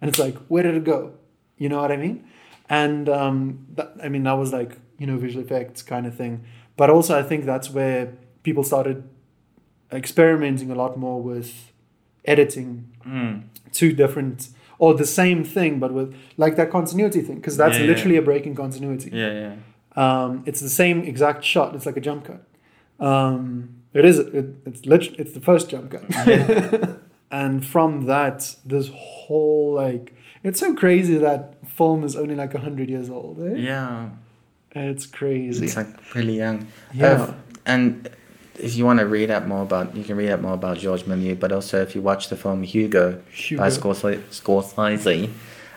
And 0.00 0.08
it's 0.08 0.18
like 0.18 0.36
where 0.48 0.62
did 0.62 0.74
it 0.74 0.84
go? 0.84 1.12
You 1.58 1.68
know 1.68 1.80
what 1.80 1.92
i 1.92 1.96
mean? 1.96 2.24
And 2.68 3.08
um, 3.08 3.66
that, 3.74 3.94
i 4.02 4.08
mean 4.08 4.22
that 4.24 4.32
was 4.32 4.52
like 4.52 4.78
you 4.98 5.06
know 5.06 5.18
visual 5.18 5.44
effects 5.44 5.82
kind 5.82 6.06
of 6.06 6.14
thing. 6.14 6.44
But 6.76 6.88
also 6.88 7.18
i 7.18 7.22
think 7.22 7.44
that's 7.44 7.70
where 7.70 8.14
people 8.42 8.62
started 8.64 9.02
experimenting 9.92 10.70
a 10.70 10.74
lot 10.74 10.96
more 10.96 11.20
with 11.22 11.72
editing 12.24 12.88
Mm. 13.06 13.42
two 13.72 13.92
different 13.92 14.48
or 14.78 14.94
the 14.94 15.04
same 15.06 15.42
thing 15.44 15.80
but 15.80 15.92
with 15.92 16.14
like 16.36 16.54
that 16.56 16.70
continuity 16.70 17.20
thing 17.20 17.36
because 17.36 17.56
that's 17.56 17.76
Yeah, 17.76 17.84
yeah. 17.84 17.90
literally 17.92 18.16
a 18.16 18.22
break 18.22 18.46
in 18.46 18.54
continuity 18.54 19.10
Yeah, 19.12 19.32
yeah. 19.42 19.54
um, 20.24 20.42
it's 20.46 20.60
the 20.60 20.68
same 20.68 21.02
exact 21.02 21.42
shot. 21.44 21.74
It's 21.74 21.84
like 21.86 21.96
a 21.96 22.00
jump 22.00 22.24
cut. 22.24 22.42
Um, 23.00 23.68
it 23.92 24.04
is. 24.04 24.18
It, 24.20 24.46
it's 24.64 24.86
lit- 24.86 25.16
It's 25.18 25.32
the 25.32 25.40
first 25.40 25.68
jump 25.68 25.90
cut. 25.90 26.04
and 27.30 27.66
from 27.66 28.06
that, 28.06 28.56
this 28.64 28.88
whole 28.94 29.74
like, 29.74 30.14
it's 30.44 30.60
so 30.60 30.74
crazy 30.74 31.16
that 31.18 31.40
film 31.68 32.04
is 32.04 32.14
only 32.16 32.34
like 32.36 32.54
hundred 32.54 32.88
years 32.88 33.10
old. 33.10 33.40
Eh? 33.42 33.56
Yeah. 33.56 34.10
It's 34.74 35.06
crazy. 35.06 35.66
It's 35.66 35.76
like 35.76 36.14
really 36.14 36.36
young. 36.38 36.68
yeah. 36.94 37.12
Uh, 37.12 37.34
and 37.66 38.08
if 38.58 38.76
you 38.76 38.84
want 38.84 39.00
to 39.00 39.06
read 39.06 39.30
up 39.30 39.46
more 39.46 39.62
about, 39.62 39.96
you 39.96 40.04
can 40.04 40.16
read 40.16 40.30
up 40.30 40.40
more 40.40 40.54
about 40.54 40.78
Georges 40.78 41.06
Méliès. 41.06 41.38
But 41.38 41.52
also, 41.52 41.80
if 41.82 41.94
you 41.94 42.02
watch 42.02 42.28
the 42.28 42.36
film 42.36 42.62
Hugo, 42.62 43.20
Hugo. 43.32 43.62
by 43.62 43.68
Scorsese, 43.68 44.20
Scorsese, 44.30 45.30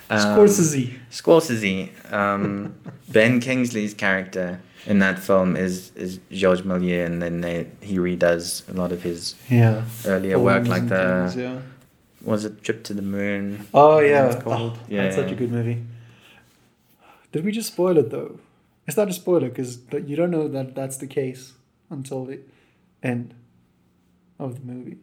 um, 0.10 0.20
Scorsese. 0.20 0.94
Scorsese, 1.12 2.14
um, 2.14 2.76
Ben 3.10 3.40
Kingsley's 3.40 3.94
character 3.94 4.60
in 4.86 5.00
that 5.00 5.18
film 5.20 5.56
is 5.56 5.92
is 5.96 6.20
Georges 6.32 6.66
Méliès, 6.66 7.06
and 7.06 7.22
then 7.22 7.42
they, 7.42 7.68
he 7.82 7.98
redoes 7.98 8.68
a 8.70 8.74
lot 8.74 8.92
of 8.92 9.02
his 9.04 9.36
Yeah. 9.50 9.84
earlier 10.06 10.38
work, 10.38 10.68
like 10.68 10.88
the 10.90 11.30
things, 11.32 11.36
yeah. 11.38 11.60
was 12.24 12.46
it 12.46 12.64
Trip 12.64 12.84
to 12.84 12.94
the 12.94 13.02
Moon? 13.02 13.66
Oh 13.74 14.00
yeah. 14.00 14.28
it's 14.28 14.44
called. 14.44 14.78
Oh, 14.78 14.80
Yeah, 14.88 15.04
That's 15.04 15.16
such 15.16 15.32
a 15.32 15.36
good 15.36 15.52
movie. 15.52 15.82
Did 17.32 17.44
we 17.46 17.52
just 17.52 17.74
spoil 17.74 17.98
it 17.98 18.12
though? 18.12 18.40
It's 18.88 18.98
not 18.98 19.10
a 19.10 19.14
spoiler 19.14 19.50
because 19.50 19.80
you 19.92 20.16
don't 20.16 20.30
know 20.32 20.48
that 20.48 20.76
that's 20.76 20.98
the 20.98 21.08
case 21.08 21.54
until 21.90 22.26
the 22.26 22.40
end 23.06 23.34
of 24.40 24.50
the 24.60 24.74
movie. 24.74 24.98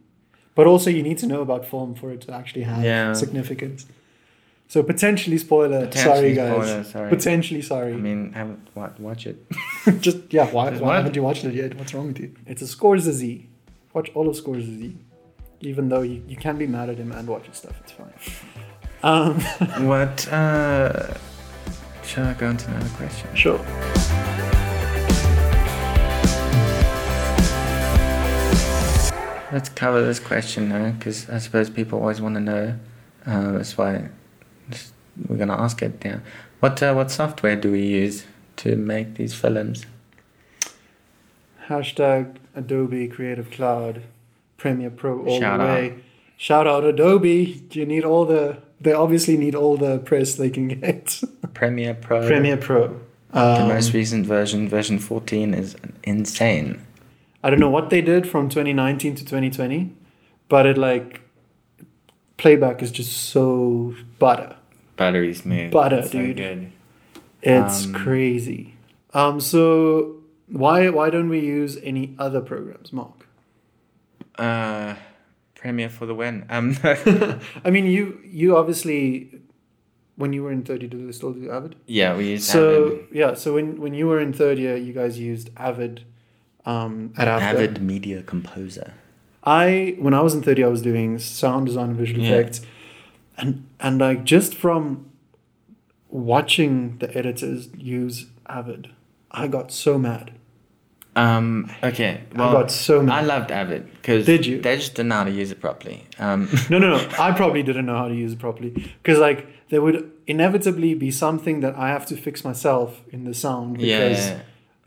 But 0.55 0.67
also, 0.67 0.89
you 0.89 1.01
need 1.03 1.17
to 1.19 1.27
know 1.27 1.41
about 1.41 1.65
film 1.65 1.95
for 1.95 2.11
it 2.11 2.21
to 2.21 2.33
actually 2.33 2.63
have 2.63 2.83
Yeah. 2.83 3.13
significance. 3.13 3.85
So 4.67 4.81
potentially 4.83 5.37
spoiler. 5.37 5.87
Potentially 5.87 6.13
sorry, 6.15 6.33
guys. 6.35 6.67
spoiler, 6.67 6.83
sorry. 6.83 7.09
Potentially 7.09 7.61
sorry. 7.61 7.93
I 7.93 7.97
mean, 7.97 8.31
haven't 8.33 8.67
wa- 8.75 8.89
watch 8.99 9.25
it. 9.27 9.37
Just 9.99 10.19
yeah. 10.33 10.45
Why, 10.55 10.69
Just 10.71 10.81
why 10.83 10.95
haven't 10.97 11.15
you 11.15 11.23
watched 11.23 11.43
it 11.45 11.53
yet? 11.53 11.75
What's 11.77 11.93
wrong 11.93 12.07
with 12.07 12.19
you? 12.19 12.29
It's 12.47 12.61
a 12.61 12.65
Scorsese. 12.65 13.45
Watch 13.93 14.09
all 14.15 14.27
of 14.29 14.35
Scorsese. 14.35 14.95
Even 15.61 15.89
though 15.89 16.01
you, 16.01 16.23
you 16.27 16.35
can 16.37 16.57
be 16.57 16.67
mad 16.67 16.89
at 16.89 16.97
him 16.97 17.11
and 17.11 17.27
watch 17.27 17.45
his 17.47 17.57
stuff, 17.57 17.75
it's 17.83 17.91
fine. 17.91 18.13
Um, 19.05 19.33
What? 19.91 20.31
Uh, 20.31 21.13
shall 22.05 22.25
I 22.25 22.33
go 22.35 22.49
into 22.49 22.69
another 22.71 22.89
question? 22.95 23.27
sure. 23.35 23.59
Let's 29.53 29.69
cover 29.69 30.01
this 30.03 30.19
question 30.19 30.69
now, 30.69 30.89
because 30.91 31.29
I 31.29 31.37
suppose 31.37 31.69
people 31.69 31.99
always 31.99 32.19
want 32.19 32.33
to 32.35 32.41
know. 32.41 32.75
Uh, 33.23 33.51
that's 33.51 33.77
why 33.77 34.09
we're 35.27 35.37
gonna 35.37 35.61
ask 35.61 35.81
it. 35.83 36.01
Yeah. 36.03 36.19
What 36.59 36.81
uh, 36.81 36.93
what 36.95 37.11
software 37.11 37.55
do 37.55 37.71
we 37.71 37.83
use 37.83 38.25
to 38.57 38.75
make 38.75 39.13
these 39.15 39.35
films? 39.35 39.85
Hashtag 41.67 42.37
Adobe 42.55 43.07
Creative 43.07 43.49
Cloud, 43.51 44.01
Premiere 44.57 44.89
Pro 44.89 45.23
all 45.23 45.39
Shout 45.39 45.59
the 45.59 45.65
way. 45.65 45.95
Shout 46.35 46.65
out 46.67 46.83
Adobe. 46.83 47.63
You 47.71 47.85
need 47.85 48.03
all 48.03 48.25
the. 48.25 48.57
They 48.81 48.91
obviously 48.93 49.37
need 49.37 49.53
all 49.55 49.77
the 49.77 49.99
press 49.99 50.33
they 50.35 50.49
can 50.49 50.67
get. 50.67 51.21
Premiere 51.53 51.93
Pro. 51.93 52.25
Premiere 52.27 52.57
Pro. 52.57 52.99
The 53.31 53.39
Um, 53.39 53.67
most 53.67 53.93
recent 53.93 54.25
version, 54.25 54.67
version 54.67 54.97
14, 54.99 55.53
is 55.53 55.75
insane. 56.03 56.81
I 57.43 57.49
don't 57.49 57.59
know 57.59 57.69
what 57.69 57.89
they 57.89 58.01
did 58.01 58.27
from 58.27 58.47
2019 58.49 59.15
to 59.15 59.25
2020, 59.25 59.93
but 60.49 60.65
it 60.65 60.77
like 60.77 61.21
playback 62.37 62.81
is 62.81 62.91
just 62.91 63.11
so 63.11 63.95
butter. 64.19 64.55
Buttery 64.95 65.33
smooth. 65.33 65.71
Butter, 65.71 65.97
It's 65.99 66.11
so 66.11 66.19
dude. 66.19 66.37
good. 66.37 66.71
It's 67.41 67.85
Um, 67.85 67.93
crazy. 67.93 68.75
Um, 69.13 69.39
so 69.41 70.17
why 70.47 70.89
why 70.89 71.09
don't 71.09 71.29
we 71.29 71.39
use 71.39 71.77
any 71.83 72.15
other 72.17 72.41
programs, 72.41 72.93
Mark? 72.93 73.27
Uh, 74.37 74.95
Premiere 75.55 75.89
for 75.89 76.05
the 76.05 76.15
win. 76.15 76.45
Um, 76.49 76.75
I 77.65 77.69
mean, 77.69 77.85
you 77.85 78.19
you 78.25 78.55
obviously 78.57 79.39
when 80.15 80.31
you 80.33 80.43
were 80.43 80.51
in 80.51 80.63
third 80.63 80.81
year, 80.81 80.89
did 80.89 81.07
they 81.07 81.11
still 81.11 81.33
do 81.33 81.49
Avid? 81.51 81.75
yeah, 81.87 82.15
we 82.15 82.31
used. 82.31 82.45
So 82.45 82.85
Avid. 82.87 83.07
yeah, 83.11 83.33
so 83.33 83.53
when 83.55 83.79
when 83.81 83.93
you 83.93 84.07
were 84.07 84.19
in 84.19 84.31
third 84.33 84.57
year, 84.57 84.75
you 84.77 84.93
guys 84.93 85.19
used 85.19 85.49
Avid 85.57 86.03
um, 86.65 87.13
at 87.17 87.27
After. 87.27 87.45
Avid 87.57 87.81
Media 87.81 88.23
Composer. 88.23 88.93
I 89.43 89.95
when 89.99 90.13
I 90.13 90.21
was 90.21 90.33
in 90.33 90.41
30, 90.41 90.63
I 90.63 90.67
was 90.67 90.81
doing 90.81 91.19
sound 91.19 91.65
design 91.65 91.89
and 91.89 91.97
visual 91.97 92.21
Yeah. 92.21 92.31
effects, 92.35 92.61
and 93.37 93.65
and 93.79 93.99
like 93.99 94.23
just 94.23 94.55
from 94.55 95.05
watching 96.09 96.97
the 96.99 97.15
editors 97.17 97.69
use 97.77 98.27
Avid, 98.47 98.89
I 99.31 99.47
got 99.47 99.71
so 99.71 99.97
mad. 99.97 100.31
Um, 101.15 101.69
okay, 101.83 102.21
I 102.33 102.37
got 102.37 102.71
so 102.71 103.01
mad. 103.03 103.23
I 103.23 103.25
loved 103.25 103.51
Avid 103.51 103.85
because 103.93 104.25
Did 104.25 104.45
you? 104.47 104.59
they 104.61 104.77
just 104.77 104.95
didn't 104.95 105.09
know 105.09 105.15
how 105.17 105.23
to 105.25 105.31
use 105.31 105.51
it 105.51 105.59
properly. 105.61 106.05
Um, 106.17 106.49
No, 106.71 106.79
no, 106.79 106.97
no. 106.97 107.09
I 107.19 107.31
probably 107.33 107.61
didn't 107.61 107.85
know 107.85 107.97
how 107.97 108.07
to 108.07 108.15
use 108.15 108.33
it 108.33 108.39
properly 108.39 108.69
because 108.71 109.19
like 109.19 109.45
there 109.69 109.81
would 109.81 110.11
inevitably 110.25 110.95
be 110.95 111.11
something 111.11 111.59
that 111.59 111.75
I 111.77 111.89
have 111.89 112.05
to 112.07 112.15
fix 112.17 112.43
myself 112.43 113.01
in 113.11 113.25
the 113.25 113.33
sound 113.35 113.77
because 113.77 114.19
yeah, 114.29 114.39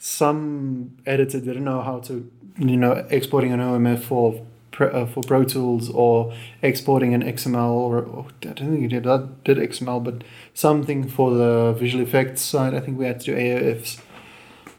some 0.07 0.97
editor 1.05 1.41
didn't 1.41 1.65
know 1.65 1.83
how 1.83 1.99
to, 1.99 2.31
you 2.59 2.77
know, 2.77 3.05
exporting 3.11 3.53
an 3.53 3.59
OMF 3.59 4.05
for 4.05 4.41
uh, 4.79 5.05
for 5.07 5.23
Pro 5.23 5.43
Tools 5.43 5.91
or 5.91 6.33
exporting 6.63 7.13
an 7.13 7.25
XML 7.25 7.71
or, 7.71 8.05
or 8.05 8.27
I 8.43 8.53
don't 8.53 8.71
think 8.71 8.83
he 8.83 8.87
did 8.87 9.03
that 9.03 9.43
did 9.43 9.59
XML, 9.59 10.05
but 10.05 10.23
something 10.55 11.09
for 11.09 11.35
the 11.35 11.73
visual 11.73 12.05
effects 12.05 12.43
side. 12.43 12.73
I 12.73 12.79
think 12.81 12.99
we 12.99 13.07
had 13.07 13.19
to 13.21 13.27
do 13.27 13.35
AOFs. 13.35 14.01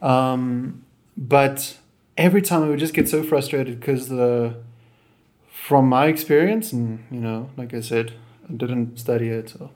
Um, 0.01 0.85
but 1.17 1.77
every 2.17 2.41
time 2.41 2.63
I 2.63 2.69
would 2.69 2.79
just 2.79 2.93
get 2.93 3.09
so 3.09 3.21
frustrated 3.21 3.81
because 3.81 4.07
the 4.07 4.55
from 5.49 5.89
my 5.89 6.05
experience 6.05 6.71
and 6.71 7.03
you 7.11 7.19
know 7.19 7.49
like 7.57 7.73
i 7.73 7.81
said 7.81 8.13
i 8.49 8.53
didn't 8.53 8.97
study 8.97 9.27
it 9.27 9.53
or 9.59 9.69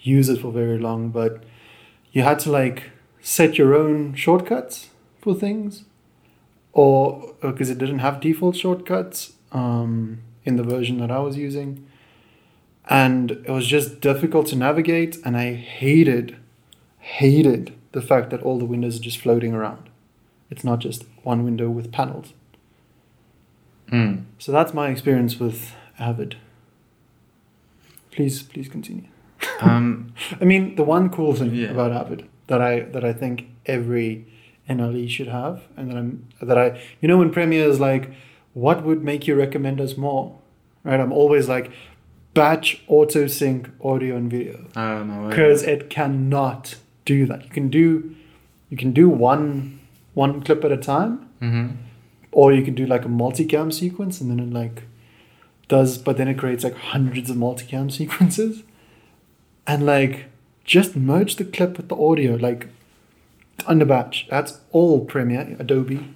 use 0.00 0.30
it 0.30 0.40
for 0.40 0.50
very 0.50 0.78
long 0.78 1.10
but 1.10 1.44
you 2.12 2.22
had 2.22 2.38
to 2.38 2.50
like 2.50 2.84
set 3.20 3.58
your 3.58 3.74
own 3.74 4.14
shortcuts 4.14 4.88
for 5.24 5.34
things 5.34 5.84
or 6.72 7.34
because 7.40 7.70
it 7.70 7.78
didn't 7.78 8.00
have 8.00 8.20
default 8.20 8.56
shortcuts 8.56 9.32
um, 9.52 10.18
in 10.44 10.56
the 10.56 10.62
version 10.74 10.98
that 11.02 11.10
i 11.10 11.18
was 11.28 11.36
using 11.36 11.70
and 12.90 13.30
it 13.32 13.48
was 13.58 13.66
just 13.66 14.00
difficult 14.00 14.46
to 14.52 14.56
navigate 14.56 15.16
and 15.24 15.36
i 15.36 15.54
hated 15.54 16.36
hated 16.98 17.72
the 17.92 18.02
fact 18.10 18.30
that 18.30 18.42
all 18.42 18.58
the 18.58 18.64
windows 18.74 18.96
are 18.98 19.02
just 19.10 19.18
floating 19.24 19.52
around 19.54 19.84
it's 20.50 20.64
not 20.64 20.78
just 20.80 21.04
one 21.22 21.44
window 21.44 21.68
with 21.70 21.90
panels 22.00 22.32
Mm. 23.92 24.24
so 24.38 24.50
that's 24.50 24.72
my 24.72 24.88
experience 24.88 25.38
with 25.38 25.74
Avid. 25.98 26.36
Please, 28.10 28.42
please 28.42 28.66
continue. 28.68 29.04
Um, 29.60 30.14
I 30.40 30.44
mean, 30.44 30.74
the 30.76 30.82
one 30.82 31.10
cool 31.10 31.34
thing 31.34 31.54
Yeah. 31.54 31.68
about 31.68 31.92
Avid 31.92 32.26
that 32.46 32.60
I 32.62 32.80
that 32.94 33.04
I 33.04 33.12
think 33.12 33.46
every 33.66 34.26
NLE 34.68 35.08
should 35.08 35.28
have, 35.28 35.62
and 35.76 35.90
that 35.90 35.96
I'm 35.96 36.26
that 36.40 36.58
I 36.58 36.80
you 37.00 37.08
know 37.08 37.18
when 37.18 37.30
Premiere 37.30 37.68
is 37.68 37.80
like, 37.80 38.10
what 38.54 38.84
would 38.84 39.02
make 39.02 39.26
you 39.26 39.34
recommend 39.34 39.80
us 39.80 39.96
more, 39.96 40.38
right? 40.84 40.98
I'm 41.00 41.12
always 41.12 41.48
like, 41.48 41.70
batch 42.32 42.82
auto 42.88 43.26
sync 43.26 43.68
audio 43.82 44.16
and 44.16 44.30
video 44.30 44.66
oh 44.76 45.04
my 45.04 45.20
word. 45.20 45.30
because 45.30 45.62
it 45.62 45.90
cannot 45.90 46.76
do 47.04 47.26
that. 47.26 47.44
You 47.44 47.50
can 47.50 47.68
do 47.68 48.14
you 48.70 48.76
can 48.76 48.92
do 48.92 49.08
one 49.08 49.80
one 50.14 50.42
clip 50.42 50.64
at 50.64 50.72
a 50.72 50.76
time, 50.76 51.28
hmm 51.40 51.68
or 52.32 52.52
you 52.52 52.64
can 52.64 52.74
do 52.74 52.84
like 52.84 53.04
a 53.04 53.08
multicam 53.08 53.72
sequence 53.72 54.20
and 54.20 54.28
then 54.28 54.40
it 54.40 54.52
like 54.52 54.82
does 55.68 55.98
but 55.98 56.16
then 56.16 56.26
it 56.26 56.36
creates 56.36 56.64
like 56.64 56.74
hundreds 56.74 57.30
of 57.30 57.36
multicam 57.36 57.92
sequences 57.98 58.64
and 59.66 59.86
like 59.86 60.24
just 60.64 60.96
merge 60.96 61.36
the 61.36 61.44
clip 61.44 61.76
with 61.76 61.88
the 61.88 61.94
audio 61.96 62.34
like 62.34 62.66
under 63.66 63.84
batch 63.84 64.26
that's 64.30 64.60
all 64.72 65.04
premiere 65.04 65.56
adobe 65.58 66.14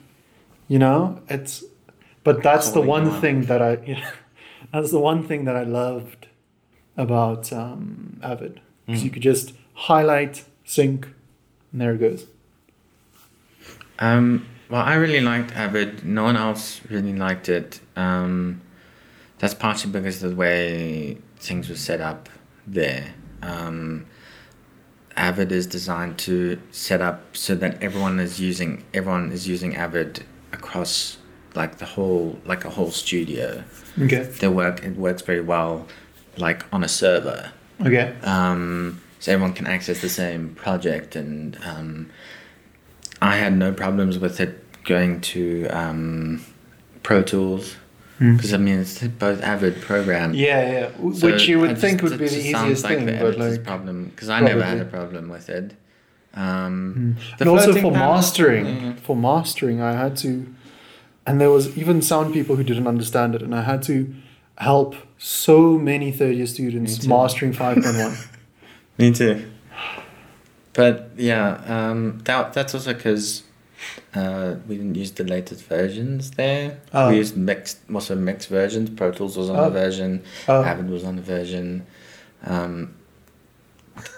you 0.68 0.78
know 0.78 1.20
it's 1.28 1.64
but 2.24 2.42
that's 2.42 2.70
the 2.70 2.80
one 2.80 3.10
thing 3.20 3.42
that 3.46 3.62
i 3.62 3.72
yeah, 3.86 4.10
that's 4.72 4.90
the 4.90 4.98
one 5.00 5.22
thing 5.22 5.44
that 5.44 5.56
i 5.56 5.62
loved 5.62 6.26
about 6.96 7.52
um, 7.52 8.18
avid 8.22 8.60
because 8.86 9.02
Mm. 9.02 9.04
you 9.04 9.10
could 9.10 9.22
just 9.22 9.52
highlight 9.74 10.44
sync 10.64 11.06
and 11.72 11.80
there 11.80 11.92
it 11.94 11.98
goes 11.98 12.26
Um, 13.98 14.46
well, 14.70 14.82
I 14.82 14.94
really 14.94 15.20
liked 15.20 15.52
Avid. 15.56 16.04
No 16.04 16.24
one 16.24 16.36
else 16.36 16.80
really 16.88 17.12
liked 17.14 17.48
it. 17.48 17.80
Um, 17.96 18.60
that's 19.38 19.54
partially 19.54 19.92
because 19.92 20.22
of 20.22 20.30
the 20.30 20.36
way 20.36 21.18
things 21.38 21.68
were 21.68 21.76
set 21.76 22.00
up 22.00 22.28
there. 22.66 23.14
Um, 23.42 24.06
Avid 25.18 25.50
is 25.52 25.66
designed 25.66 26.16
to 26.18 26.60
set 26.70 27.00
up 27.00 27.36
so 27.36 27.54
that 27.56 27.82
everyone 27.82 28.20
is 28.20 28.40
using 28.40 28.84
everyone 28.94 29.32
is 29.32 29.46
using 29.48 29.76
Avid 29.76 30.24
across 30.52 31.18
like 31.54 31.78
the 31.78 31.84
whole 31.84 32.38
like 32.46 32.64
a 32.64 32.70
whole 32.70 32.90
studio. 32.90 33.64
okay 34.00 34.22
They 34.22 34.48
work 34.48 34.84
it 34.84 34.96
works 34.96 35.22
very 35.22 35.40
well 35.40 35.86
like 36.36 36.64
on 36.72 36.84
a 36.84 36.88
server. 36.88 37.52
okay 37.84 38.14
Um, 38.22 39.00
so 39.18 39.32
everyone 39.32 39.54
can 39.54 39.66
access 39.66 40.00
the 40.00 40.08
same 40.08 40.54
project, 40.54 41.16
and 41.16 41.58
um, 41.64 42.10
I 43.20 43.36
had 43.36 43.52
no 43.56 43.72
problems 43.72 44.16
with 44.18 44.38
it 44.40 44.64
going 44.84 45.20
to 45.20 45.66
um, 45.70 46.44
Pro 47.02 47.22
Tools 47.22 47.76
because 48.18 48.52
I 48.52 48.56
mean 48.56 48.80
it's 48.80 49.02
both 49.24 49.40
Avid 49.42 49.80
program. 49.80 50.34
yeah 50.34 50.72
yeah 50.72 51.12
So 51.14 51.26
which 51.30 51.46
you 51.48 51.58
would 51.60 51.70
just- 51.70 51.80
think 51.82 52.02
would 52.02 52.18
be 52.18 52.28
the 52.28 52.40
easiest 52.50 52.84
like 52.84 52.96
thing 52.98 53.06
the 53.06 53.12
but 53.24 53.38
like 53.38 53.62
problem 53.64 54.06
because 54.06 54.28
I 54.28 54.40
never 54.40 54.62
had 54.62 54.78
a 54.80 54.84
problem 54.84 55.28
with 55.28 55.48
it. 55.48 55.74
Um, 56.34 57.16
the 57.38 57.42
and 57.44 57.48
also 57.50 57.72
for 57.72 57.90
panel- 57.92 58.12
mastering 58.14 58.66
Yeah. 58.66 58.92
for 59.06 59.16
mastering 59.16 59.80
i 59.80 59.92
had 59.92 60.14
to 60.24 60.30
and 61.26 61.40
there 61.40 61.50
was 61.50 61.76
even 61.76 62.00
sound 62.02 62.32
people 62.34 62.54
who 62.56 62.62
didn't 62.62 62.86
understand 62.86 63.34
it 63.34 63.42
and 63.42 63.54
i 63.54 63.62
had 63.62 63.82
to 63.84 63.94
help 64.58 64.94
so 65.18 65.78
many 65.78 66.12
third 66.12 66.34
year 66.36 66.46
students 66.46 67.06
mastering 67.06 67.52
5.1 67.62 68.26
Me 68.98 69.12
too. 69.12 69.44
But 70.74 71.10
yeah, 71.16 71.60
um, 71.66 72.18
that 72.24 72.52
that's 72.52 72.74
also 72.74 72.92
because 72.94 73.42
uh, 74.14 74.56
we 74.66 74.76
didn't 74.76 74.94
use 74.96 75.12
the 75.12 75.24
latest 75.24 75.64
versions 75.64 76.32
there. 76.32 76.78
Oh. 76.92 77.10
We 77.10 77.16
used 77.16 77.36
mixed, 77.36 77.78
also 77.92 78.14
mixed 78.14 78.48
versions. 78.48 78.90
Pro 78.90 79.10
Tools 79.12 79.36
was 79.36 79.50
on 79.50 79.56
Oh. 79.56 79.64
a 79.64 79.70
version. 79.70 80.22
Oh. 80.48 80.62
Avid 80.62 80.88
was 80.90 81.04
on 81.04 81.18
a 81.18 81.22
version. 81.22 81.86
Um, 82.44 82.94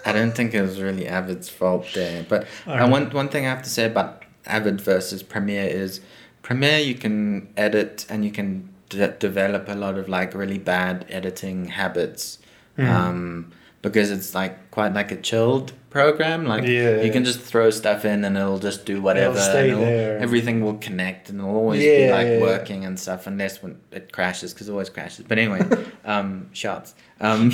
I 0.05 0.11
don't 0.13 0.31
think 0.33 0.53
it 0.53 0.61
was 0.61 0.79
really 0.81 1.07
Avid's 1.07 1.49
fault 1.49 1.87
there. 1.93 2.25
But 2.27 2.45
Alright. 2.67 2.83
and 2.83 2.91
one 2.91 3.09
one 3.11 3.29
thing 3.29 3.45
I 3.45 3.49
have 3.49 3.63
to 3.63 3.69
say 3.69 3.85
about 3.85 4.23
Avid 4.45 4.79
versus 4.81 5.23
Premiere 5.23 5.65
is 5.65 6.01
Premiere 6.43 6.79
you 6.79 6.95
can 6.95 7.47
edit 7.57 8.05
and 8.09 8.23
you 8.25 8.31
can 8.31 8.69
de- 8.89 9.07
develop 9.09 9.67
a 9.69 9.73
lot 9.75 9.97
of 9.97 10.07
like 10.07 10.33
really 10.35 10.57
bad 10.59 11.05
editing 11.09 11.65
habits. 11.65 12.37
Mhm. 12.77 12.87
Um, 12.89 13.51
because 13.81 14.11
it's 14.11 14.35
like 14.35 14.69
quite 14.71 14.93
like 14.93 15.11
a 15.11 15.15
chilled 15.17 15.73
program. 15.91 16.45
Like 16.45 16.63
Yeah, 16.63 17.01
you 17.01 17.11
can 17.11 17.23
just 17.23 17.39
throw 17.41 17.69
stuff 17.69 18.03
in 18.05 18.25
and 18.25 18.35
it'll 18.35 18.57
just 18.57 18.85
do 18.85 18.99
whatever. 19.01 19.39
stay 19.39 19.69
it'll- 19.69 19.81
there. 19.81 20.17
Everything 20.17 20.61
will 20.63 20.77
connect 20.87 21.29
and 21.29 21.39
it'll 21.39 21.55
always 21.55 21.83
Yeah, 21.83 22.07
be 22.07 22.11
like 22.11 22.27
yeah, 22.27 22.39
working 22.41 22.85
and 22.85 22.99
stuff, 22.99 23.27
unless 23.27 23.61
when 23.61 23.79
it 23.91 24.11
crashes, 24.11 24.53
because 24.53 24.67
it 24.69 24.71
always 24.71 24.89
crashes. 24.89 25.25
But 25.27 25.37
anyway, 25.37 25.61
um, 26.05 26.49
shots. 26.53 26.95
Um, 27.19 27.51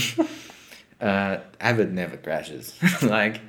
uh, 1.01 1.37
Avid 1.59 1.93
never 1.93 2.17
crashes. 2.17 2.73
like 3.01 3.41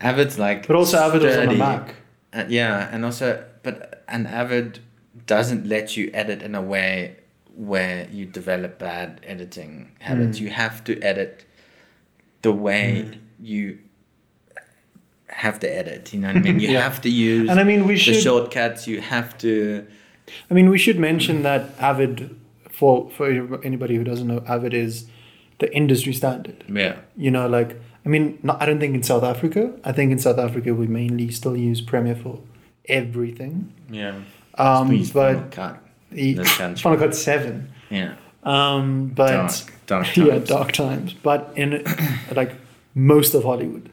Avid's 0.00 0.38
like. 0.38 0.66
but 0.66 0.76
also 0.76 0.96
avid 0.98 1.22
was 1.22 1.36
on 1.36 1.48
a 1.48 1.54
mac 1.54 1.94
Uh, 2.32 2.44
yeah, 2.48 2.88
and 2.92 3.04
also, 3.04 3.44
but 3.62 4.04
an 4.08 4.26
Avid 4.26 4.80
doesn't 5.26 5.66
let 5.66 5.96
you 5.96 6.10
edit 6.14 6.42
in 6.42 6.54
a 6.54 6.62
way 6.62 7.16
where 7.56 8.06
you 8.12 8.24
develop 8.24 8.78
bad 8.78 9.20
editing 9.26 9.90
habits. 9.98 10.38
Mm. 10.38 10.42
You 10.42 10.50
have 10.50 10.84
to 10.84 11.00
edit 11.02 11.44
the 12.42 12.52
way 12.52 13.04
Mm. 13.08 13.18
you 13.40 13.78
have 15.28 15.58
to 15.60 15.68
edit. 15.68 16.12
You 16.12 16.20
know 16.20 16.28
what 16.28 16.36
I 16.36 16.40
mean? 16.40 16.60
You 16.60 16.68
Yeah. 16.72 16.82
have 16.82 17.00
to 17.02 17.10
use 17.10 17.48
And 17.50 17.60
I 17.60 17.64
mean, 17.64 17.86
we 17.86 17.96
should 17.96 18.14
the 18.16 18.20
shortcuts. 18.20 18.86
You 18.86 19.00
have 19.00 19.36
to. 19.38 19.86
I 20.50 20.54
mean, 20.54 20.68
we 20.68 20.78
should 20.78 20.98
mention 20.98 21.42
that 21.42 21.70
Avid, 21.78 22.36
for 22.70 23.10
for 23.10 23.26
anybody 23.64 23.96
who 23.96 24.04
doesn't 24.04 24.26
know, 24.26 24.42
Avid 24.46 24.74
is 24.74 25.06
the 25.58 25.74
industry 25.74 26.12
standard. 26.12 26.64
Yeah. 26.68 26.96
You 27.16 27.30
know, 27.30 27.46
like 27.48 27.80
I 28.04 28.08
mean, 28.08 28.38
not, 28.42 28.60
I 28.62 28.66
don't 28.66 28.80
think 28.80 28.94
in 28.94 29.02
South 29.02 29.22
Africa. 29.24 29.72
I 29.84 29.92
think 29.92 30.12
in 30.12 30.18
South 30.18 30.38
Africa 30.38 30.74
we 30.74 30.86
mainly 30.86 31.30
still 31.30 31.56
use 31.56 31.80
Premiere 31.80 32.16
for 32.16 32.40
everything. 32.88 33.72
Yeah. 33.90 34.20
Um, 34.56 34.88
Please, 34.88 35.10
but 35.12 35.54
Final 35.54 35.78
Cut. 36.40 36.78
Final 36.78 36.98
Cut 36.98 37.14
Seven. 37.14 37.70
Yeah. 37.90 38.14
Um, 38.44 39.08
but 39.08 39.64
dark, 39.86 40.06
dark 40.06 40.16
yeah, 40.16 40.38
dark 40.38 40.72
times. 40.72 41.12
But 41.14 41.52
in 41.56 41.84
like 42.34 42.52
most 42.94 43.34
of 43.34 43.44
Hollywood 43.44 43.90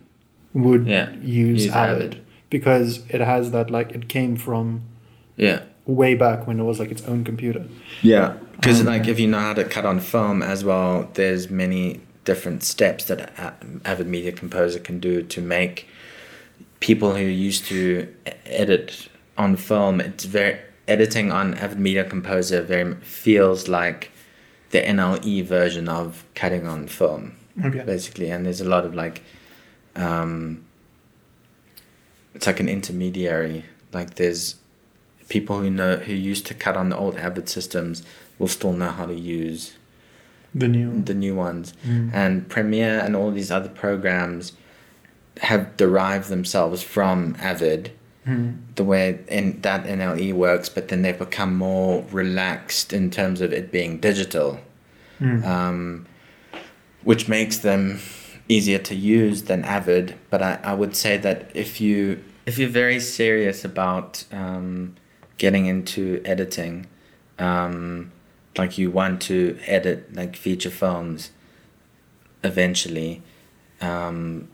would 0.56 0.88
Yeah, 0.88 1.12
use, 1.22 1.66
use 1.66 1.74
Avid, 1.74 1.96
Avid. 2.14 2.22
because 2.50 3.04
it 3.10 3.22
has 3.22 3.52
that 3.52 3.70
like 3.70 3.92
it 3.92 4.08
came 4.10 4.36
from 4.38 4.82
Yeah. 5.38 5.60
way 5.86 6.16
back 6.16 6.48
when 6.48 6.60
it 6.60 6.64
was 6.64 6.80
like 6.80 6.90
its 6.92 7.04
own 7.06 7.24
computer. 7.24 7.64
Yeah, 8.02 8.34
because 8.56 8.80
Um, 8.82 8.88
like 8.88 9.08
if 9.08 9.20
you 9.20 9.28
know 9.28 9.40
how 9.40 9.54
to 9.54 9.64
cut 9.66 9.86
on 9.86 10.00
film 10.00 10.42
as 10.42 10.64
well, 10.64 11.10
there's 11.14 11.50
many 11.52 12.00
different 12.24 12.64
steps 12.64 13.06
that 13.06 13.20
Avid 13.86 14.08
Media 14.08 14.32
Composer 14.32 14.80
can 14.80 15.00
do 15.00 15.22
to 15.22 15.42
make 15.42 15.88
people 16.80 17.16
who 17.16 17.24
used 17.26 17.66
to 17.66 18.08
edit 18.48 19.08
on 19.38 19.56
film. 19.58 20.00
It's 20.02 20.24
very 20.26 20.58
editing 20.88 21.32
on 21.32 21.54
Avid 21.56 21.80
Media 21.80 22.04
Composer 22.04 22.62
very 22.62 22.96
feels 23.02 23.68
like 23.68 24.12
the 24.72 24.80
NLE 24.82 25.42
version 25.44 25.88
of 25.90 26.24
cutting 26.36 26.66
on 26.68 26.88
film 26.88 27.34
Okay. 27.64 27.84
basically 27.86 28.30
and 28.30 28.46
there's 28.46 28.62
a 28.62 28.66
lot 28.76 28.86
of 28.86 28.94
like 28.94 29.22
um 29.96 30.64
it's 32.34 32.48
like 32.48 32.60
an 32.60 32.70
intermediary 32.70 33.66
like 33.94 34.16
there's 34.16 34.56
people 35.30 35.60
who 35.60 35.70
know 35.70 35.98
who 35.98 36.14
used 36.14 36.46
to 36.46 36.54
cut 36.54 36.76
on 36.78 36.90
the 36.90 36.98
old 36.98 37.16
avid 37.18 37.48
systems 37.50 38.04
will 38.38 38.48
still 38.48 38.74
know 38.74 38.90
how 38.90 39.06
to 39.06 39.14
use 39.16 39.74
The 40.54 40.68
new. 40.68 41.02
the 41.02 41.14
new 41.14 41.36
ones 41.36 41.74
Mm. 41.88 42.14
and 42.14 42.48
premiere 42.50 43.00
and 43.00 43.16
all 43.16 43.32
these 43.32 43.52
other 43.52 43.70
programs 43.70 44.54
have 45.42 45.76
derived 45.78 46.30
themselves 46.30 46.84
from 46.84 47.36
avid 47.40 47.92
Mm. 48.28 48.58
the 48.76 48.84
way 48.84 49.20
in 49.28 49.62
that 49.62 49.86
nle 49.86 50.34
works 50.34 50.68
but 50.68 50.88
then 50.90 51.02
they've 51.04 51.18
become 51.18 51.56
more 51.56 52.04
relaxed 52.12 52.92
in 52.92 53.12
terms 53.12 53.40
of 53.42 53.54
it 53.54 53.72
being 53.72 53.98
digital 54.00 54.60
Mm. 55.22 55.46
um, 55.46 56.06
which 57.04 57.30
makes 57.30 57.60
them 57.60 58.00
easier 58.48 58.80
to 58.80 58.96
use 58.96 59.44
than 59.44 59.64
Avid. 59.64 60.16
But 60.30 60.42
I, 60.42 60.60
I 60.64 60.74
would 60.74 60.96
say 60.96 61.18
that 61.18 61.52
if 61.54 61.82
you 61.82 62.24
if 62.46 62.60
you're 62.60 62.70
very 62.70 63.00
serious 63.00 63.66
about 63.66 64.24
um, 64.32 64.96
getting 65.38 65.66
into 65.66 66.22
editing, 66.26 66.86
um, 67.40 68.12
like 68.58 68.78
you 68.78 68.92
want 68.92 69.22
to 69.24 69.58
edit 69.66 70.16
like 70.16 70.36
feature 70.36 70.70
films 70.70 71.32
eventually, 72.44 73.24
um, 73.82 74.48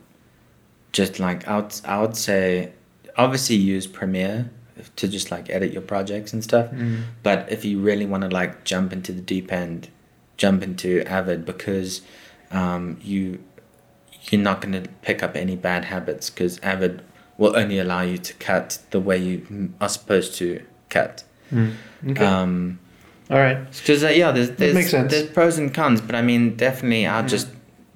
just 0.92 1.20
like 1.20 1.48
I 1.48 1.60
would, 1.60 1.82
I 1.86 2.02
would 2.02 2.16
say 2.16 2.74
obviously 3.18 3.58
use 3.58 3.88
Premiere 3.88 4.50
to 4.96 5.08
just 5.08 5.32
like 5.32 5.50
edit 5.50 5.72
your 5.72 5.82
projects 5.82 6.34
and 6.34 6.44
stuff. 6.44 6.72
Mm. 6.72 7.04
But 7.24 7.52
if 7.52 7.66
you 7.66 7.80
really 7.80 8.06
want 8.06 8.24
to 8.24 8.30
like 8.30 8.64
jump 8.64 8.94
into 8.94 9.12
the 9.12 9.22
deep 9.22 9.52
end, 9.52 9.90
jump 10.38 10.64
into 10.64 11.04
Avid 11.06 11.46
because 11.46 12.02
um, 12.52 12.98
you 13.02 13.44
you're 14.30 14.42
not 14.42 14.62
going 14.62 14.74
to 14.84 14.90
pick 15.02 15.24
up 15.24 15.36
any 15.36 15.56
bad 15.56 15.86
habits 15.86 16.30
because 16.30 16.60
Avid 16.60 17.02
will 17.38 17.56
only 17.58 17.80
allow 17.80 18.02
you 18.02 18.18
to 18.18 18.34
cut 18.36 18.80
the 18.92 19.00
way 19.00 19.18
you 19.18 19.74
are 19.82 19.90
supposed 19.90 20.36
to 20.36 20.64
cut. 20.90 21.24
Mm. 21.52 21.74
Okay. 22.10 22.26
Um, 22.26 22.80
All 23.30 23.38
right. 23.38 23.70
because 23.72 24.04
uh, 24.04 24.10
yeah, 24.10 24.32
there's 24.32 24.52
there's, 24.52 24.76
makes 24.76 24.92
sense. 24.92 25.12
there's 25.12 25.30
pros 25.30 25.58
and 25.58 25.74
cons, 25.74 26.02
but 26.02 26.16
I 26.16 26.22
mean 26.22 26.56
definitely 26.56 27.08
I'll 27.08 27.24
Mm. 27.24 27.30
just 27.30 27.48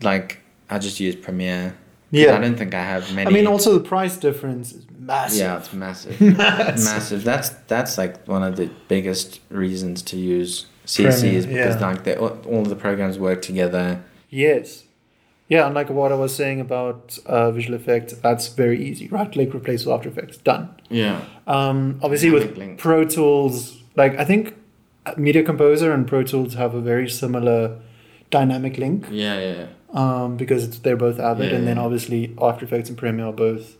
like 0.01 0.39
I'll 0.69 0.79
just 0.79 0.99
use 0.99 1.15
Premiere. 1.15 1.75
Yeah. 2.11 2.35
I 2.35 2.39
don't 2.39 2.55
think 2.55 2.73
I 2.73 2.81
have 2.83 3.13
many. 3.13 3.27
I 3.29 3.33
mean, 3.33 3.45
also 3.45 3.73
the 3.73 3.83
price 3.83 4.15
difference 4.15 4.71
is 4.73 4.85
massive. 4.97 5.39
yeah, 5.39 5.57
it's 5.57 5.73
massive. 5.73 6.21
Massive. 6.21 6.83
massive. 6.85 7.23
That's 7.23 7.49
that's 7.67 7.97
like 7.97 8.25
one 8.27 8.41
of 8.43 8.55
the 8.55 8.69
biggest 8.87 9.41
reasons 9.49 10.01
to 10.03 10.17
use 10.17 10.65
CC 10.85 11.19
Premiere, 11.19 11.37
is 11.39 11.45
because 11.45 11.81
yeah. 11.81 11.91
like 11.91 12.07
all 12.19 12.39
all 12.47 12.63
the 12.63 12.75
programs 12.75 13.19
work 13.19 13.41
together. 13.41 14.01
Yes. 14.29 14.84
Yeah, 15.47 15.65
and 15.67 15.75
like 15.75 15.89
what 15.89 16.11
I 16.11 16.15
was 16.15 16.35
saying 16.35 16.59
about 16.59 17.19
uh, 17.27 17.51
visual 17.51 17.75
effects, 17.79 18.13
that's 18.13 18.47
very 18.47 18.83
easy. 18.83 19.07
Right 19.07 19.31
click, 19.31 19.53
replace 19.53 19.85
with 19.85 19.93
After 19.93 20.09
Effects, 20.09 20.37
done. 20.37 20.69
Yeah. 20.89 21.21
Um, 21.45 21.99
obviously, 22.01 22.31
with 22.31 22.57
link. 22.57 22.79
Pro 22.79 23.05
Tools, 23.05 23.79
like 23.95 24.17
I 24.17 24.25
think 24.25 24.55
Media 25.17 25.43
Composer 25.43 25.91
and 25.91 26.07
Pro 26.07 26.23
Tools 26.23 26.55
have 26.55 26.73
a 26.73 26.81
very 26.81 27.07
similar 27.07 27.77
dynamic 28.31 28.77
link 28.79 29.05
Yeah, 29.11 29.39
yeah. 29.39 29.67
um, 29.93 30.35
because 30.35 30.63
it's, 30.63 30.79
they're 30.79 30.97
both 30.97 31.19
Avid, 31.19 31.51
Yeah, 31.51 31.57
and 31.57 31.67
then 31.67 31.77
yeah. 31.77 31.83
obviously 31.83 32.35
After 32.41 32.65
Effects 32.65 32.89
and 32.89 32.97
Premiere 32.97 33.27
are 33.27 33.33
both 33.33 33.77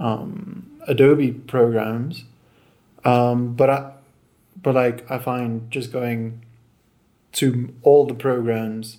um, 0.00 0.70
Adobe 0.88 1.32
programs. 1.32 2.24
Um, 3.04 3.54
but 3.54 3.68
I, 3.68 3.92
but 4.62 4.74
like 4.74 5.08
I 5.10 5.18
find 5.18 5.70
just 5.70 5.92
going 5.92 6.40
to 7.32 7.72
all 7.82 8.06
the 8.06 8.14
programs, 8.14 8.96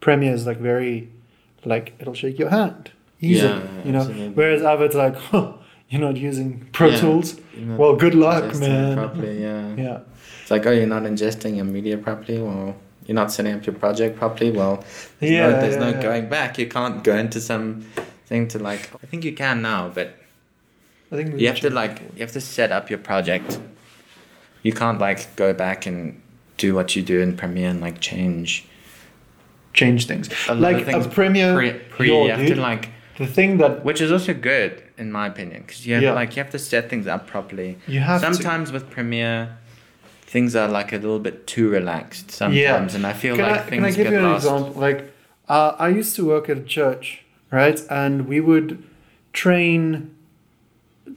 Premiere 0.00 0.34
is 0.34 0.46
like 0.46 0.58
very, 0.58 1.08
like 1.64 1.94
it'll 1.98 2.14
shake 2.14 2.38
your 2.38 2.50
hand 2.50 2.90
easily, 3.20 3.52
Yeah, 3.52 3.84
you 3.84 3.92
know. 3.92 3.98
absolutely. 4.00 4.28
Whereas 4.30 4.62
Avid's 4.62 4.94
like, 4.94 5.16
huh, 5.30 5.52
you're 5.88 6.00
not 6.00 6.16
using 6.16 6.68
Pro 6.72 6.88
Yeah. 6.88 7.00
Tools. 7.00 7.40
Well, 7.58 7.96
good 7.96 8.14
luck, 8.14 8.54
man. 8.56 8.96
Properly, 8.96 9.40
yeah. 9.42 9.74
Yeah. 9.76 10.00
It's 10.42 10.50
like, 10.50 10.64
oh, 10.66 10.70
you're 10.70 10.86
not 10.86 11.02
ingesting 11.02 11.56
your 11.56 11.64
media 11.66 11.98
properly. 11.98 12.40
Well, 12.40 12.76
you're 13.06 13.14
not 13.14 13.32
setting 13.32 13.54
up 13.54 13.66
your 13.66 13.74
project 13.74 14.18
properly. 14.18 14.50
Well, 14.50 14.84
there's 15.18 15.32
Yeah, 15.32 15.50
no, 15.50 15.60
there's 15.60 15.74
yeah, 15.76 15.90
no 15.90 16.02
going 16.02 16.28
back. 16.28 16.58
You 16.58 16.66
can't 16.68 17.02
go 17.04 17.16
into 17.16 17.40
some 17.40 17.82
thing 18.26 18.48
to 18.48 18.58
like. 18.58 18.90
I 19.02 19.06
think 19.06 19.24
you 19.24 19.32
can 19.34 19.60
now, 19.62 19.88
but 19.88 20.14
I 21.10 21.16
think 21.16 21.38
you 21.40 21.46
have 21.48 21.60
to 21.60 21.70
like 21.70 22.00
you 22.14 22.20
have 22.20 22.32
to 22.32 22.40
set 22.40 22.70
up 22.72 22.88
your 22.90 22.98
project. 22.98 23.58
You 24.62 24.72
can't 24.72 24.98
like 24.98 25.34
go 25.36 25.52
back 25.54 25.86
and 25.86 26.20
do 26.58 26.74
what 26.74 26.94
you 26.96 27.02
do 27.02 27.20
in 27.20 27.36
Premiere 27.36 27.70
and 27.70 27.80
like 27.80 28.00
change. 28.00 28.66
Change 29.80 30.00
things. 30.10 30.26
A 30.48 30.54
Like 30.54 30.78
a 30.82 30.84
things 30.88 31.06
Premiere, 31.06 31.54
Pre, 31.58 31.70
pre 31.96 32.06
yo, 32.08 32.24
you 32.24 32.30
have 32.30 32.40
dude, 32.46 32.56
to 32.56 32.60
like, 32.70 32.84
the 33.22 33.26
thing 33.26 33.50
that 33.58 33.72
which 33.88 34.00
is 34.00 34.10
also 34.16 34.32
good 34.34 34.72
in 35.02 35.08
my 35.18 35.26
opinion, 35.32 35.58
because 35.62 35.80
you 35.86 35.92
have 35.94 36.02
Yeah. 36.02 36.20
like 36.20 36.30
you 36.36 36.42
have 36.44 36.52
to 36.58 36.62
set 36.72 36.84
things 36.90 37.06
up 37.14 37.22
properly. 37.34 37.70
you 37.94 38.00
have 38.00 38.20
to. 38.20 38.26
sometimes 38.28 38.66
with 38.72 38.84
Premiere, 38.96 39.40
things 40.34 40.54
are 40.60 40.68
like 40.78 40.90
a 40.92 40.98
little 41.04 41.20
bit 41.28 41.36
too 41.54 41.66
relaxed 41.78 42.26
sometimes, 42.40 42.94
and 42.96 43.04
I 43.06 43.14
feel 43.22 43.34
Can 43.36 43.44
like 43.46 43.60
I, 43.60 43.70
things 43.70 43.82
can 43.82 43.84
I 43.92 43.96
give 43.98 44.04
get 44.06 44.12
you 44.12 44.18
an 44.18 44.32
lost. 44.32 44.44
example? 44.46 44.80
Like, 44.86 44.98
uh, 45.48 45.72
I 45.86 45.88
used 46.00 46.12
to 46.16 46.22
work 46.32 46.48
at 46.52 46.56
a 46.58 46.66
church, 46.76 47.22
right? 47.50 47.78
And 48.02 48.14
we 48.32 48.38
would 48.48 48.68
train, 49.32 50.10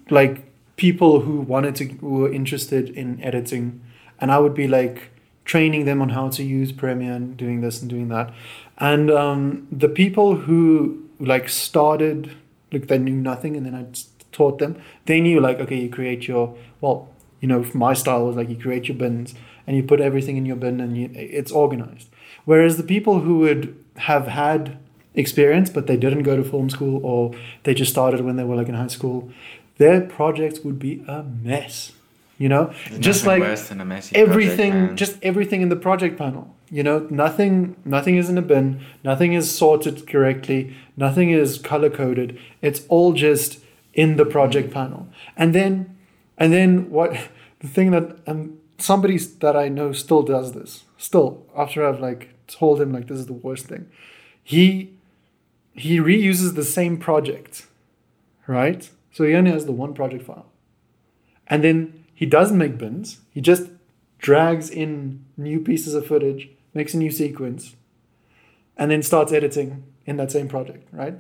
like, 0.09 0.36
people 0.78 1.22
who 1.22 1.41
wanted 1.41 1.76
to, 1.76 1.86
who 1.86 2.09
were 2.22 2.32
interested 2.34 2.89
in 2.89 3.22
editing, 3.22 3.82
and 4.20 4.32
I 4.32 4.38
would 4.39 4.53
be 4.53 4.68
like 4.68 5.11
training 5.46 5.86
them 5.86 6.02
on 6.02 6.10
how 6.10 6.30
to 6.30 6.44
use 6.44 6.72
Premiere 6.72 7.14
and 7.14 7.36
doing 7.36 7.62
this 7.62 7.82
and 7.82 7.89
doing 7.89 8.10
that. 8.10 8.34
And 8.78 9.12
um, 9.12 9.68
the 9.72 9.89
people 9.89 10.36
who 10.36 11.08
like 11.20 11.50
started, 11.50 12.32
like, 12.72 12.88
they 12.88 12.98
knew 12.98 13.16
nothing, 13.16 13.56
and 13.56 13.66
then 13.66 13.76
I 13.76 13.86
taught 14.32 14.60
them. 14.60 14.82
They 15.06 15.22
knew 15.22 15.39
like, 15.39 15.60
okay, 15.60 15.80
you 15.80 15.89
create 15.89 16.28
your 16.28 16.56
well, 16.80 17.10
you 17.39 17.48
know, 17.48 17.66
my 17.74 17.94
style 17.94 18.26
was 18.26 18.36
like 18.36 18.50
you 18.50 18.56
create 18.56 18.88
your 18.88 18.98
bins 18.98 19.34
and 19.68 19.76
you 19.76 19.84
put 19.84 20.00
everything 20.00 20.38
in 20.38 20.46
your 20.46 20.56
bin 20.56 20.80
and 20.80 20.98
you, 20.98 21.10
it's 21.14 21.52
organized. 21.52 22.10
Whereas 22.46 22.78
the 22.78 22.84
people 22.84 23.22
who 23.22 23.39
would 23.39 23.78
have 23.98 24.28
had 24.28 24.78
experience 25.14 25.70
but 25.70 25.88
they 25.88 25.98
didn't 25.98 26.24
go 26.24 26.38
to 26.38 26.44
film 26.44 26.70
school 26.70 27.06
or 27.06 27.34
they 27.64 27.74
just 27.74 27.92
started 27.92 28.22
when 28.22 28.38
they 28.38 28.44
were 28.44 28.56
like 28.56 28.70
in 28.70 28.76
high 28.76 28.88
school, 28.88 29.30
their 29.78 30.02
projects 30.02 30.60
would 30.62 30.80
be 30.80 31.04
a 31.08 31.24
mess. 31.24 31.92
You 32.42 32.50
know, 32.50 32.74
There's 32.89 33.00
just 33.00 33.28
like 33.28 33.42
worse 33.42 33.70
than 33.70 33.82
a 33.82 33.86
messy 33.86 34.16
project, 34.16 34.30
everything, 34.32 34.74
man. 34.74 34.98
just 34.98 35.16
everything 35.22 35.62
in 35.62 35.70
the 35.70 35.76
project 35.76 36.18
panel. 36.18 36.56
You 36.72 36.82
know, 36.82 37.06
nothing, 37.12 37.76
nothing 37.86 38.16
is 38.16 38.30
in 38.30 38.38
a 38.39 38.42
bin. 38.42 38.84
Nothing 39.04 39.34
is 39.34 39.56
sorted 39.56 40.08
correctly. 40.08 40.76
Nothing 40.98 41.30
is 41.30 41.60
color 41.60 41.92
coded. 41.92 42.39
It's 42.64 42.82
all 42.88 43.14
just 43.14 43.60
in 43.94 44.18
the 44.18 44.26
project 44.26 44.74
panel. 44.74 45.08
And 45.38 45.54
then, 45.54 45.96
and 46.36 46.52
then 46.52 46.89
what? 46.89 47.12
The 47.60 47.68
thing 47.68 47.92
that 47.92 48.18
um 48.26 48.58
somebody 48.80 49.20
that 49.20 49.56
I 49.56 49.70
know 49.70 49.92
still 49.92 50.24
does 50.24 50.54
this. 50.54 50.86
Still, 50.98 51.46
after 51.56 51.88
I've 51.88 52.00
like 52.00 52.30
told 52.48 52.82
him 52.82 52.92
like 52.92 53.06
this 53.08 53.20
is 53.20 53.28
the 53.28 53.34
worst 53.34 53.68
thing, 53.68 53.86
he 54.44 54.96
he 55.74 56.00
reuses 56.00 56.56
the 56.56 56.66
same 56.66 56.98
project, 56.98 57.68
right? 58.48 58.89
So 59.12 59.26
he 59.26 59.36
only 59.36 59.52
has 59.52 59.68
the 59.68 59.72
one 59.84 59.94
project 59.94 60.24
file, 60.26 60.48
and 61.46 61.64
then 61.64 62.01
he 62.22 62.28
doesn't 62.28 62.60
make 62.60 62.78
bins. 62.78 63.22
He 63.32 63.42
just 63.42 63.72
drags 64.20 64.70
in 64.70 65.26
new 65.38 65.60
pieces 65.60 65.96
of 65.96 66.06
footage, 66.06 66.50
makes 66.72 66.94
a 66.94 66.98
new 66.98 67.10
sequence, 67.10 67.76
and 68.78 68.92
then 68.92 69.02
starts 69.02 69.34
editing 69.34 69.84
in 70.06 70.18
that 70.18 70.32
same 70.32 70.48
project, 70.48 70.88
right? 70.92 71.16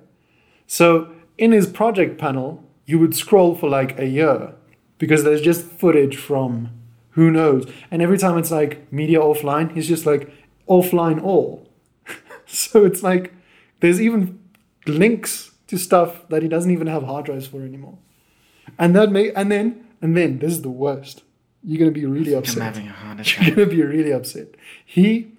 So 0.67 1.11
in 1.39 1.53
his 1.53 1.65
project 1.65 2.19
panel, 2.19 2.63
you 2.85 2.99
would 2.99 3.15
scroll 3.15 3.55
for 3.55 3.67
like 3.67 3.97
a 3.97 4.05
year 4.05 4.53
because 4.99 5.23
there's 5.23 5.41
just 5.41 5.65
footage 5.65 6.17
from 6.17 6.69
who 7.13 7.31
knows. 7.31 7.67
And 7.89 8.03
every 8.03 8.19
time 8.19 8.37
it's 8.37 8.51
like 8.51 8.93
media 8.93 9.17
offline, 9.17 9.73
he's 9.73 9.87
just 9.87 10.05
like 10.05 10.31
offline 10.69 11.19
all. 11.19 11.67
so 12.45 12.85
it's 12.85 13.01
like 13.01 13.33
there's 13.79 13.99
even 13.99 14.39
links 14.85 15.49
to 15.65 15.79
stuff 15.79 16.29
that 16.29 16.43
he 16.43 16.47
doesn't 16.47 16.69
even 16.69 16.85
have 16.85 17.01
hard 17.01 17.25
drives 17.25 17.47
for 17.47 17.63
anymore. 17.63 17.97
And 18.77 18.95
that 18.95 19.11
may 19.11 19.31
and 19.31 19.51
then 19.51 19.87
and 20.01 20.17
then 20.17 20.39
this 20.39 20.51
is 20.51 20.61
the 20.61 20.69
worst. 20.69 21.23
You're 21.63 21.79
gonna 21.79 21.91
be 21.91 22.05
really 22.05 22.33
I'm 22.33 22.39
upset. 22.39 22.63
having 22.63 22.87
a 22.87 22.91
heart 22.91 23.37
You're 23.41 23.55
gonna 23.55 23.67
be 23.67 23.83
really 23.83 24.11
upset. 24.11 24.55
He 24.85 25.33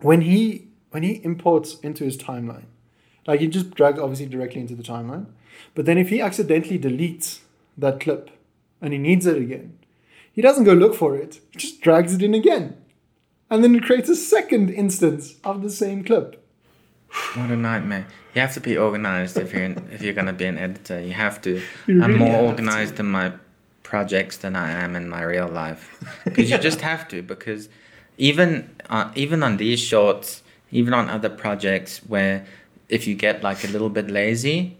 when 0.00 0.22
he 0.22 0.68
when 0.90 1.02
he 1.02 1.20
imports 1.24 1.78
into 1.80 2.04
his 2.04 2.16
timeline, 2.16 2.64
like 3.26 3.40
he 3.40 3.46
just 3.46 3.74
drags 3.74 3.98
obviously 3.98 4.26
directly 4.26 4.60
into 4.60 4.74
the 4.74 4.82
timeline, 4.82 5.26
but 5.74 5.84
then 5.84 5.98
if 5.98 6.08
he 6.08 6.20
accidentally 6.20 6.78
deletes 6.78 7.40
that 7.76 8.00
clip 8.00 8.30
and 8.80 8.92
he 8.92 8.98
needs 8.98 9.26
it 9.26 9.36
again, 9.36 9.78
he 10.32 10.40
doesn't 10.40 10.64
go 10.64 10.72
look 10.72 10.94
for 10.94 11.16
it. 11.16 11.40
He 11.50 11.58
just 11.58 11.80
drags 11.80 12.14
it 12.14 12.22
in 12.22 12.34
again. 12.34 12.76
And 13.50 13.64
then 13.64 13.74
it 13.74 13.82
creates 13.82 14.08
a 14.08 14.16
second 14.16 14.70
instance 14.70 15.36
of 15.42 15.62
the 15.62 15.70
same 15.70 16.04
clip. 16.04 16.44
What 17.34 17.50
a 17.50 17.56
nightmare! 17.56 18.06
You 18.34 18.42
have 18.42 18.54
to 18.54 18.60
be 18.60 18.76
organized 18.76 19.38
if 19.38 19.52
you're 19.52 19.74
if 19.90 20.02
you're 20.02 20.12
gonna 20.12 20.32
be 20.34 20.44
an 20.44 20.58
editor. 20.58 21.00
You 21.00 21.12
have 21.12 21.40
to. 21.42 21.60
You 21.86 22.02
I'm 22.02 22.18
more 22.18 22.36
organized 22.36 22.96
than 22.96 23.06
my 23.06 23.32
projects 23.88 24.36
than 24.36 24.54
I 24.54 24.70
am 24.84 24.94
in 24.94 25.08
my 25.08 25.22
real 25.22 25.48
life 25.48 25.82
because 26.24 26.50
you 26.50 26.58
just 26.58 26.80
have 26.82 27.08
to. 27.08 27.22
Because 27.22 27.68
even 28.18 28.48
uh, 28.90 29.10
even 29.14 29.42
on 29.42 29.56
these 29.56 29.80
shorts, 29.80 30.42
even 30.70 30.92
on 30.92 31.08
other 31.08 31.30
projects 31.30 31.98
where 32.12 32.44
if 32.88 33.06
you 33.06 33.14
get 33.14 33.42
like 33.42 33.64
a 33.64 33.68
little 33.68 33.88
bit 33.98 34.10
lazy, 34.10 34.76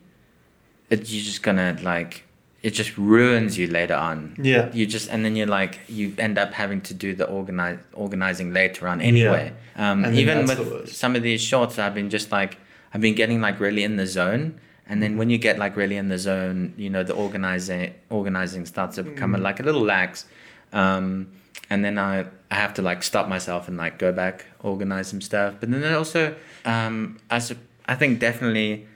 it, 0.90 0.98
you're 1.10 1.24
just 1.24 1.42
gonna 1.42 1.78
like 1.82 2.24
it 2.62 2.70
just 2.70 2.98
ruins 2.98 3.56
you 3.56 3.66
later 3.68 3.94
on. 3.94 4.36
Yeah. 4.42 4.70
You 4.72 4.84
just 4.86 5.08
and 5.10 5.24
then 5.24 5.36
you're 5.36 5.46
like 5.60 5.78
you 5.88 6.14
end 6.18 6.36
up 6.38 6.52
having 6.52 6.80
to 6.82 6.94
do 6.94 7.14
the 7.14 7.26
organize 7.26 7.78
organizing 7.94 8.52
later 8.52 8.88
on 8.88 9.00
anyway. 9.00 9.52
Um, 9.76 10.04
And 10.04 10.16
even 10.16 10.46
with 10.46 10.92
some 10.92 11.16
of 11.16 11.22
these 11.22 11.40
shorts, 11.40 11.78
I've 11.78 11.94
been 11.94 12.10
just 12.10 12.30
like 12.32 12.58
I've 12.92 13.00
been 13.00 13.14
getting 13.14 13.40
like 13.40 13.60
really 13.60 13.84
in 13.84 13.96
the 13.96 14.06
zone. 14.06 14.60
And 14.88 15.02
then 15.02 15.18
when 15.18 15.28
you 15.30 15.36
get 15.38 15.58
like 15.58 15.76
really 15.76 15.96
in 15.96 16.08
the 16.08 16.18
zone, 16.18 16.72
you 16.76 16.88
know 16.90 17.02
the 17.02 17.14
organizing 17.14 17.94
organizing 18.10 18.64
starts 18.66 18.96
to 18.96 19.02
become 19.02 19.32
Mm. 19.34 19.42
like 19.42 19.60
a 19.60 19.62
little 19.62 19.82
lax, 19.82 20.24
um, 20.72 21.28
and 21.70 21.84
then 21.84 21.98
I 21.98 22.24
I 22.50 22.54
have 22.54 22.72
to 22.74 22.82
like 22.82 23.02
stop 23.02 23.28
myself 23.28 23.68
and 23.68 23.76
like 23.76 23.98
go 23.98 24.12
back 24.12 24.46
organize 24.62 25.08
some 25.08 25.20
stuff. 25.20 25.54
But 25.60 25.70
then 25.70 25.94
also 25.94 26.34
um, 26.64 27.18
I 27.30 27.38
sup- 27.38 27.58
I 27.86 27.94
think 27.96 28.18
definitely 28.18 28.86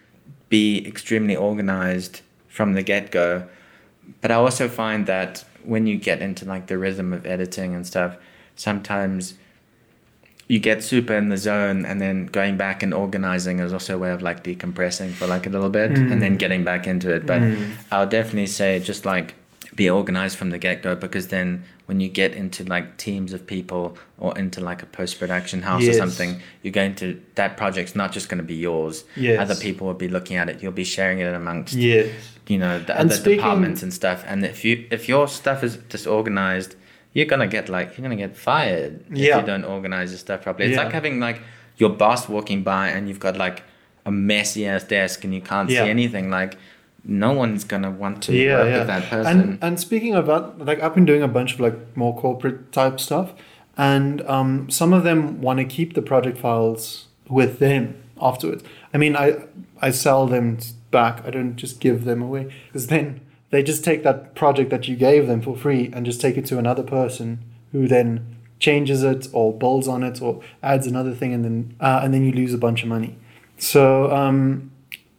be 0.49 0.87
extremely 0.87 1.37
organized 1.37 2.23
from 2.49 2.73
the 2.75 2.83
get 2.83 3.11
go. 3.11 3.47
But 4.21 4.31
I 4.31 4.35
also 4.35 4.69
find 4.69 5.07
that 5.07 5.45
when 5.65 5.87
you 5.87 5.97
get 5.97 6.21
into 6.23 6.45
like 6.45 6.67
the 6.67 6.77
rhythm 6.79 7.13
of 7.13 7.25
editing 7.27 7.75
and 7.75 7.87
stuff, 7.87 8.17
sometimes 8.57 9.35
you 10.49 10.59
get 10.59 10.83
super 10.83 11.15
in 11.15 11.29
the 11.29 11.37
zone 11.37 11.85
and 11.87 12.01
then 12.01 12.27
going 12.27 12.57
back 12.57 12.83
and 12.83 12.93
organizing 12.93 13.59
is 13.61 13.73
also 13.73 13.95
a 13.97 13.99
way 13.99 14.11
of 14.11 14.23
like 14.23 14.45
decompressing 14.45 15.13
for 15.13 15.27
like 15.27 15.47
a 15.47 15.51
little 15.51 15.71
bit 15.71 15.93
and 15.93 16.21
then 16.21 16.35
mm. 16.35 16.39
getting 16.39 16.65
back 16.65 16.87
into 16.87 17.11
it. 17.15 17.25
But 17.27 17.41
mm. 17.41 17.71
I'll 17.91 18.09
definitely 18.09 18.49
say 18.49 18.79
just 18.81 19.05
like 19.07 19.35
be 19.75 19.89
organized 19.89 20.37
from 20.37 20.51
the 20.51 20.59
get 20.59 20.83
go 20.83 20.95
because 20.95 21.29
then 21.29 21.65
when 21.87 22.01
you 22.01 22.09
get 22.09 22.35
into 22.35 22.65
like 22.65 22.97
teams 22.99 23.33
of 23.33 23.47
people 23.47 23.97
or 24.19 24.37
into 24.39 24.61
like 24.61 24.83
a 24.83 24.87
post 24.87 25.19
production 25.19 25.63
house 25.63 25.83
Yes. 25.83 25.95
or 25.97 25.99
something, 25.99 26.41
you're 26.63 26.73
going 26.73 26.95
to 26.97 27.21
that 27.37 27.57
project's 27.57 27.97
not 27.97 28.13
just 28.13 28.29
going 28.29 28.39
to 28.39 28.45
be 28.45 28.55
yours. 28.55 29.05
Yes. 29.17 29.41
Other 29.41 29.55
people 29.55 29.87
will 29.87 29.95
be 29.95 30.09
looking 30.09 30.37
at 30.37 30.49
it. 30.49 30.63
You'll 30.63 30.73
be 30.73 30.85
sharing 30.85 31.21
it 31.21 31.35
amongst 31.35 31.75
Yes. 31.75 32.11
you 32.47 32.59
know 32.59 32.79
the 32.79 32.99
And 32.99 33.11
other 33.11 33.15
speaking- 33.15 33.39
departments 33.39 33.83
and 33.83 33.95
stuff. 33.95 34.25
And 34.27 34.45
if 34.45 34.65
you 34.65 34.87
if 34.91 35.09
your 35.09 35.29
stuff 35.29 35.65
is 35.65 35.77
disorganized, 35.77 36.77
you're 37.13 37.27
gonna 37.27 37.47
get 37.47 37.69
like 37.69 37.97
you're 37.97 38.03
gonna 38.03 38.17
get 38.17 38.37
fired 38.37 39.05
if 39.11 39.19
Yeah. 39.19 39.41
you 39.41 39.47
don't 39.47 39.65
organize 39.65 40.11
your 40.11 40.19
stuff 40.19 40.43
properly. 40.43 40.69
It's 40.71 40.77
Yeah. 40.77 40.85
like 40.85 40.93
having 40.93 41.21
like 41.21 41.41
your 41.77 41.91
boss 41.91 42.29
walking 42.29 42.63
by 42.63 42.89
and 42.89 43.09
you've 43.09 43.21
got 43.21 43.37
like 43.37 43.63
a 44.05 44.11
messy 44.11 44.67
ass 44.67 44.85
desk 44.85 45.25
and 45.25 45.35
you 45.35 45.41
can't 45.41 45.69
Yeah. 45.71 45.85
see 45.85 45.91
anything. 45.91 46.31
Like 46.31 46.57
no 47.05 47.33
one's 47.33 47.65
gonna 47.65 47.91
want 47.91 48.23
to 48.25 48.33
yeah, 48.33 48.57
work 48.59 48.69
yeah. 48.69 48.79
with 48.79 48.87
that 48.87 49.11
person. 49.11 49.41
And 49.41 49.59
and 49.63 49.81
speaking 49.81 50.15
of 50.15 50.27
that, 50.27 50.59
like 50.65 50.81
I've 50.83 50.95
been 50.95 51.05
doing 51.05 51.23
a 51.23 51.29
bunch 51.29 51.55
of 51.55 51.61
like 51.61 51.75
more 51.97 52.17
corporate 52.17 52.71
type 52.73 53.01
stuff, 53.01 53.33
and 53.77 54.23
um, 54.29 54.71
some 54.71 54.93
of 54.93 55.03
them 55.05 55.41
want 55.41 55.59
to 55.59 55.65
keep 55.65 55.95
the 55.95 56.03
project 56.03 56.39
files 56.39 57.07
with 57.29 57.59
them 57.59 57.95
afterwards. 58.21 58.63
I 58.95 58.99
mean, 58.99 59.17
I 59.17 59.35
I 59.81 59.91
sell 59.91 60.27
them 60.27 60.59
back. 60.93 61.23
I 61.27 61.31
don't 61.31 61.57
just 61.57 61.81
give 61.81 62.05
them 62.05 62.23
away 62.23 62.53
because 62.69 62.87
then 62.87 63.21
they 63.53 63.63
just 63.63 63.85
take 63.85 64.03
that 64.03 64.35
project 64.35 64.71
that 64.71 64.89
you 64.89 64.97
gave 64.97 65.27
them 65.27 65.43
for 65.43 65.55
free 65.55 65.91
and 65.93 66.07
just 66.07 66.21
take 66.21 66.39
it 66.39 66.47
to 66.47 66.59
another 66.59 66.83
person 66.83 67.39
who 67.71 67.87
then 67.87 68.39
changes 68.59 69.03
it 69.03 69.29
or 69.33 69.53
builds 69.53 69.87
on 69.87 70.03
it 70.03 70.23
or 70.23 70.41
adds 70.63 70.87
another 70.87 71.15
thing 71.15 71.35
and 71.35 71.45
then 71.45 71.77
uh, 71.79 72.01
and 72.03 72.15
then 72.15 72.25
you 72.25 72.33
lose 72.33 72.55
a 72.55 72.59
bunch 72.59 72.83
of 72.83 72.89
money. 72.89 73.19
So 73.59 74.11
um, 74.11 74.73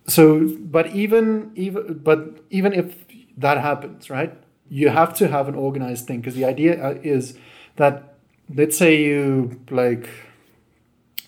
so 0.08 0.50
but 0.60 0.88
even 0.88 1.52
even 1.56 2.00
but 2.04 2.44
even 2.50 2.74
if 2.74 3.06
that 3.38 3.60
happens 3.60 4.10
right 4.10 4.34
you 4.68 4.90
have 4.90 5.14
to 5.16 5.28
have 5.28 5.48
an 5.48 5.56
organized 5.56 6.08
thing. 6.08 6.20
Because 6.20 6.36
the 6.36 6.46
idea 6.46 6.84
uh, 6.84 6.98
is 7.04 7.38
that 7.76 8.16
let's 8.54 8.76
say 8.78 9.00
you 9.00 9.62
like 9.70 10.10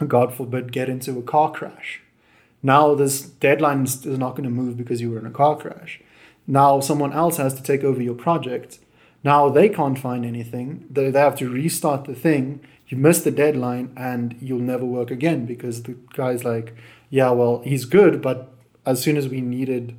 god 0.08 0.34
forbid 0.34 0.72
get 0.72 0.90
into 0.90 1.20
a 1.20 1.22
car 1.22 1.52
crash. 1.52 2.02
Now 2.64 2.96
this 2.96 3.22
deadline 3.22 3.84
is 3.84 4.04
is 4.08 4.18
not 4.18 4.32
going 4.32 4.46
to 4.46 4.50
move 4.50 4.76
because 4.76 5.02
you 5.02 5.12
were 5.12 5.20
in 5.20 5.28
a 5.28 5.38
car 5.44 5.56
crash 5.56 6.02
now 6.48 6.80
someone 6.80 7.14
else 7.14 7.38
has 7.38 7.54
to 7.54 7.64
take 7.64 7.84
over 7.84 8.02
your 8.02 8.14
project 8.14 8.80
now 9.24 9.50
they 9.50 9.68
can't 9.70 10.00
find 10.00 10.26
anything 10.26 10.86
they, 10.90 11.10
they 11.10 11.20
have 11.20 11.36
to 11.36 11.50
restart 11.50 12.06
the 12.06 12.16
thing 12.16 12.60
you 12.88 12.98
miss 12.98 13.24
the 13.24 13.32
deadline 13.32 13.92
and 13.98 14.36
you'll 14.40 14.60
never 14.60 14.86
work 14.86 15.10
again 15.12 15.46
because 15.46 15.84
the 15.84 15.96
guy's 16.14 16.44
like 16.44 16.76
yeah 17.10 17.30
well 17.32 17.62
he's 17.64 17.86
good 17.86 18.22
but 18.22 18.54
as 18.86 19.02
soon 19.02 19.18
as 19.18 19.28
we 19.28 19.42
needed 19.42 19.96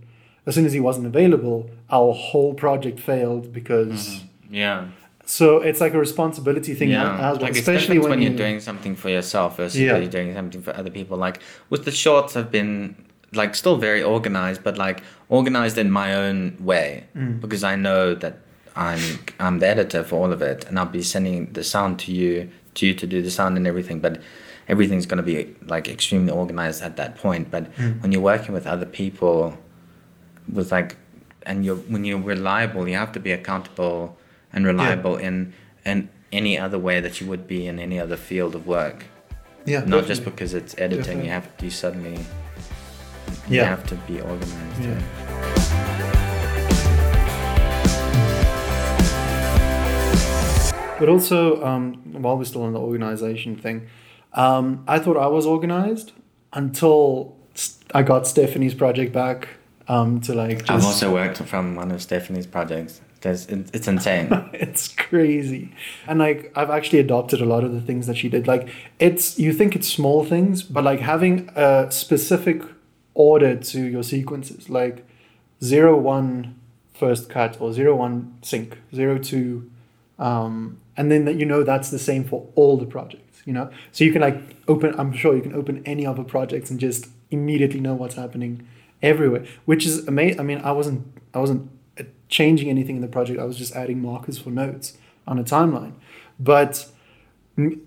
as 0.47 0.55
soon 0.55 0.65
as 0.65 0.73
he 0.73 0.81
wasn't 0.81 1.07
available 1.07 1.71
our 1.91 2.13
whole 2.13 2.55
project 2.55 3.01
failed 3.01 3.53
because 3.53 4.09
mm-hmm. 4.09 4.55
yeah. 4.55 4.89
so 5.25 5.61
it's 5.61 5.81
like 5.81 5.93
a 5.95 5.99
responsibility 5.99 6.75
thing 6.75 6.91
Yeah, 6.91 7.15
as 7.15 7.39
well 7.39 7.47
like 7.49 7.57
especially 7.57 7.99
when, 7.99 8.11
when, 8.11 8.23
you, 8.23 8.29
you're 8.29 8.39
doing 8.39 8.61
something 8.61 8.95
for 8.95 9.09
yourself 9.09 9.57
versus 9.57 9.81
Yeah. 9.81 9.97
you're 9.97 10.09
doing 10.09 10.33
something 10.35 10.63
for 10.63 10.75
other 10.77 10.91
people. 10.91 11.17
Like 11.17 11.41
with 11.69 11.85
the 11.85 11.91
shorts, 11.91 12.37
I've 12.37 12.53
been 12.53 12.97
like 13.37 13.55
still 13.55 13.77
very 13.77 14.03
organized, 14.03 14.63
but 14.65 14.77
like 14.79 15.03
organized 15.29 15.79
in 15.79 15.91
my 15.91 16.15
own 16.15 16.57
way 16.61 17.05
Mm. 17.17 17.41
because 17.41 17.63
I 17.65 17.77
know 17.77 18.15
that 18.15 18.35
I'm 18.77 19.01
I'm 19.41 19.59
the 19.59 19.69
editor 19.69 20.03
for 20.05 20.17
all 20.23 20.33
of 20.33 20.43
it, 20.43 20.65
and 20.69 20.79
I'll 20.79 20.87
be 21.01 21.03
sending 21.03 21.53
the 21.53 21.65
sound 21.65 21.99
to 22.05 22.13
you 22.13 22.49
to 22.75 22.87
you 22.87 22.95
to 22.95 23.07
do 23.07 23.23
the 23.23 23.31
sound 23.31 23.57
and 23.57 23.67
everything, 23.67 24.01
but. 24.01 24.21
Everything's 24.69 25.07
going 25.07 25.23
to 25.25 25.31
be 25.35 25.55
like 25.75 25.87
extremely 25.89 26.33
organized 26.33 26.83
at 26.83 26.97
that 26.97 27.15
point, 27.25 27.53
but 27.53 27.65
Mm. 27.77 28.03
when 28.03 28.11
you're 28.13 28.21
working 28.35 28.53
with 28.53 28.67
other 28.67 28.85
people, 29.01 29.57
with 30.53 30.73
like, 30.73 30.97
and 31.45 31.65
you're 31.65 31.77
when 31.93 32.05
you're 32.05 32.19
reliable, 32.21 32.89
you 32.89 32.97
have 32.97 33.13
to 33.13 33.21
be 33.21 33.31
accountable 33.31 34.19
and 34.53 34.67
reliable 34.67 35.17
in 35.29 35.53
in 35.85 36.09
any 36.33 36.59
other 36.59 36.81
way 36.81 37.01
that 37.01 37.21
you 37.21 37.29
would 37.29 37.47
be 37.47 37.61
in 37.71 37.79
any 37.79 38.01
other 38.01 38.17
field 38.17 38.55
of 38.57 38.67
work. 38.67 39.05
yeah 39.67 39.85
Not 39.87 40.07
just 40.07 40.25
because 40.25 40.53
it's 40.53 40.75
editing. 40.79 41.19
Definitely. 41.23 41.25
You 41.27 41.31
have 41.31 41.47
you 41.63 41.71
suddenly 41.71 42.19
you 43.49 43.61
have 43.61 43.87
to 43.87 43.95
be 44.07 44.21
organized. 44.21 44.81
Yeah. 44.81 45.27
But 50.99 51.09
also, 51.11 51.63
um, 51.65 51.95
while 52.13 52.39
we're 52.39 52.45
still 52.45 52.63
on 52.63 52.73
the 52.73 52.81
organization 52.81 53.57
thing, 53.57 53.89
um, 54.33 54.85
I 54.89 54.99
thought 54.99 55.17
I 55.17 55.27
was 55.27 55.45
organized 55.47 56.13
until 56.53 57.37
I 57.93 58.03
got 58.03 58.27
Stephanie's 58.27 58.75
project 58.75 59.13
back 59.13 59.49
um, 59.89 60.21
to 60.23 60.35
like 60.35 60.59
just. 60.61 60.71
I've 60.71 60.85
also 60.85 61.13
worked 61.13 61.39
from 61.39 61.77
one 61.77 61.91
of 61.91 62.01
Stephanie's 62.03 62.47
projects. 62.47 63.01
There's, 63.21 63.47
it's 63.47 63.89
insane. 63.89 64.29
it's 64.53 64.89
crazy 64.89 65.73
and 66.07 66.19
like 66.19 66.53
i've 66.55 66.71
actually 66.71 66.99
adopted 66.99 67.41
a 67.41 67.45
lot 67.45 67.65
of 67.65 67.73
the 67.73 67.81
things 67.81 68.07
that 68.07 68.17
she 68.17 68.29
did 68.29 68.47
like 68.47 68.69
it's 68.99 69.39
you 69.39 69.53
think 69.53 69.75
it's 69.75 69.89
small 69.89 70.25
things 70.25 70.63
but 70.63 70.85
like 70.85 71.01
having 71.01 71.49
a 71.57 71.91
specific 71.91 72.63
order 73.17 73.57
to 73.57 73.81
your 73.81 74.03
sequences 74.03 74.69
like 74.69 75.07
zero 75.65 75.97
one 75.97 76.55
first 76.95 77.29
cut 77.31 77.61
or 77.61 77.73
zero 77.73 77.97
one 77.97 78.37
sync 78.43 78.79
zero 78.95 79.19
two 79.19 79.71
um, 80.19 80.79
and 80.97 81.11
then 81.11 81.25
that 81.25 81.37
you 81.37 81.47
know 81.47 81.63
that's 81.63 81.91
the 81.91 81.99
same 81.99 82.25
for 82.25 82.47
all 82.55 82.77
the 82.77 82.87
projects 82.87 83.43
you 83.47 83.53
know? 83.53 83.71
So 83.93 84.05
you 84.05 84.13
can 84.13 84.21
like 84.21 84.39
open 84.69 84.95
i'm 84.99 85.13
sure 85.13 85.35
you 85.35 85.43
can 85.43 85.55
open 85.55 85.83
any 85.87 86.05
other 86.07 86.25
projects 86.25 86.71
and 86.71 86.79
just 86.79 87.09
immediately 87.31 87.81
know 87.81 87.95
what's 87.95 88.17
happening 88.17 88.67
everywhere 89.03 89.45
which 89.65 89.87
is 89.87 90.07
amazing 90.07 90.41
i 90.41 90.43
mean 90.43 90.59
i 90.59 90.73
wasn't 90.73 91.07
i 91.35 91.39
wasn't 91.39 91.71
changing 92.29 92.69
anything 92.69 92.97
in 92.97 93.03
the 93.03 93.09
project 93.09 93.39
i 93.41 93.45
was 93.45 93.57
just 93.57 93.75
adding 93.75 94.01
markers 94.03 94.39
for 94.39 94.51
notes 94.51 94.99
on 95.27 95.39
a 95.39 95.45
timeline. 95.45 95.93
But 96.39 96.89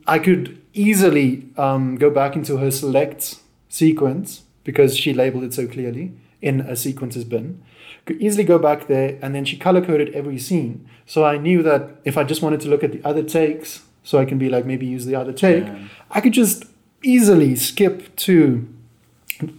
i 0.08 0.18
could 0.18 0.60
easily 0.74 1.50
um, 1.58 1.96
go 1.98 2.10
back 2.10 2.36
into 2.36 2.58
her 2.58 2.72
select 2.72 3.36
sequence 3.68 4.44
because 4.70 4.96
she 4.96 5.16
labeled 5.16 5.44
it 5.44 5.52
so 5.52 5.66
clearly 5.66 6.12
in 6.44 6.62
a 6.62 6.76
sequences 6.76 7.24
bin. 7.24 7.60
Could 8.06 8.22
easily 8.22 8.44
go 8.44 8.60
back 8.60 8.86
there, 8.86 9.18
and 9.20 9.34
then 9.34 9.44
she 9.44 9.58
color 9.58 9.84
coded 9.84 10.10
every 10.14 10.38
scene. 10.38 10.88
So 11.08 11.26
I 11.26 11.38
knew 11.38 11.64
that 11.64 11.82
if 12.06 12.20
I 12.20 12.24
just 12.24 12.44
wanted 12.44 12.62
to 12.62 12.70
look 12.70 12.84
at 12.84 12.92
the 12.92 13.04
other 13.04 13.24
takes, 13.24 13.82
so 14.04 14.20
I 14.20 14.26
can 14.26 14.38
be 14.38 14.48
like 14.48 14.66
maybe 14.68 14.86
use 14.86 15.06
the 15.08 15.16
other 15.16 15.34
take, 15.34 15.64
Yeah. 15.64 15.88
I 16.12 16.22
could 16.22 16.34
just 16.34 16.66
easily 17.02 17.56
skip 17.56 18.16
to 18.28 18.68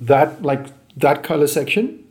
that 0.01 0.43
like 0.43 0.67
that 0.97 1.25
color 1.25 1.49
section, 1.49 2.05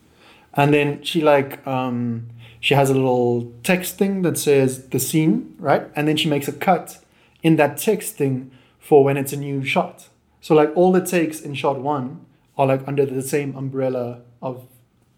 and 0.54 0.74
then 0.74 1.02
she 1.04 1.22
like 1.22 1.66
um, 1.66 2.28
she 2.60 2.74
has 2.74 2.90
a 2.90 2.94
little 2.94 3.50
text 3.64 3.98
thing 3.98 4.24
that 4.24 4.38
says 4.38 4.90
the 4.90 5.00
scene, 5.00 5.56
right? 5.58 5.84
And 5.96 6.06
then 6.06 6.18
she 6.18 6.28
makes 6.30 6.50
a 6.50 6.54
cut 6.54 7.00
in 7.44 7.56
that 7.56 7.78
text 7.78 8.16
thing 8.18 8.52
for 8.78 9.06
when 9.06 9.16
it's 9.16 9.32
a 9.32 9.38
new 9.38 9.64
shot. 9.64 10.10
So 10.42 10.54
like 10.54 10.72
all 10.76 10.92
the 10.92 11.06
takes 11.06 11.40
in 11.40 11.54
shot 11.54 11.80
one 11.80 12.26
are 12.60 12.68
like 12.68 12.88
under 12.88 13.06
the 13.06 13.22
same 13.36 13.56
umbrella 13.56 14.22
of 14.42 14.56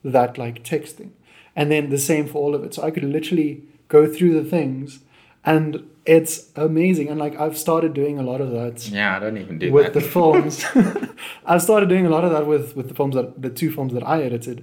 that 0.04 0.38
like 0.38 0.64
texting. 0.64 1.10
And 1.56 1.70
then 1.72 1.90
the 1.90 1.98
same 1.98 2.26
for 2.28 2.38
all 2.44 2.56
of 2.56 2.64
it. 2.64 2.74
So 2.76 2.84
I 2.84 2.92
could 2.92 3.04
literally 3.04 3.64
go 3.90 4.02
through 4.08 4.34
the 4.42 4.50
things 4.50 5.00
and 5.44 5.84
it's 6.06 6.50
amazing. 6.56 7.10
And 7.10 7.20
like 7.20 7.36
I've 7.40 7.58
started 7.58 7.94
doing 7.94 8.18
a 8.20 8.24
lot 8.24 8.40
of 8.42 8.52
that 8.52 8.88
Yeah, 8.90 9.18
I 9.18 9.20
don't 9.20 9.38
even 9.38 9.60
do 9.60 9.66
that. 9.68 9.74
with 9.74 9.86
that. 9.88 9.94
the 9.94 10.02
films. 10.02 10.64
I've 11.46 11.62
started 11.62 11.90
doing 11.90 12.06
a 12.06 12.10
lot 12.10 12.24
of 12.24 12.32
that 12.32 12.46
with 12.48 12.76
with 12.78 12.88
the 12.90 12.94
films 12.94 13.16
that 13.16 13.42
the 13.42 13.50
two 13.50 13.72
films 13.72 13.94
that 13.94 14.04
I 14.04 14.22
edited, 14.24 14.58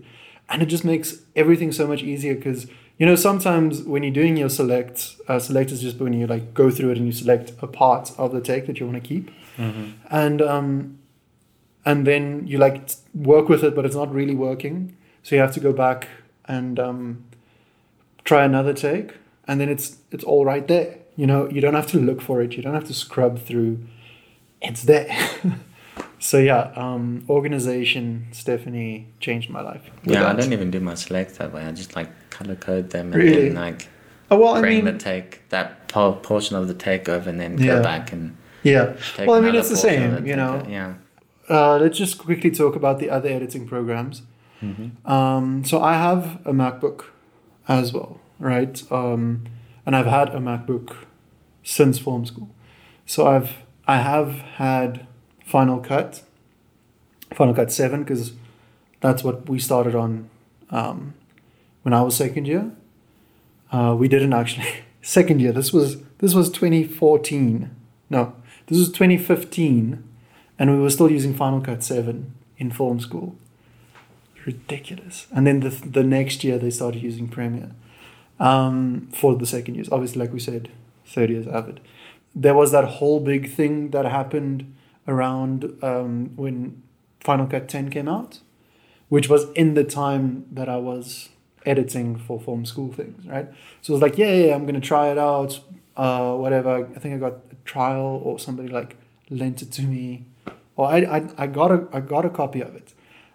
and 0.49 0.63
it 0.63 0.67
just 0.67 0.85
makes 0.85 1.09
everything 1.37 1.73
so 1.73 1.87
much 1.87 2.03
easier 2.03 2.35
because 2.35 2.67
you 2.99 3.07
know 3.07 3.17
sometimes 3.17 3.83
when 3.83 4.03
you're 4.03 4.13
doing 4.23 4.37
your 4.37 4.49
select, 4.49 5.17
uh, 5.29 5.39
select 5.39 5.71
is 5.73 5.81
just 5.83 5.99
when 6.01 6.13
you 6.13 6.27
like 6.27 6.55
go 6.55 6.71
through 6.71 6.91
it 6.93 6.97
and 6.99 7.07
you 7.07 7.13
select 7.13 7.53
a 7.61 7.67
part 7.67 8.13
of 8.19 8.33
the 8.33 8.41
take 8.41 8.67
that 8.67 8.81
you 8.81 8.87
want 8.87 9.03
to 9.03 9.09
keep, 9.09 9.31
Mhm. 9.59 9.93
and 10.11 10.43
um, 10.43 10.99
and 11.89 12.07
then 12.07 12.47
you 12.51 12.59
like 12.67 12.77
work 13.15 13.49
with 13.49 13.63
it, 13.65 13.73
but 13.77 13.85
it's 13.87 13.97
not 14.03 14.11
really 14.21 14.35
working, 14.49 14.77
so 15.23 15.35
you 15.37 15.41
have 15.47 15.55
to 15.55 15.61
go 15.69 15.73
back 15.73 16.09
and 16.45 16.79
um, 16.79 17.25
try 18.25 18.45
another 18.45 18.75
take, 18.75 19.09
and 19.49 19.61
then 19.61 19.69
it's 19.75 19.97
it's 20.15 20.25
all 20.25 20.45
right 20.53 20.67
there. 20.69 20.91
You 21.17 21.27
know, 21.27 21.49
you 21.55 21.61
don't 21.61 21.75
have 21.75 21.89
to 21.95 21.99
look 21.99 22.21
for 22.21 22.43
it. 22.43 22.53
You 22.57 22.63
don't 22.63 22.75
have 22.75 22.87
to 22.89 22.95
scrub 22.95 23.39
through. 23.49 23.79
It's 24.61 24.83
there. 24.83 25.09
so 26.19 26.39
yeah, 26.39 26.73
um, 26.77 27.25
organization, 27.29 28.27
Stephanie 28.33 29.07
changed 29.21 29.51
my 29.51 29.61
life. 29.63 29.83
with 30.05 30.15
Yeah, 30.15 30.31
I 30.31 30.35
don't 30.35 30.53
even 30.53 30.71
do 30.71 30.81
my 30.81 30.95
selects 30.95 31.39
that 31.39 31.53
way. 31.53 31.63
I 31.65 31.73
just 31.73 31.97
like 31.97 32.11
color 32.31 32.55
code 32.57 32.91
them 32.91 33.13
and 33.13 33.23
Really? 33.23 33.49
then 33.49 33.55
like 33.55 33.89
Oh 34.31 34.39
well, 34.39 34.55
I 34.57 34.61
bring 34.61 34.85
mean, 34.85 34.93
the 34.93 34.99
take 34.99 35.49
that 35.49 35.89
po- 35.89 36.13
portion 36.31 36.55
of 36.57 36.69
the 36.69 36.75
take 36.75 37.09
over 37.09 37.31
and 37.31 37.41
then 37.41 37.57
Yeah. 37.59 37.77
go 37.77 37.83
back 37.83 38.13
and 38.13 38.37
yeah. 38.63 38.95
take 39.17 39.27
Well, 39.27 39.39
I 39.39 39.41
mean, 39.41 39.55
it's 39.55 39.71
the 39.71 39.77
same, 39.89 40.27
you 40.27 40.37
know. 40.37 40.63
o- 40.65 40.69
Yeah. 40.71 40.95
Uh, 41.49 41.79
let's 41.79 41.99
just 41.99 42.19
quickly 42.19 42.51
talk 42.51 42.77
about 42.77 42.99
the 42.99 43.11
other 43.11 43.29
editing 43.29 43.67
programs. 43.67 44.23
Mm-hmm. 44.63 45.11
Um, 45.11 45.65
so 45.65 45.81
I 45.81 45.95
have 45.95 46.41
a 46.45 46.53
MacBook 46.53 47.07
as 47.67 47.93
well, 47.93 48.21
right? 48.39 48.83
Um, 48.91 49.45
and 49.87 49.97
I've 49.97 50.07
had 50.07 50.31
a 50.31 50.39
MacBook 50.39 50.97
since 51.63 51.99
form 51.99 52.27
school. 52.27 52.51
So 53.07 53.27
I've 53.27 53.63
I 53.87 53.99
have 53.99 54.33
had 54.57 55.07
Final 55.45 55.81
Cut, 55.81 56.23
Final 57.33 57.55
Cut 57.55 57.73
Seven, 57.73 58.03
because 58.03 58.33
that's 59.01 59.25
what 59.25 59.49
we 59.49 59.59
started 59.59 59.95
on 59.95 60.29
um, 60.71 61.15
when 61.83 61.95
I 61.95 62.03
was 62.03 62.17
second 62.17 62.47
year. 62.47 62.71
Uh, 63.73 63.95
we 63.99 64.09
didn't 64.09 64.33
actually 64.33 64.69
second 65.03 65.41
year. 65.41 65.53
This 65.53 65.73
was 65.73 66.03
this 66.19 66.35
was 66.35 66.51
2014. 66.51 67.75
No, 68.11 68.35
this 68.67 68.79
was 68.79 68.89
2015, 68.89 70.03
and 70.59 70.71
we 70.71 70.81
were 70.81 70.91
still 70.91 71.11
using 71.11 71.35
Final 71.35 71.61
Cut 71.61 71.83
Seven 71.83 72.35
in 72.57 72.71
film 72.71 73.01
school 73.01 73.37
ridiculous. 74.49 75.27
And 75.35 75.47
then 75.47 75.61
the 75.61 75.71
the 75.99 76.03
next 76.03 76.43
year 76.45 76.59
they 76.59 76.71
started 76.71 77.03
using 77.03 77.29
Premiere 77.29 77.73
um, 78.41 79.09
for 79.13 79.37
the 79.37 79.47
second 79.47 79.75
years. 79.77 79.89
Obviously, 79.91 80.21
like 80.23 80.33
we 80.33 80.41
said, 80.41 80.71
third 81.07 81.31
years 81.31 81.47
Avid. 81.47 81.81
There 82.35 82.55
was 82.55 82.73
that 82.73 82.85
whole 82.97 83.21
big 83.21 83.51
thing 83.59 83.91
that 83.91 84.05
happened 84.05 84.75
around 85.07 85.59
um, 85.83 86.37
when 86.37 86.83
Final 87.21 87.47
Cut 87.47 87.69
10 87.69 87.91
came 87.91 88.09
out, 88.09 88.41
which 89.09 89.29
was 89.29 89.51
in 89.53 89.75
the 89.75 89.85
time 89.85 90.47
that 90.53 90.69
I 90.69 90.77
was 90.77 91.31
editing 91.67 92.17
for 92.17 92.39
film 92.41 92.65
school 92.65 92.93
things, 92.93 93.27
right? 93.27 93.49
So 93.83 93.93
it 93.93 93.95
was 93.97 94.03
like, 94.03 94.19
yeah, 94.19 94.33
yeah, 94.33 94.55
I'm 94.55 94.67
gonna 94.67 94.81
try 94.81 95.11
it 95.11 95.19
out, 95.19 95.61
uh, 95.97 96.35
whatever. 96.35 96.89
I 96.95 96.99
think 96.99 97.15
I 97.15 97.19
got 97.19 97.35
a 97.51 97.57
trial 97.65 98.21
or 98.25 98.39
somebody 98.39 98.69
like 98.69 98.97
lent 99.31 99.63
it 99.63 99.73
to 99.73 99.83
me, 99.83 100.25
or 100.79 100.87
I, 100.89 100.99
I, 101.17 101.29
I 101.37 101.47
got 101.47 101.71
a 101.71 101.87
I 101.93 102.01
got 102.01 102.25
a 102.25 102.31
copy 102.31 102.61
of 102.63 102.75
it, 102.75 102.95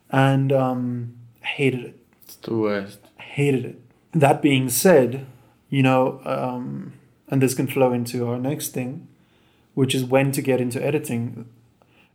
and 0.09 0.51
um, 0.51 1.13
hated 1.41 1.83
it 1.89 1.95
It's 2.23 2.35
the 2.37 2.55
worst. 2.55 2.99
hated 3.17 3.65
it. 3.65 3.77
That 4.13 4.41
being 4.41 4.69
said, 4.69 5.25
you 5.69 5.83
know, 5.83 6.21
um, 6.25 6.93
and 7.29 7.41
this 7.41 7.53
can 7.53 7.67
flow 7.67 7.93
into 7.93 8.27
our 8.29 8.39
next 8.39 8.69
thing, 8.73 9.07
which 9.75 9.93
is 9.93 10.03
when 10.05 10.31
to 10.31 10.41
get 10.41 10.59
into 10.61 10.83
editing. 10.83 11.45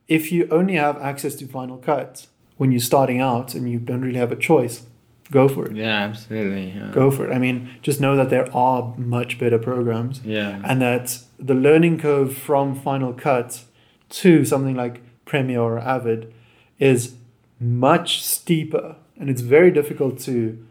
If 0.08 0.32
you 0.32 0.48
only 0.50 0.74
have 0.76 0.96
access 1.02 1.34
to 1.36 1.46
Final 1.46 1.76
Cut 1.76 2.26
when 2.56 2.72
you're 2.72 2.80
starting 2.92 3.20
out 3.20 3.54
and 3.54 3.70
you 3.70 3.78
don't 3.78 4.00
really 4.00 4.18
have 4.18 4.32
a 4.32 4.36
choice, 4.36 4.86
go 5.30 5.48
for 5.48 5.66
it. 5.66 5.76
Yeah, 5.76 6.04
absolutely. 6.08 6.70
Yeah. 6.70 6.90
Go 6.92 7.10
for 7.10 7.28
it. 7.28 7.34
I 7.34 7.38
mean, 7.38 7.68
just 7.82 8.00
know 8.00 8.16
that 8.16 8.30
there 8.30 8.48
are 8.56 8.94
much 8.96 9.38
better 9.38 9.58
programs 9.58 10.20
Yeah. 10.24 10.62
and 10.64 10.80
that 10.80 11.18
the 11.38 11.54
learning 11.54 11.98
curve 11.98 12.34
from 12.36 12.74
Final 12.74 13.12
Cut 13.12 13.64
to 14.20 14.44
something 14.46 14.74
like 14.76 15.02
Premiere 15.28 15.60
or 15.60 15.78
Avid 15.78 16.32
is 16.78 17.14
much 17.60 18.24
steeper, 18.24 18.96
and 19.18 19.28
it's 19.30 19.42
very 19.42 19.70
difficult 19.70 20.18
to 20.20 20.64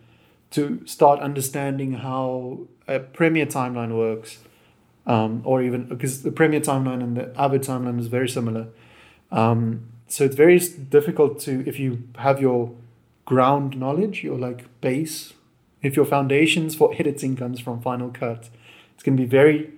to 0.50 0.82
start 0.86 1.20
understanding 1.20 1.94
how 1.94 2.60
a 2.88 3.00
Premiere 3.00 3.46
timeline 3.46 3.96
works, 3.96 4.40
um, 5.06 5.42
or 5.46 5.62
even 5.62 5.86
because 5.86 6.24
the 6.24 6.32
Premiere 6.32 6.62
timeline 6.62 7.02
and 7.04 7.16
the 7.16 7.26
Avid 7.40 7.62
timeline 7.62 8.00
is 8.00 8.08
very 8.08 8.28
similar. 8.28 8.68
Um, 9.32 9.62
so 10.08 10.24
it's 10.26 10.36
very 10.36 10.60
difficult 10.98 11.40
to 11.42 11.64
if 11.68 11.80
you 11.80 12.04
have 12.16 12.42
your 12.42 12.72
ground 13.26 13.78
knowledge, 13.78 14.24
your 14.24 14.38
like 14.38 14.66
base, 14.82 15.34
if 15.82 15.96
your 15.96 16.06
foundations 16.06 16.76
for 16.76 16.94
editing 16.98 17.36
comes 17.36 17.60
from 17.60 17.82
Final 17.82 18.10
Cut, 18.10 18.50
it's 18.94 19.04
going 19.04 19.18
to 19.18 19.24
be 19.24 19.30
very, 19.30 19.72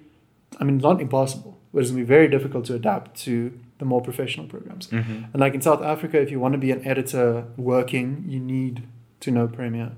I 0.59 0.63
mean, 0.63 0.77
not 0.77 1.01
impossible, 1.01 1.57
but 1.73 1.79
it's 1.79 1.89
going 1.91 2.03
to 2.03 2.05
be 2.05 2.07
very 2.07 2.27
difficult 2.27 2.65
to 2.65 2.75
adapt 2.75 3.19
to 3.25 3.59
the 3.79 3.85
more 3.85 4.01
professional 4.01 4.45
programs. 4.47 4.87
Mm-hmm. 4.87 5.23
And 5.33 5.35
like 5.35 5.53
in 5.55 5.61
South 5.61 5.81
Africa, 5.81 6.19
if 6.21 6.29
you 6.31 6.39
want 6.39 6.53
to 6.53 6.57
be 6.59 6.71
an 6.71 6.85
editor 6.85 7.45
working, 7.57 8.25
you 8.27 8.39
need 8.39 8.83
to 9.21 9.31
know 9.31 9.47
Premiere. 9.47 9.91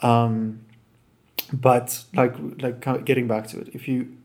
Um, 0.00 0.60
but 1.52 2.04
like 2.14 2.34
like 2.60 3.04
getting 3.04 3.26
back 3.28 3.46
to 3.48 3.60
it, 3.60 3.68
if 3.74 3.86
you 3.88 4.16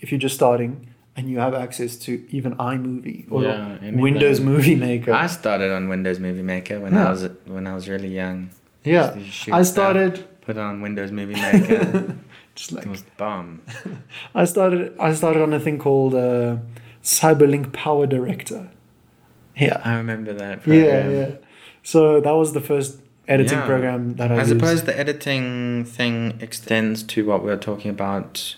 if 0.00 0.10
you're 0.12 0.20
just 0.20 0.34
starting 0.34 0.88
and 1.16 1.30
you 1.30 1.38
have 1.38 1.54
access 1.54 1.96
to 1.96 2.26
even 2.30 2.54
iMovie 2.56 3.30
or 3.30 3.42
Yeah, 3.42 3.68
anything. 3.80 4.00
Windows 4.00 4.40
Movie 4.40 4.76
Maker, 4.76 5.12
I 5.12 5.26
started 5.26 5.72
on 5.72 5.88
Windows 5.88 6.20
Movie 6.20 6.42
Maker 6.42 6.78
when 6.80 6.92
Yeah. 6.94 7.08
I 7.08 7.10
was 7.10 7.28
when 7.46 7.66
I 7.66 7.74
was 7.74 7.88
really 7.88 8.08
young. 8.14 8.50
yeah, 8.84 9.14
Used 9.14 9.26
to 9.26 9.32
shoot 9.32 9.54
I 9.54 9.62
stuff, 9.62 9.74
started 9.74 10.24
put 10.42 10.56
on 10.58 10.80
Windows 10.80 11.10
Movie 11.10 11.34
Maker. 11.34 12.16
just 12.54 12.72
like 12.72 12.84
it 12.86 12.90
was 12.90 13.02
bomb. 13.16 13.62
I 14.34 14.44
started 14.44 14.94
I 15.00 15.12
started 15.14 15.42
on 15.42 15.52
a 15.54 15.60
thing 15.60 15.78
called 15.78 16.14
uh, 16.14 16.56
Cyberlink 17.06 17.72
Power 17.72 18.04
Director. 18.06 18.68
Yeah, 19.56 19.80
I 19.84 19.94
remember 19.96 20.32
that. 20.34 20.66
yeah, 20.66 21.02
Program. 21.02 21.12
yeah. 21.14 21.30
So 21.84 22.20
that 22.20 22.32
was 22.32 22.52
the 22.52 22.60
first 22.60 22.98
editing 23.28 23.58
Yeah. 23.58 23.66
program 23.66 24.14
that 24.16 24.32
I 24.32 24.34
I 24.34 24.38
used. 24.38 24.48
suppose 24.50 24.82
the 24.82 24.98
editing 24.98 25.84
thing 25.84 26.34
extends 26.40 27.04
to 27.04 27.24
what 27.24 27.42
we 27.44 27.48
were 27.50 27.56
talking 27.56 27.92
about 27.92 28.56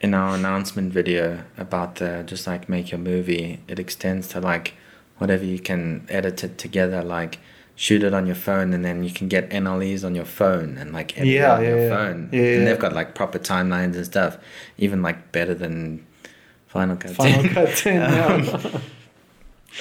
in 0.00 0.14
our 0.14 0.34
announcement 0.36 0.92
video 0.92 1.42
about 1.58 1.96
the 1.96 2.22
just 2.24 2.46
like 2.46 2.68
make 2.68 2.92
your 2.92 3.00
movie. 3.00 3.58
It 3.66 3.78
extends 3.80 4.28
to 4.28 4.40
like 4.40 4.74
whatever 5.18 5.44
you 5.44 5.58
can 5.58 6.06
edit 6.08 6.44
it 6.44 6.56
together, 6.56 7.02
like 7.02 7.40
shoot 7.74 8.04
it 8.04 8.14
on 8.14 8.26
your 8.26 8.36
phone 8.36 8.72
and 8.72 8.84
then 8.84 9.02
you 9.02 9.10
can 9.10 9.26
get 9.26 9.50
NLEs 9.50 10.04
on 10.04 10.14
your 10.14 10.24
phone 10.24 10.78
and 10.78 10.92
like 10.92 11.16
edit 11.18 11.28
Yeah, 11.28 11.54
on 11.56 11.62
yeah, 11.64 11.68
your 11.68 11.78
yeah. 11.80 11.88
phone. 11.88 12.28
Yeah, 12.32 12.40
yeah. 12.42 12.56
And 12.58 12.66
they've 12.68 12.78
got 12.78 12.92
like 12.92 13.14
proper 13.16 13.40
timelines 13.40 13.96
and 13.96 14.06
stuff, 14.06 14.38
even 14.78 15.02
like 15.02 15.32
better 15.32 15.54
than 15.54 16.06
Final 16.72 16.96
Cut. 16.96 17.10
Final 17.12 17.48
Cut 17.54 17.68
10. 17.76 18.02
Um, 18.02 18.80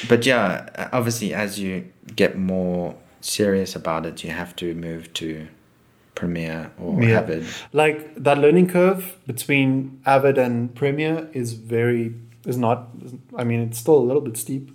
But 0.08 0.26
yeah, 0.26 0.90
obviously, 0.94 1.34
as 1.34 1.60
you 1.60 1.86
get 2.16 2.38
more 2.38 2.96
serious 3.20 3.76
about 3.76 4.06
it, 4.06 4.24
you 4.24 4.32
have 4.32 4.56
to 4.58 4.74
move 4.74 5.12
to 5.16 5.48
Premiere 6.16 6.72
or 6.80 7.02
Yeah. 7.04 7.20
Avid. 7.20 7.46
like 7.74 7.98
that 8.24 8.38
learning 8.38 8.68
curve 8.68 9.18
between 9.28 10.00
Avid 10.06 10.38
and 10.38 10.74
Premiere 10.76 11.28
is 11.34 11.54
very 11.54 12.14
is 12.46 12.58
not. 12.58 12.78
I 13.38 13.44
mean, 13.44 13.60
it's 13.62 13.78
still 13.78 13.98
a 13.98 14.06
little 14.10 14.22
bit 14.22 14.38
steep, 14.38 14.70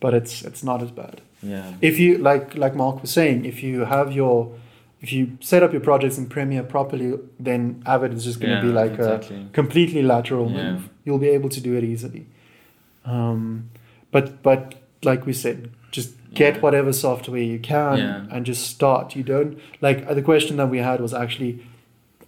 but 0.00 0.14
it's 0.14 0.42
it's 0.44 0.62
not 0.62 0.82
as 0.82 0.90
bad. 0.90 1.20
Yeah. 1.42 1.72
If 1.80 1.98
you 1.98 2.18
like 2.18 2.54
like 2.56 2.74
Mark 2.76 3.00
was 3.02 3.10
saying, 3.10 3.44
if 3.44 3.62
you 3.62 3.84
have 3.84 4.12
your 4.12 4.52
if 5.00 5.12
you 5.12 5.26
set 5.40 5.62
up 5.64 5.72
your 5.72 5.80
projects 5.82 6.18
in 6.18 6.26
Premiere 6.26 6.62
properly, 6.62 7.18
then 7.40 7.82
Avid 7.86 8.12
is 8.14 8.24
just 8.24 8.38
going 8.40 8.54
to 8.56 8.62
be 8.62 8.68
Yeah, 8.68 8.82
like 8.84 8.98
a 8.98 9.20
completely 9.52 10.02
lateral 10.02 10.48
Yeah. 10.50 10.72
move. 10.72 10.82
You'll 11.04 11.18
be 11.18 11.28
able 11.28 11.48
to 11.50 11.60
do 11.60 11.76
it 11.76 11.84
easily. 11.84 12.26
Um, 13.04 13.70
but 14.10 14.42
but 14.42 14.74
like 15.02 15.26
we 15.26 15.32
said, 15.32 15.70
just 15.90 16.12
get 16.34 16.54
Yeah. 16.56 16.60
whatever 16.60 16.92
software 16.92 17.40
you 17.42 17.58
can 17.58 17.98
Yeah. 17.98 18.24
and 18.30 18.46
just 18.46 18.66
start. 18.66 19.16
You 19.16 19.22
don't 19.22 19.58
like 19.80 20.04
uh, 20.08 20.14
the 20.14 20.22
question 20.22 20.56
that 20.58 20.70
we 20.70 20.78
had 20.78 21.00
was 21.00 21.12
actually, 21.12 21.60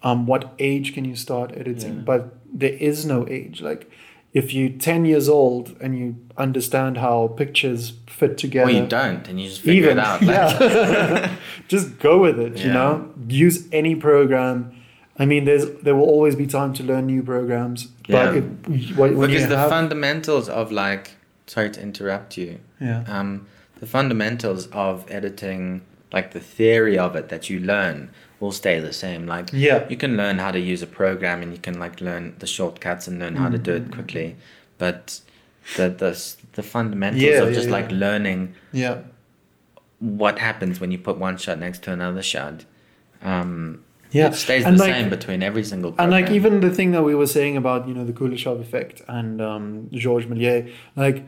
um, 0.03 0.27
what 0.27 0.53
age 0.59 0.93
can 0.95 1.05
you 1.05 1.16
start 1.16 1.53
editing? 1.57 1.95
Yeah. 1.97 2.01
But 2.05 2.35
there 2.53 2.75
is 2.81 3.07
no 3.07 3.27
age. 3.29 3.62
Like, 3.62 3.89
if 4.33 4.53
you're 4.53 4.70
ten 4.70 5.05
years 5.05 5.29
old 5.29 5.77
and 5.81 5.97
you 5.97 6.16
understand 6.37 6.99
how 6.99 7.29
pictures 7.29 7.93
fit 8.09 8.37
together, 8.37 8.66
Well, 8.72 8.83
you 8.83 8.89
don't, 8.89 9.29
and 9.29 9.41
you 9.41 9.49
just 9.49 9.61
figure 9.61 9.85
even 9.91 9.99
it 9.99 10.05
out. 10.05 10.20
Like, 10.22 10.61
yeah, 10.61 11.31
just 11.68 12.01
go 12.01 12.18
with 12.18 12.41
it. 12.41 12.59
You 12.59 12.72
know, 12.72 13.09
use 13.29 13.68
any 13.72 13.95
program. 13.95 14.74
I 15.18 15.26
mean, 15.26 15.44
there's 15.44 15.66
there 15.82 15.94
will 15.94 16.08
always 16.08 16.34
be 16.34 16.46
time 16.46 16.72
to 16.74 16.82
learn 16.82 17.06
new 17.06 17.22
programs, 17.22 17.86
but 18.08 18.34
Yeah. 18.34 18.42
if, 18.68 18.96
when 18.96 19.16
when 19.16 19.30
because 19.30 19.48
the 19.48 19.58
have, 19.58 19.70
fundamentals 19.70 20.48
of 20.48 20.72
like, 20.72 21.12
sorry 21.46 21.70
to 21.70 21.80
interrupt 21.80 22.36
you. 22.36 22.58
yeah, 22.80 23.04
Um, 23.08 23.46
the 23.80 23.86
fundamentals 23.86 24.66
of 24.72 25.04
editing, 25.10 25.82
like 26.12 26.32
the 26.32 26.40
theory 26.40 26.98
of 26.98 27.14
it 27.16 27.28
that 27.28 27.48
you 27.50 27.60
learn, 27.60 28.10
will 28.40 28.50
stay 28.52 28.80
the 28.80 28.92
same. 28.92 29.26
Like 29.26 29.50
yeah, 29.52 29.86
you 29.88 29.96
can 29.96 30.16
learn 30.16 30.38
how 30.38 30.50
to 30.50 30.58
use 30.58 30.82
a 30.82 30.86
program 30.86 31.42
and 31.42 31.52
you 31.52 31.58
can 31.58 31.78
like 31.78 32.00
learn 32.00 32.34
the 32.40 32.46
shortcuts 32.46 33.06
and 33.08 33.18
learn 33.20 33.36
how 33.36 33.48
to 33.48 33.58
do 33.58 33.72
Mm. 33.72 33.86
it 33.86 33.92
quickly, 33.92 34.36
but 34.78 35.20
the 35.76 35.88
the 35.90 36.10
the 36.54 36.62
fundamentals 36.62 37.22
Yeah, 37.22 37.42
of 37.42 37.48
yeah, 37.50 37.54
just 37.54 37.68
yeah. 37.68 37.76
like 37.78 37.90
learning 37.92 38.54
yeah, 38.72 38.96
what 40.00 40.38
happens 40.40 40.80
when 40.80 40.90
you 40.90 40.98
put 40.98 41.18
one 41.18 41.36
shot 41.36 41.58
next 41.60 41.82
to 41.84 41.92
another 41.92 42.22
shot. 42.22 42.64
Um, 43.22 43.84
yeah. 44.14 44.28
it 44.28 44.34
stays 44.34 44.64
the 44.64 44.72
like- 44.72 44.94
same 44.94 45.08
between 45.16 45.40
every 45.42 45.64
single 45.64 45.90
And 45.98 46.10
like 46.10 46.30
even 46.38 46.52
the 46.60 46.70
thing 46.78 46.90
that 46.92 47.02
we 47.10 47.14
were 47.20 47.26
saying 47.38 47.54
about 47.62 47.80
you 47.88 47.94
know 47.96 48.04
the 48.10 48.16
Kuleshov 48.20 48.60
effect 48.66 48.96
and 49.08 49.40
um, 49.50 49.64
Georges 50.02 50.28
Méliès, 50.30 50.62
like 51.04 51.18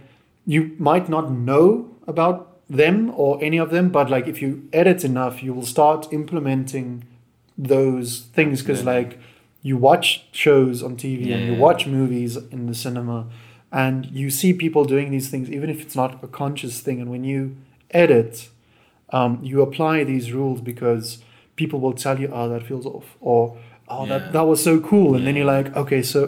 you 0.55 0.61
might 0.78 1.07
not 1.09 1.30
know 1.49 1.64
about 2.07 2.39
them 2.80 2.97
or 3.22 3.30
any 3.49 3.59
of 3.64 3.68
them, 3.70 3.87
but 3.99 4.07
like 4.14 4.26
if 4.32 4.37
you 4.43 4.51
edit 4.72 5.05
enough, 5.05 5.43
you 5.45 5.53
will 5.57 5.66
start 5.76 6.01
implementing 6.20 6.89
those 7.59 8.09
things 8.37 8.61
because 8.62 8.80
Yeah. 8.82 8.93
like 8.95 9.18
you 9.62 9.76
watch 9.76 10.07
shows 10.32 10.82
on 10.82 10.97
TV 10.97 11.32
and 11.34 11.43
you 11.49 11.55
watch 11.66 11.87
movies 11.87 12.37
in 12.55 12.66
the 12.66 12.74
cinema, 12.74 13.26
and 13.72 14.07
you 14.20 14.30
see 14.30 14.53
people 14.53 14.84
doing 14.84 15.11
these 15.11 15.28
things 15.28 15.51
even 15.51 15.68
if 15.70 15.80
it's 15.80 15.97
not 15.97 16.22
a 16.22 16.28
conscious 16.28 16.80
thing. 16.80 17.01
And 17.01 17.11
when 17.11 17.24
you 17.24 17.57
edit, 17.91 18.49
um, 19.11 19.41
you 19.43 19.61
apply 19.62 20.05
these 20.05 20.32
rules 20.32 20.61
because 20.61 21.18
people 21.57 21.81
will 21.81 21.93
tell 21.95 22.19
you, 22.21 22.29
"Oh, 22.33 22.49
that 22.49 22.63
feels 22.63 22.87
off," 22.87 23.17
or 23.21 23.57
"Oh, 23.89 24.05
Yeah. 24.07 24.19
that 24.19 24.33
that 24.33 24.47
was 24.47 24.63
so 24.63 24.79
cool," 24.81 25.15
and 25.17 25.27
then 25.27 25.35
you're 25.37 25.53
like, 25.57 25.75
"Okay, 25.77 26.03
so 26.03 26.19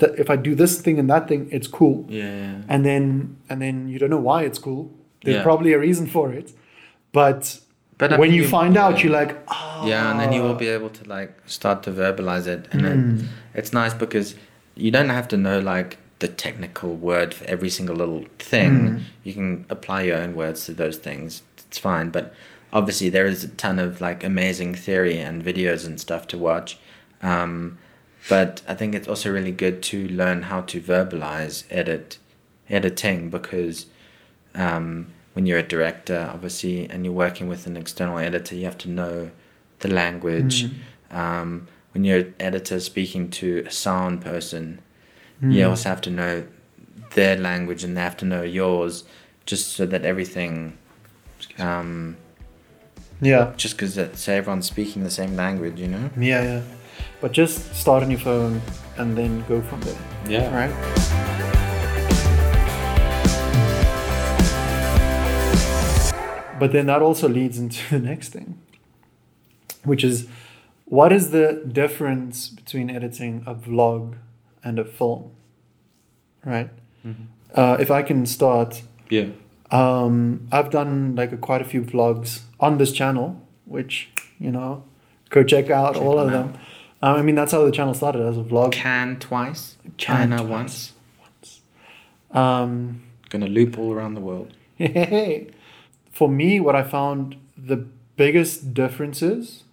th- 0.00 0.12
if 0.18 0.30
I 0.30 0.36
do 0.36 0.54
this 0.54 0.80
thing 0.80 0.98
and 0.98 1.08
that 1.10 1.28
thing, 1.28 1.48
it's 1.50 1.66
cool." 1.68 2.06
yeah, 2.08 2.62
And 2.68 2.84
then 2.84 3.36
and 3.50 3.60
then 3.60 3.88
you 3.88 3.98
don't 3.98 4.10
know 4.10 4.24
why 4.30 4.42
it's 4.44 4.58
cool. 4.58 4.90
There's 5.24 5.36
Yeah. 5.36 5.42
probably 5.42 5.72
a 5.72 5.78
reason 5.78 6.06
for 6.06 6.32
it, 6.32 6.52
but 7.12 7.60
but 7.96 8.18
when 8.18 8.32
you 8.32 8.46
find 8.48 8.76
out, 8.76 9.02
you're 9.04 9.12
like, 9.20 9.36
"Oh, 9.48 9.84
yeah, 9.86 10.10
and 10.10 10.18
then 10.20 10.32
you 10.32 10.42
will 10.42 10.54
be 10.66 10.68
able 10.68 10.90
to 10.90 11.08
like 11.08 11.32
start 11.46 11.82
to 11.84 11.90
verbalize 11.92 12.46
it, 12.46 12.68
and 12.72 12.84
then 12.84 12.98
Mm. 13.18 13.24
it's 13.54 13.72
nice 13.72 13.94
because 13.94 14.34
you 14.76 14.90
don't 14.90 15.10
have 15.10 15.28
to 15.28 15.36
know 15.36 15.58
like 15.60 15.98
the 16.18 16.28
technical 16.28 16.94
word 16.96 17.32
for 17.34 17.44
every 17.46 17.70
single 17.70 17.94
little 17.96 18.24
thing. 18.38 18.72
Mm. 18.72 19.00
You 19.24 19.32
can 19.32 19.64
apply 19.70 20.02
your 20.02 20.16
own 20.16 20.34
words 20.34 20.64
to 20.66 20.72
those 20.72 20.96
things. 20.96 21.42
It's 21.68 21.78
fine, 21.78 22.10
but 22.10 22.32
obviously 22.74 23.08
there 23.08 23.26
is 23.26 23.44
a 23.44 23.48
ton 23.48 23.78
of 23.78 24.02
like 24.02 24.22
amazing 24.22 24.74
theory 24.74 25.18
and 25.18 25.42
videos 25.42 25.86
and 25.86 25.98
stuff 25.98 26.26
to 26.28 26.36
watch. 26.36 26.78
Um, 27.22 27.78
but 28.28 28.60
I 28.68 28.74
think 28.74 28.94
it's 28.94 29.08
also 29.08 29.32
really 29.32 29.52
good 29.52 29.82
to 29.84 30.08
learn 30.08 30.42
how 30.42 30.60
to 30.62 30.80
verbalize 30.80 31.64
edit 31.70 32.18
editing 32.68 33.30
because 33.30 33.86
um, 34.54 35.06
when 35.34 35.46
you're 35.46 35.58
a 35.58 35.62
director, 35.62 36.30
obviously, 36.32 36.88
and 36.90 37.04
you're 37.04 37.14
working 37.14 37.48
with 37.48 37.66
an 37.66 37.76
external 37.76 38.18
editor, 38.18 38.54
you 38.54 38.64
have 38.64 38.78
to 38.78 38.90
know 38.90 39.30
the 39.80 39.88
language. 39.88 40.64
Mm. 40.64 41.16
Um, 41.16 41.68
when 41.92 42.04
you're 42.04 42.18
an 42.18 42.34
editor 42.40 42.80
speaking 42.80 43.30
to 43.30 43.64
a 43.66 43.70
sound 43.70 44.20
person, 44.20 44.80
Mm. 45.42 45.52
you 45.52 45.68
also 45.68 45.88
have 45.88 46.00
to 46.02 46.10
know 46.10 46.46
their 47.14 47.36
language 47.36 47.84
and 47.84 47.96
they 47.96 48.00
have 48.00 48.16
to 48.18 48.24
know 48.24 48.42
yours, 48.42 49.04
just 49.46 49.72
so 49.72 49.84
that 49.86 50.04
everything, 50.04 50.78
um, 51.58 52.16
yeah, 53.24 53.52
just 53.56 53.76
because 53.76 53.98
everyone's 54.28 54.66
speaking 54.66 55.02
the 55.04 55.10
same 55.10 55.34
language, 55.36 55.80
you 55.80 55.88
know. 55.88 56.10
yeah, 56.16 56.42
yeah. 56.42 56.62
But 57.20 57.32
just 57.32 57.74
start 57.74 58.02
on 58.02 58.10
your 58.10 58.20
phone 58.20 58.60
and 58.98 59.16
then 59.16 59.44
go 59.48 59.60
from 59.62 59.80
there, 59.80 59.96
Yeah. 60.28 60.54
right? 60.54 60.74
But 66.58 66.72
then 66.72 66.86
that 66.86 67.02
also 67.02 67.28
leads 67.28 67.58
into 67.58 67.78
the 67.90 67.98
next 67.98 68.28
thing, 68.30 68.58
which 69.84 70.04
is 70.04 70.28
what 70.84 71.12
is 71.12 71.30
the 71.30 71.62
difference 71.70 72.48
between 72.48 72.88
editing 72.90 73.42
a 73.46 73.54
vlog 73.54 74.14
and 74.62 74.78
a 74.78 74.84
film? 74.84 75.32
Right? 76.44 76.70
Uh, 77.54 77.76
if 77.80 77.90
I 77.90 78.02
can 78.02 78.24
start, 78.26 78.82
Yeah. 79.10 79.26
um, 79.70 80.46
I've 80.52 80.70
done 80.70 81.14
like 81.16 81.32
a, 81.32 81.36
quite 81.36 81.60
a 81.60 81.64
few 81.64 81.82
vlogs 81.82 82.40
on 82.64 82.78
this 82.78 82.92
channel, 82.92 83.40
which, 83.66 84.08
you 84.38 84.50
know, 84.50 84.84
go 85.28 85.44
check 85.44 85.68
out 85.70 85.94
Check 85.94 86.02
all 86.02 86.18
of 86.18 86.30
them. 86.30 86.54
Um, 87.02 87.16
I 87.16 87.22
mean, 87.22 87.34
that's 87.34 87.52
how 87.52 87.62
the 87.64 87.70
channel 87.70 87.92
started 87.92 88.22
as 88.22 88.38
a 88.38 88.42
vlog. 88.42 88.72
Can 88.72 89.18
twice. 89.18 89.76
Can 89.82 89.92
China 89.98 90.36
twice. 90.38 90.92
once. 91.20 91.60
Um, 92.30 93.02
Gonna 93.28 93.46
loop 93.46 93.78
all 93.78 93.92
around 93.92 94.14
the 94.14 94.20
world. 94.20 94.54
for 96.10 96.28
me, 96.28 96.60
what 96.60 96.74
I 96.74 96.82
found 96.82 97.36
the 97.56 97.76
biggest 98.16 98.72
differences 98.72 99.64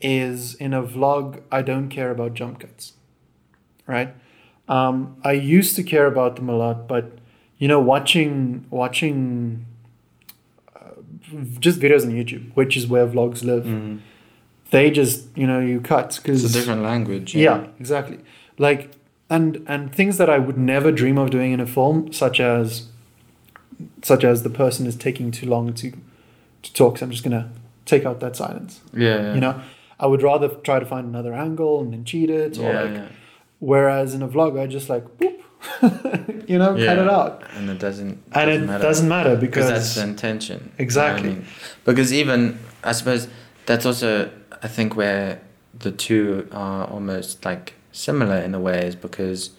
is 0.00 0.54
in 0.54 0.72
a 0.72 0.82
vlog, 0.82 1.42
I 1.50 1.62
don't 1.62 1.88
care 1.88 2.10
about 2.10 2.34
jump 2.34 2.60
cuts, 2.60 2.92
right? 3.86 4.14
Um, 4.68 5.16
I 5.24 5.32
used 5.32 5.74
to 5.76 5.82
care 5.82 6.06
about 6.06 6.36
them 6.36 6.48
a 6.48 6.56
lot, 6.56 6.86
but 6.86 7.18
you 7.58 7.66
know, 7.66 7.80
watching 7.80 8.66
watching 8.70 9.66
just 11.60 11.80
videos 11.80 12.04
on 12.04 12.12
YouTube, 12.12 12.50
which 12.54 12.76
is 12.76 12.86
where 12.86 13.06
vlogs 13.06 13.44
live, 13.44 13.64
Mm. 13.64 13.98
they 14.70 14.90
just 14.90 15.26
you 15.36 15.46
know 15.46 15.60
you 15.60 15.80
cut 15.80 16.18
because 16.22 16.44
It's 16.44 16.54
a 16.54 16.58
different 16.58 16.82
language. 16.82 17.34
yeah, 17.34 17.66
exactly. 17.80 18.18
Like 18.58 18.90
and 19.28 19.62
and 19.66 19.92
things 19.94 20.18
that 20.18 20.30
I 20.30 20.38
would 20.38 20.56
never 20.58 20.92
dream 20.92 21.18
of 21.18 21.30
doing 21.30 21.52
in 21.52 21.60
a 21.60 21.66
film, 21.66 22.12
such 22.12 22.38
as 22.40 22.88
such 24.02 24.24
as 24.24 24.42
the 24.42 24.50
person 24.50 24.86
is 24.86 24.96
taking 24.96 25.30
too 25.30 25.46
long 25.46 25.72
to 25.74 25.92
to 26.62 26.72
talk. 26.72 26.98
So 26.98 27.04
I'm 27.06 27.10
just 27.10 27.24
gonna 27.24 27.50
take 27.84 28.04
out 28.04 28.20
that 28.20 28.36
silence. 28.36 28.80
Yeah. 28.94 29.22
yeah. 29.22 29.34
You 29.34 29.40
know, 29.40 29.60
I 30.00 30.06
would 30.06 30.22
rather 30.22 30.48
try 30.48 30.78
to 30.80 30.86
find 30.86 31.06
another 31.06 31.34
angle 31.34 31.80
and 31.80 31.92
then 31.92 32.04
cheat 32.04 32.30
it, 32.30 32.58
or 32.58 32.62
Yeah, 32.72 32.82
like. 32.82 33.02
Yeah. 33.60 33.66
Whereas 33.68 34.14
in 34.14 34.22
a 34.22 34.28
vlog, 34.28 34.58
I 34.60 34.66
just 34.66 34.88
like 34.88 35.04
boop, 35.18 36.48
you 36.48 36.58
know, 36.58 36.74
cut 36.74 36.98
it 36.98 37.08
out, 37.08 37.42
And 37.54 37.70
it 37.70 37.78
doesn't. 37.78 38.22
and 38.32 38.50
it 38.50 38.66
doesn't 38.66 39.08
matter 39.08 39.36
because 39.36 39.66
because 39.66 39.68
that's 39.68 39.94
the 39.94 40.02
intention. 40.02 40.58
you 40.58 40.64
know 40.66 40.72
I 40.78 40.82
Exactly. 40.82 41.28
mean? 41.30 41.46
Because 41.84 42.12
even 42.12 42.58
I 42.84 42.92
suppose 42.92 43.28
that's 43.66 43.86
also 43.86 44.30
I 44.62 44.68
think 44.68 44.96
where 44.96 45.40
the 45.78 45.90
two 45.92 46.48
are 46.52 46.86
almost 46.86 47.44
like 47.44 47.74
similar 47.92 48.36
in 48.36 48.54
a 48.54 48.60
way 48.60 48.86
is 48.86 48.94
because 48.94 49.50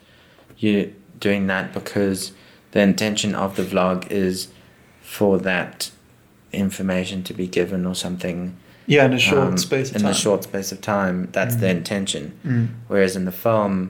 you're 0.57 0.87
doing 1.19 1.47
that 1.47 1.73
because 1.73 2.31
the 2.71 2.79
intention 2.81 3.35
of 3.35 3.55
the 3.55 3.63
vlog 3.63 4.09
is 4.11 4.47
for 5.01 5.37
that 5.39 5.91
information 6.53 7.23
to 7.23 7.33
be 7.33 7.47
given 7.47 7.85
or 7.85 7.95
something 7.95 8.55
yeah, 8.87 9.05
in 9.05 9.13
a 9.13 9.19
short 9.19 9.47
um, 9.49 9.57
space 9.57 9.89
of 9.91 9.97
in 9.97 10.01
time. 10.01 10.09
In 10.11 10.15
a 10.15 10.19
short 10.25 10.43
space 10.43 10.71
of 10.71 10.79
time. 10.81 11.29
That's 11.31 11.55
the 11.57 11.67
Mhm. 11.67 11.77
intention. 11.77 12.23
Mm. 12.45 12.67
Whereas 12.87 13.15
in 13.15 13.25
the 13.25 13.31
film, 13.31 13.89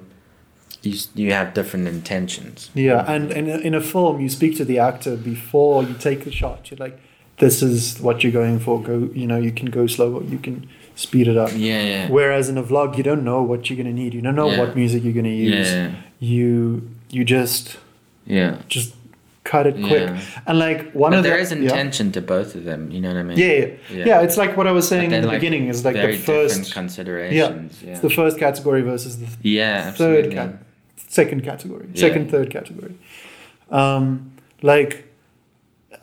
you 0.84 0.94
you 1.16 1.32
have 1.34 1.54
different 1.54 1.88
intentions. 1.88 2.70
Yeah, 2.74 3.04
and, 3.14 3.32
and 3.32 3.48
in 3.48 3.74
a 3.74 3.82
film, 3.82 4.20
you 4.22 4.30
speak 4.30 4.58
to 4.58 4.66
the 4.66 4.80
actor 4.80 5.16
before 5.16 5.84
you 5.84 5.94
take 6.08 6.24
the 6.24 6.32
shot. 6.32 6.70
You're 6.70 6.78
like, 6.88 6.98
"This 7.40 7.62
is 7.62 8.00
what 8.02 8.24
you're 8.24 8.32
going 8.42 8.60
for. 8.60 8.82
Go, 8.82 9.10
you 9.22 9.28
know, 9.28 9.38
you 9.48 9.52
can 9.52 9.70
go 9.80 9.88
slow, 9.88 10.10
or 10.18 10.24
you 10.24 10.40
can 10.40 10.68
speed 10.96 11.28
it 11.28 11.38
up." 11.38 11.52
Yeah, 11.56 11.84
yeah. 11.94 12.10
Whereas 12.10 12.50
in 12.50 12.58
a 12.58 12.64
vlog, 12.64 12.98
you 12.98 13.04
don't 13.04 13.24
know 13.24 13.42
what 13.50 13.60
you're 13.70 13.78
gonna 13.82 13.94
need. 14.04 14.14
You 14.14 14.22
don't 14.22 14.36
know 14.36 14.50
Yeah. 14.52 14.60
what 14.60 14.76
music 14.76 15.04
you're 15.04 15.14
gonna 15.22 15.30
use. 15.30 15.70
Yeah, 15.72 15.92
You 16.20 16.82
you 17.16 17.24
just 17.24 17.78
yeah. 18.26 18.58
just 18.68 18.94
cut 19.48 19.66
it 19.66 19.76
quick. 19.76 20.10
Yeah. 20.10 20.22
And 20.46 20.60
like 20.60 20.92
one 20.92 21.12
but 21.12 21.20
of 21.20 21.24
the 21.24 21.30
there 21.30 21.40
is 21.40 21.52
yeah. 21.52 21.58
intention 21.60 22.12
to 22.12 22.22
both 22.22 22.54
of 22.54 22.66
them. 22.66 22.92
You 22.92 23.00
know 23.02 23.10
what 23.14 23.18
I 23.18 23.24
mean? 23.24 23.38
Yeah, 23.38 23.48
yeah, 23.48 23.66
yeah, 23.90 24.06
Yeah. 24.06 24.22
It's 24.22 24.38
like 24.38 24.58
what 24.58 24.68
I 24.68 24.72
was 24.72 24.88
saying 24.88 25.12
in 25.12 25.22
the 25.22 25.28
like, 25.28 25.38
beginning. 25.40 25.68
Is 25.70 25.86
like 25.86 25.96
the 25.96 26.02
different 26.02 26.52
first, 26.52 26.74
considerations. 26.74 27.82
Yeah. 27.82 27.92
it's 27.92 28.02
the 28.02 28.10
first 28.10 28.38
category 28.38 28.82
versus 28.82 29.20
the 29.20 29.28
yeah, 29.42 29.92
third 29.92 30.26
absolutely. 30.26 30.36
cat- 30.36 30.64
second 31.08 31.44
category, 31.44 31.88
Yeah. 31.94 32.02
second, 32.02 32.30
third 32.30 32.50
category. 32.52 32.96
Um, 33.72 34.34
like 34.62 35.06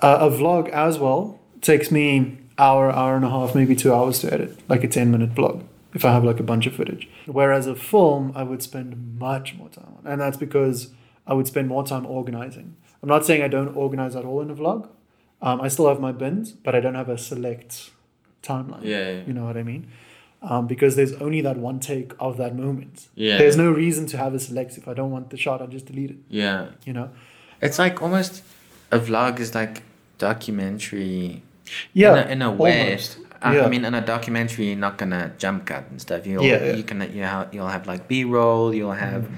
a, 0.00 0.12
a 0.28 0.30
vlog 0.30 0.68
as 0.70 0.98
well 0.98 1.38
takes 1.60 1.90
me 1.90 2.38
hour, 2.58 2.90
hour 2.90 3.16
and 3.16 3.24
a 3.24 3.30
half, 3.30 3.54
maybe 3.54 3.74
two 3.76 3.92
hours 3.92 4.20
to 4.20 4.32
edit, 4.32 4.58
like 4.68 4.82
a 4.84 4.88
ten 4.88 5.10
minute 5.10 5.34
vlog. 5.34 5.64
If 5.92 6.04
I 6.04 6.12
have 6.12 6.24
like 6.24 6.40
a 6.40 6.42
bunch 6.42 6.66
of 6.66 6.74
footage, 6.74 7.08
whereas 7.26 7.66
a 7.68 7.76
film 7.76 8.32
I 8.34 8.42
would 8.42 8.62
spend 8.62 9.18
much 9.18 9.54
more 9.54 9.68
time 9.68 9.92
on, 9.98 10.10
and 10.10 10.20
that's 10.20 10.36
because 10.36 10.90
I 11.26 11.34
would 11.34 11.46
spend 11.46 11.68
more 11.68 11.84
time 11.86 12.04
organizing. 12.06 12.76
I'm 13.04 13.08
not 13.16 13.26
saying 13.26 13.42
I 13.42 13.48
don't 13.48 13.76
organize 13.76 14.16
at 14.16 14.24
all 14.24 14.40
in 14.40 14.48
a 14.50 14.54
vlog, 14.54 14.88
Um, 15.42 15.60
I 15.60 15.68
still 15.68 15.88
have 15.88 16.00
my 16.00 16.10
bins, 16.10 16.52
but 16.52 16.74
I 16.74 16.80
don't 16.80 16.94
have 16.94 17.10
a 17.10 17.18
select 17.18 17.90
timeline. 18.42 18.82
Yeah, 18.82 19.10
yeah. 19.10 19.22
You 19.26 19.34
know 19.34 19.44
what 19.44 19.58
I 19.58 19.62
mean? 19.62 19.88
Um, 20.40 20.66
because 20.66 20.96
there's 20.96 21.12
only 21.26 21.42
that 21.42 21.58
one 21.58 21.80
take 21.80 22.12
of 22.18 22.38
that 22.38 22.56
moment. 22.56 23.08
Yeah. 23.14 23.36
There's 23.36 23.58
no 23.58 23.70
reason 23.70 24.06
to 24.12 24.16
have 24.16 24.32
a 24.32 24.38
select. 24.38 24.78
If 24.78 24.88
I 24.88 24.94
don't 24.94 25.10
want 25.10 25.28
the 25.28 25.36
shot, 25.36 25.60
I 25.60 25.66
just 25.66 25.84
delete 25.84 26.12
it. 26.12 26.20
Yeah. 26.30 26.68
You 26.86 26.94
know? 26.94 27.10
It's 27.60 27.78
like 27.78 28.00
almost 28.00 28.42
a 28.90 28.98
vlog 28.98 29.38
is 29.38 29.54
like 29.54 29.82
documentary. 30.16 31.42
Yeah. 31.92 32.12
In 32.12 32.28
a, 32.28 32.32
in 32.32 32.42
a 32.42 32.52
way. 32.52 32.98
I, 33.42 33.56
Yeah. 33.56 33.66
I 33.66 33.68
mean, 33.68 33.84
in 33.84 33.92
a 33.92 34.00
documentary, 34.14 34.68
you're 34.68 34.84
not 34.88 34.96
gonna 34.96 35.32
jump 35.36 35.66
cut 35.66 35.84
and 35.90 36.00
stuff. 36.00 36.26
You'll, 36.26 36.42
Yeah, 36.42 36.64
yeah. 36.64 36.76
You 36.78 36.84
can 36.84 36.98
you 37.18 37.24
have, 37.24 37.52
you'll 37.52 37.68
have 37.76 37.86
like 37.86 38.08
B 38.08 38.24
roll. 38.24 38.74
You'll 38.74 38.92
have 39.08 39.24
Mm-hmm. 39.24 39.34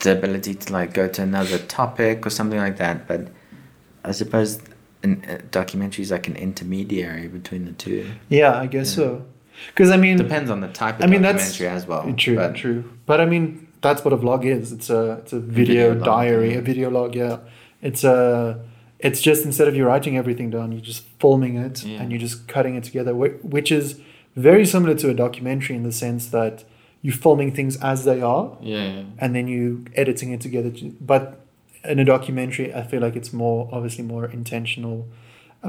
The 0.00 0.12
ability 0.12 0.54
to 0.54 0.72
like 0.72 0.92
go 0.92 1.08
to 1.08 1.22
another 1.22 1.58
topic 1.58 2.26
or 2.26 2.30
something 2.30 2.58
like 2.58 2.76
that. 2.78 3.06
But 3.08 3.28
I 4.04 4.12
suppose 4.12 4.60
an, 5.02 5.24
a 5.28 5.34
uh, 5.34 5.38
documentary 5.50 6.02
is 6.02 6.10
like 6.10 6.28
an 6.28 6.36
intermediary 6.36 7.28
between 7.28 7.64
the 7.64 7.72
two. 7.72 8.10
Yeah, 8.28 8.54
I 8.58 8.66
guess 8.66 8.90
Yeah. 8.90 8.96
so. 9.04 9.24
Because 9.68 9.90
I 9.90 9.96
mean, 9.96 10.18
Depends 10.18 10.50
on 10.50 10.60
the 10.60 10.68
type 10.68 10.98
of 10.98 11.04
I 11.04 11.06
mean, 11.06 11.22
that's- 11.22 11.60
as 11.60 11.86
well. 11.86 12.12
True, 12.14 12.36
but 12.36 12.54
true. 12.54 12.84
But 13.06 13.20
I 13.20 13.24
mean, 13.26 13.68
that's 13.80 14.04
what 14.04 14.12
a 14.12 14.16
vlog 14.16 14.44
is. 14.44 14.72
It's 14.72 14.90
a 14.90 15.18
it's 15.22 15.32
a 15.32 15.40
video, 15.40 15.92
video 15.92 15.94
log, 15.94 16.04
diary, 16.04 16.52
yeah. 16.52 16.58
a 16.58 16.60
video 16.60 16.90
log. 16.90 17.14
Yeah, 17.14 17.38
it's 17.80 18.04
a 18.04 18.60
it's 18.98 19.20
just 19.22 19.44
instead 19.44 19.68
of 19.68 19.74
you 19.76 19.86
writing 19.86 20.16
everything 20.18 20.50
down, 20.50 20.72
you're 20.72 20.80
just 20.80 21.04
filming 21.20 21.56
it 21.56 21.84
Yeah. 21.84 22.00
and 22.00 22.10
you're 22.10 22.20
just 22.20 22.48
cutting 22.48 22.76
it 22.76 22.84
together, 22.84 23.14
which 23.14 23.70
is 23.72 24.00
very 24.34 24.66
similar 24.66 24.94
to 24.94 25.08
a 25.10 25.14
documentary 25.14 25.76
in 25.76 25.82
the 25.84 25.92
sense 25.92 26.28
that 26.28 26.64
you're 27.06 27.20
filming 27.26 27.50
things 27.58 27.74
as 27.92 27.98
they 28.08 28.20
are 28.34 28.46
Yeah. 28.74 29.02
and 29.22 29.28
then 29.36 29.46
you 29.54 29.62
editing 30.02 30.28
it 30.34 30.40
together. 30.46 30.70
to- 30.78 30.94
But 31.12 31.22
in 31.92 31.98
a 32.04 32.04
documentary, 32.14 32.68
I 32.80 32.82
feel 32.90 33.00
like 33.06 33.14
it's 33.20 33.32
more 33.44 33.60
obviously 33.76 34.04
more 34.14 34.26
intentional 34.40 34.98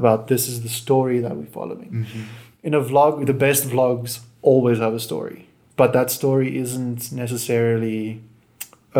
about 0.00 0.18
this 0.30 0.42
is 0.52 0.56
the 0.66 0.72
story 0.84 1.18
that 1.24 1.32
we're 1.38 1.52
following 1.60 1.90
Mm-hmm. 1.92 2.22
in 2.68 2.72
a 2.80 2.82
vlog, 2.90 3.12
the 3.32 3.38
best 3.46 3.62
vlogs 3.72 4.12
always 4.50 4.78
have 4.84 4.94
a 5.00 5.02
story, 5.10 5.40
but 5.80 5.88
that 5.96 6.08
story 6.10 6.48
isn't 6.64 7.00
necessarily 7.24 8.00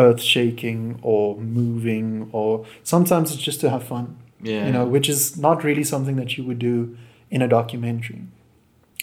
earth 0.05 0.21
shaking 0.21 0.81
or 1.01 1.23
moving, 1.61 2.07
or 2.31 2.49
sometimes 2.83 3.25
it's 3.33 3.43
just 3.49 3.59
to 3.63 3.69
have 3.69 3.83
fun, 3.83 4.05
Yeah. 4.51 4.65
you 4.67 4.71
know, 4.75 4.85
which 4.95 5.07
is 5.09 5.37
not 5.47 5.57
really 5.67 5.83
something 5.93 6.15
that 6.21 6.29
you 6.37 6.43
would 6.47 6.59
do 6.71 6.95
in 7.35 7.41
a 7.41 7.47
documentary. 7.47 8.21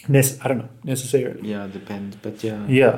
Nec- 0.07 0.37
I 0.43 0.45
don't 0.49 0.59
know 0.63 0.69
necessarily. 0.93 1.41
Yeah, 1.51 1.65
it 1.67 1.73
depends. 1.73 2.15
But 2.25 2.35
yeah. 2.47 2.61
Yeah. 2.81 2.95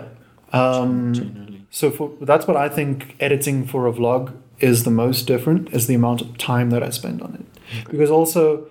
Um, 0.52 1.66
so 1.70 1.92
for 1.92 2.12
that's 2.22 2.48
what 2.48 2.58
I 2.58 2.70
think 2.70 3.16
editing 3.20 3.66
for 3.66 3.88
a 3.88 3.94
vlog 3.94 4.34
is 4.60 4.84
the 4.84 4.92
most 4.92 5.28
different 5.28 5.74
is 5.74 5.88
the 5.88 5.96
amount 5.96 6.22
of 6.22 6.38
time 6.38 6.70
that 6.72 6.84
I 6.84 6.90
spend 6.90 7.22
on 7.22 7.36
it. 7.36 7.90
Because 7.90 8.10
also 8.10 8.68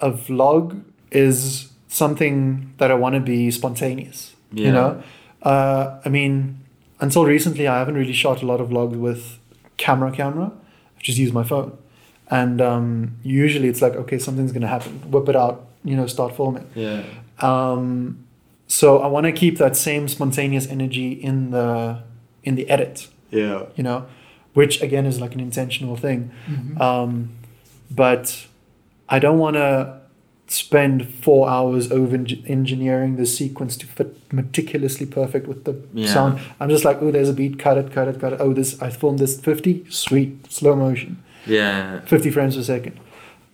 a 0.00 0.10
vlog 0.10 0.82
is 1.10 1.70
something 1.88 2.72
that 2.78 2.90
I 2.90 2.94
want 2.94 3.14
to 3.14 3.20
be 3.20 3.50
spontaneous. 3.50 4.34
Yeah. 4.52 4.66
You 4.66 4.72
know? 4.72 5.02
Uh, 5.42 6.00
I 6.04 6.08
mean, 6.08 6.60
until 7.00 7.24
recently 7.24 7.66
I 7.66 7.78
haven't 7.78 7.96
really 7.96 8.12
shot 8.12 8.42
a 8.42 8.46
lot 8.46 8.60
of 8.60 8.68
vlogs 8.68 8.96
with 8.96 9.38
camera 9.76 10.12
camera. 10.12 10.52
I've 10.96 11.02
just 11.02 11.18
used 11.18 11.34
my 11.34 11.44
phone. 11.44 11.76
And 12.30 12.60
um, 12.60 13.16
usually 13.22 13.68
it's 13.68 13.82
like, 13.82 13.94
okay, 13.94 14.18
something's 14.18 14.52
gonna 14.52 14.68
happen. 14.68 15.10
Whip 15.10 15.28
it 15.28 15.36
out, 15.36 15.66
you 15.84 15.96
know, 15.96 16.06
start 16.06 16.36
filming. 16.36 16.68
Yeah. 16.74 17.02
Um, 17.40 18.24
so 18.78 18.86
I 19.00 19.06
want 19.14 19.24
to 19.26 19.32
keep 19.32 19.58
that 19.58 19.76
same 19.76 20.08
spontaneous 20.08 20.66
energy 20.76 21.12
in 21.12 21.50
the 21.50 22.02
in 22.42 22.54
the 22.56 22.66
edit, 22.74 23.08
Yeah. 23.30 23.66
you 23.76 23.84
know, 23.84 24.06
which 24.54 24.74
again 24.82 25.04
is 25.06 25.20
like 25.20 25.34
an 25.34 25.40
intentional 25.40 25.96
thing. 25.96 26.30
Mm-hmm. 26.48 26.80
Um, 26.80 27.28
but 27.90 28.46
I 29.08 29.18
don't 29.18 29.38
want 29.38 29.56
to 29.56 30.00
spend 30.48 30.96
four 31.24 31.48
hours 31.48 31.92
over 31.92 32.14
engineering 32.46 33.16
the 33.16 33.26
sequence 33.26 33.76
to 33.80 33.86
fit 33.86 34.10
meticulously 34.32 35.06
perfect 35.06 35.46
with 35.46 35.64
the 35.64 35.74
Yeah. 35.94 36.12
sound. 36.14 36.40
I'm 36.60 36.70
just 36.70 36.84
like, 36.84 36.98
oh, 37.02 37.10
there's 37.10 37.28
a 37.28 37.32
beat, 37.34 37.58
cut 37.58 37.76
it, 37.78 37.92
cut 37.92 38.08
it, 38.08 38.18
cut 38.20 38.32
it. 38.34 38.40
Oh, 38.40 38.52
this 38.54 38.80
I 38.82 38.88
filmed 38.90 39.18
this 39.18 39.38
50, 39.38 39.84
sweet, 39.90 40.30
slow 40.50 40.74
motion. 40.76 41.16
Yeah. 41.46 42.00
50 42.06 42.30
frames 42.30 42.56
per 42.56 42.62
second. 42.62 42.94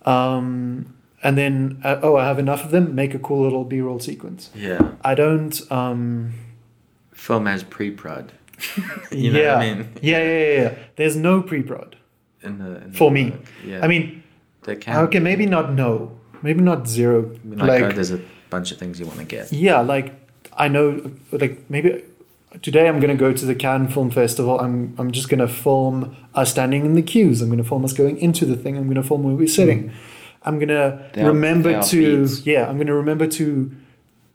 Um, 0.05 0.93
and 1.23 1.37
then, 1.37 1.81
uh, 1.83 1.99
oh, 2.01 2.15
I 2.15 2.25
have 2.25 2.39
enough 2.39 2.63
of 2.63 2.71
them, 2.71 2.95
make 2.95 3.13
a 3.13 3.19
cool 3.19 3.43
little 3.43 3.63
B 3.63 3.81
roll 3.81 3.99
sequence. 3.99 4.49
Yeah. 4.55 4.91
I 5.03 5.15
don't, 5.15 5.59
um, 5.71 6.33
Film 7.11 7.47
as 7.47 7.63
pre-prod. 7.63 8.31
You 9.11 9.31
know 9.31 9.39
yeah. 9.39 9.55
what 9.55 9.63
I 9.63 9.73
mean? 9.73 9.89
yeah, 10.01 10.17
yeah, 10.17 10.23
yeah, 10.23 10.61
yeah. 10.61 10.75
There's 10.95 11.15
no 11.15 11.41
pre 11.41 11.63
prod. 11.63 11.95
In 12.41 12.57
the, 12.59 12.81
in 12.83 12.91
the 12.91 12.97
For 12.97 13.09
me. 13.11 13.33
Yeah. 13.65 13.83
I 13.83 13.87
mean, 13.87 14.23
can. 14.63 14.97
okay, 15.05 15.19
maybe 15.19 15.45
not 15.45 15.73
no, 15.73 16.17
maybe 16.41 16.61
not 16.61 16.87
zero. 16.87 17.31
I 17.33 17.47
mean, 17.47 17.59
like, 17.59 17.83
oh, 17.83 17.91
there's 17.91 18.11
a 18.11 18.21
bunch 18.49 18.71
of 18.71 18.77
things 18.77 18.99
you 18.99 19.05
want 19.05 19.19
to 19.19 19.25
get. 19.25 19.51
yeah, 19.51 19.79
like 19.79 20.13
I 20.53 20.67
know, 20.67 21.11
like 21.31 21.69
maybe 21.69 22.03
today 22.61 22.87
I'm 22.87 22.99
gonna 22.99 23.15
go 23.15 23.33
to 23.33 23.45
the 23.45 23.55
Cannes 23.55 23.89
Film 23.89 24.11
Festival. 24.11 24.59
I'm 24.59 24.95
I'm 24.97 25.11
just 25.11 25.29
gonna 25.29 25.47
film 25.47 26.15
us 26.35 26.51
standing 26.51 26.85
in 26.85 26.93
the 26.93 27.01
queues. 27.01 27.41
I'm 27.41 27.49
gonna 27.49 27.63
film 27.63 27.83
us 27.85 27.93
going 27.93 28.17
into 28.17 28.45
the 28.45 28.55
thing. 28.55 28.77
I'm 28.77 28.87
gonna 28.87 29.03
film 29.03 29.23
where 29.23 29.35
we're 29.35 29.47
sitting. 29.47 29.91
I'm 30.43 30.59
gonna 30.59 31.09
are- 31.17 31.25
remember 31.27 31.81
to 31.81 32.21
beats. 32.25 32.45
yeah. 32.45 32.67
I'm 32.69 32.77
gonna 32.77 32.93
remember 32.95 33.27
to 33.27 33.71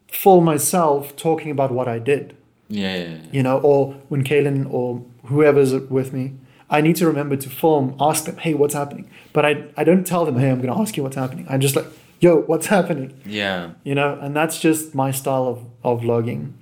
film 0.08 0.44
myself 0.44 1.16
talking 1.16 1.50
about 1.50 1.70
what 1.72 1.88
I 1.88 1.98
did. 1.98 2.36
Yeah. 2.68 2.96
yeah, 2.96 3.04
yeah. 3.08 3.18
You 3.32 3.42
know, 3.42 3.58
or 3.58 3.94
when 4.08 4.24
Kaylin 4.24 4.72
or 4.72 5.04
whoever's 5.26 5.74
with 5.74 6.12
me. 6.12 6.34
I 6.70 6.80
need 6.80 6.96
to 6.96 7.06
remember 7.06 7.36
to 7.36 7.50
film, 7.50 7.94
ask 8.00 8.24
them, 8.24 8.38
hey, 8.38 8.54
what's 8.54 8.74
happening? 8.74 9.08
But 9.34 9.44
I, 9.44 9.64
I 9.76 9.84
don't 9.84 10.04
tell 10.04 10.24
them, 10.24 10.38
hey, 10.38 10.50
I'm 10.50 10.60
going 10.62 10.74
to 10.74 10.80
ask 10.80 10.96
you 10.96 11.02
what's 11.02 11.14
happening. 11.14 11.46
I'm 11.48 11.60
just 11.60 11.76
like, 11.76 11.84
yo, 12.20 12.40
what's 12.42 12.66
happening? 12.66 13.12
Yeah. 13.26 13.72
you 13.84 13.94
know 13.94 14.18
and 14.20 14.34
that's 14.34 14.58
just 14.58 14.94
my 14.94 15.10
style 15.10 15.46
of, 15.46 15.58
of 15.84 16.00
vlogging 16.00 16.52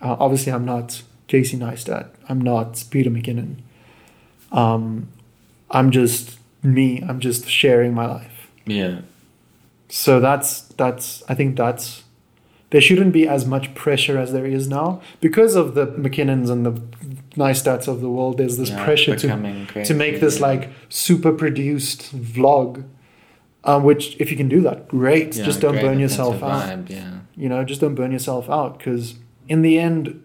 uh, 0.00 0.16
obviously 0.20 0.52
i'm 0.52 0.64
not 0.64 1.02
casey 1.26 1.56
neistat 1.56 2.06
i'm 2.28 2.40
not 2.40 2.84
peter 2.90 3.10
mckinnon 3.10 3.56
um, 4.52 5.08
i'm 5.72 5.90
just 5.90 6.38
me 6.62 7.02
i'm 7.08 7.18
just 7.18 7.48
sharing 7.48 7.92
my 7.94 8.06
life 8.06 8.37
Yeah. 8.68 9.00
so 9.88 10.20
that's 10.20 10.62
that's 10.80 11.22
i 11.28 11.34
think 11.34 11.56
that's 11.56 12.04
there 12.70 12.80
shouldn't 12.82 13.12
be 13.14 13.26
as 13.26 13.46
much 13.46 13.74
pressure 13.74 14.18
as 14.18 14.32
there 14.32 14.44
is 14.46 14.68
now 14.68 15.00
because 15.20 15.54
of 15.56 15.74
the 15.74 15.86
mckinnons 15.86 16.50
and 16.50 16.66
the 16.66 16.72
Neistats 17.36 17.86
of 17.88 18.00
the 18.00 18.10
world 18.10 18.36
there's 18.38 18.56
this 18.56 18.70
Yeah, 18.70 18.84
pressure 18.84 19.14
to 19.16 19.26
becoming 19.26 19.66
to 19.84 19.94
make 19.94 20.20
this 20.20 20.40
like 20.40 20.70
super 20.88 21.32
produced 21.32 22.14
vlog 22.14 22.84
um, 23.64 23.84
which 23.84 24.16
if 24.18 24.30
you 24.30 24.36
can 24.36 24.48
do 24.48 24.60
that 24.62 24.88
great 24.88 25.36
yeah. 25.36 25.44
just 25.44 25.60
don't 25.60 25.72
great 25.72 25.82
burn 25.84 25.98
yourself 26.00 26.42
out 26.42 26.62
vibe, 26.68 26.90
Yeah. 26.90 27.18
you 27.36 27.48
know 27.48 27.62
just 27.64 27.80
don't 27.80 27.94
burn 27.94 28.12
yourself 28.12 28.50
out 28.50 28.78
because 28.78 29.14
in 29.48 29.62
the 29.62 29.78
end 29.78 30.22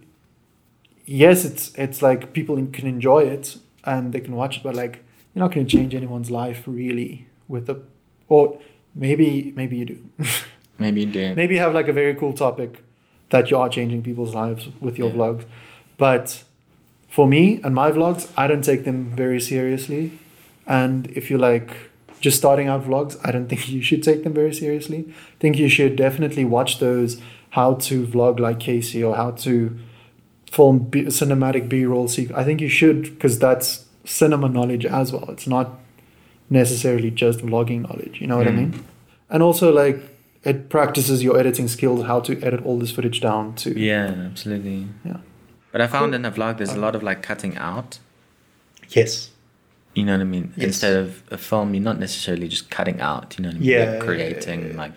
yes 1.06 1.46
it's 1.46 1.74
it's 1.76 2.02
like 2.02 2.34
people 2.34 2.56
can 2.78 2.88
enjoy 2.88 3.24
it 3.24 3.58
and 3.84 4.12
they 4.14 4.20
can 4.20 4.36
watch 4.36 4.58
it 4.58 4.64
but 4.64 4.76
like 4.76 5.04
you're 5.34 5.44
not 5.46 5.54
going 5.54 5.66
to 5.68 5.78
change 5.78 5.94
anyone's 5.94 6.32
life 6.32 6.64
really 6.66 7.28
with 7.48 7.66
the 7.68 7.76
or 8.34 8.42
maybe 9.06 9.28
maybe 9.60 9.76
you 9.82 9.86
do. 9.94 10.00
Maybe 10.84 11.02
you 11.02 11.12
do. 11.20 11.36
maybe 11.36 11.54
you 11.56 11.62
have 11.62 11.74
like 11.80 11.88
a 11.88 11.94
very 12.02 12.16
cool 12.22 12.34
topic 12.46 12.72
that 13.34 13.52
you 13.52 13.58
are 13.62 13.70
changing 13.78 14.02
people's 14.08 14.34
lives 14.42 14.64
with 14.86 14.96
your 15.02 15.10
Yeah. 15.10 15.16
vlogs. 15.18 15.44
But 16.06 16.44
for 17.18 17.26
me 17.34 17.44
and 17.64 17.74
my 17.82 17.90
vlogs 17.98 18.24
i 18.44 18.48
don't 18.50 18.66
take 18.72 18.82
them 18.90 19.00
very 19.24 19.40
seriously. 19.52 20.04
And 20.80 20.98
if 21.20 21.30
you 21.30 21.38
like 21.50 21.70
just 22.26 22.38
starting 22.44 22.68
out 22.74 22.82
vlogs 22.90 23.14
i 23.28 23.32
don't 23.34 23.48
think 23.52 23.62
you 23.76 23.82
should 23.90 24.04
take 24.10 24.24
them 24.26 24.34
very 24.42 24.54
seriously. 24.62 25.00
I 25.10 25.38
think 25.42 25.54
you 25.64 25.70
should 25.78 25.94
definitely 26.06 26.46
watch 26.58 26.72
those 26.86 27.12
how 27.60 27.70
to 27.88 27.96
vlog 28.14 28.40
like 28.48 28.60
casey 28.70 29.02
or 29.08 29.14
how 29.22 29.30
to 29.46 29.54
film 30.56 30.76
B- 30.94 31.06
cinematic 31.22 31.64
b-roll 31.74 32.08
sequence 32.16 32.38
i 32.42 32.44
think 32.48 32.58
you 32.66 32.70
should 32.80 33.00
because 33.14 33.36
that's 33.46 33.68
cinema 34.06 34.48
knowledge 34.50 34.86
as 35.02 35.08
well. 35.14 35.28
It's 35.36 35.48
not 35.56 35.68
necessarily 36.50 37.10
just 37.12 37.40
vlogging 37.40 37.82
knowledge 37.82 38.20
you 38.22 38.28
know 38.28 38.38
what 38.38 38.48
i 38.48 38.52
Mm. 38.52 38.56
mean 38.58 38.84
and 39.30 39.42
also 39.44 39.72
like 39.74 39.98
it 40.44 40.70
practices 40.70 41.24
your 41.24 41.38
editing 41.40 41.68
skills 41.68 42.06
how 42.06 42.20
to 42.20 42.40
edit 42.42 42.64
all 42.66 42.78
this 42.78 42.92
footage 42.92 43.22
down 43.22 43.54
to 43.56 43.70
Yeah, 43.80 44.08
absolutely. 44.32 44.88
Yeah. 45.06 45.18
But 45.72 45.80
I 45.82 45.88
found 45.88 46.14
in 46.14 46.26
a 46.26 46.32
vlog 46.32 46.58
there's 46.58 46.74
a 46.74 46.80
lot 46.80 46.96
of 46.96 47.02
like 47.02 47.22
cutting 47.22 47.56
out. 47.58 48.00
yes 48.90 49.30
You 49.96 50.04
know 50.06 50.14
what 50.14 50.22
I 50.22 50.26
mean? 50.26 50.52
Yes. 50.58 50.66
Instead 50.68 50.96
of 50.98 51.24
a 51.32 51.38
film, 51.38 51.74
you're 51.74 51.84
not 51.92 51.98
necessarily 52.00 52.48
just 52.50 52.70
cutting 52.70 53.00
out. 53.00 53.36
You 53.38 53.44
know 53.44 53.50
what 53.50 53.56
I 53.56 53.60
mean? 53.60 53.70
Yeah, 53.70 53.84
You're 53.84 53.94
yeah, 53.94 54.00
creating 54.08 54.60
yeah, 54.62 54.68
yeah. 54.72 54.78
like 54.84 54.96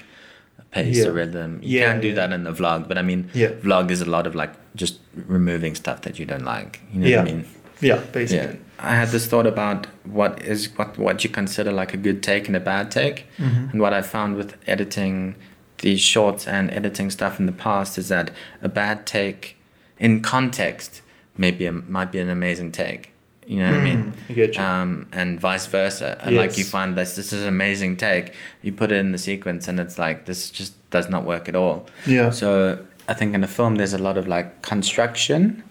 a 0.58 0.64
pace, 0.74 0.98
Yeah. 0.98 1.10
a 1.10 1.12
rhythm. 1.12 1.60
You 1.62 1.78
Yeah, 1.80 1.92
can 1.92 2.00
do 2.00 2.08
yeah. 2.08 2.14
that 2.20 2.32
in 2.32 2.42
the 2.44 2.52
vlog, 2.52 2.88
but 2.88 2.96
I 2.98 3.02
mean, 3.02 3.28
Yeah. 3.34 3.50
vlog 3.66 3.90
is 3.90 4.00
a 4.00 4.10
lot 4.16 4.26
of 4.26 4.34
like 4.34 4.52
just 4.74 4.98
removing 5.28 5.74
stuff 5.76 6.00
that 6.02 6.18
you 6.18 6.26
don't 6.26 6.44
like. 6.56 6.80
You 6.92 7.00
know 7.00 7.06
Yeah. 7.06 7.20
what 7.22 7.28
I 7.30 7.32
mean? 7.34 7.44
Yeah 7.80 8.00
basically 8.12 8.54
Yeah. 8.58 8.62
I 8.78 8.94
had 8.94 9.08
this 9.08 9.26
thought 9.26 9.46
about 9.46 9.86
what 10.04 10.42
is 10.42 10.68
what 10.76 10.98
what 10.98 11.24
you 11.24 11.30
consider 11.30 11.72
like 11.72 11.94
a 11.94 11.96
good 11.96 12.22
take 12.22 12.46
and 12.46 12.56
a 12.56 12.60
bad 12.60 12.90
take. 12.90 13.26
Mhm. 13.38 13.72
And 13.72 13.80
what 13.80 13.92
I 13.94 14.02
found 14.02 14.36
with 14.36 14.54
editing 14.66 15.34
these 15.78 16.00
shorts 16.00 16.46
and 16.46 16.70
editing 16.70 17.10
stuff 17.10 17.40
in 17.40 17.46
the 17.46 17.52
past 17.52 17.96
is 17.98 18.08
that 18.08 18.30
a 18.62 18.68
bad 18.68 19.06
take 19.06 19.56
in 19.98 20.20
context 20.20 21.02
maybe 21.38 21.64
a, 21.66 21.72
might 21.72 22.10
be 22.12 22.18
an 22.18 22.28
amazing 22.30 22.70
take. 22.72 23.12
You 23.46 23.60
know 23.60 23.70
what 23.70 23.80
I 23.80 23.84
mean? 23.84 24.02
Mm, 24.04 24.30
I 24.30 24.32
get 24.34 24.56
you. 24.56 24.62
um, 24.62 25.06
and 25.12 25.40
vice 25.40 25.66
versa. 25.66 26.18
And 26.22 26.36
like 26.36 26.58
you 26.58 26.64
find 26.64 26.96
this, 26.98 27.14
this 27.16 27.32
is 27.32 27.42
an 27.42 27.48
amazing 27.48 27.96
take. 27.96 28.32
You 28.62 28.72
put 28.72 28.90
it 28.90 28.96
in 28.98 29.12
the 29.12 29.18
sequence, 29.18 29.68
and 29.68 29.78
it's 29.80 29.98
like 29.98 30.24
this 30.26 30.50
just 30.50 30.72
does 30.90 31.08
not 31.08 31.24
work 31.24 31.48
at 31.48 31.54
all. 31.54 31.86
yeah. 32.06 32.30
So 32.30 32.78
I 33.08 33.14
think 33.14 33.34
in 33.34 33.44
a 33.44 33.46
film, 33.48 33.76
there's 33.76 33.94
a 33.94 33.98
lot 34.08 34.16
of 34.18 34.26
like 34.28 34.48
construction 34.62 35.62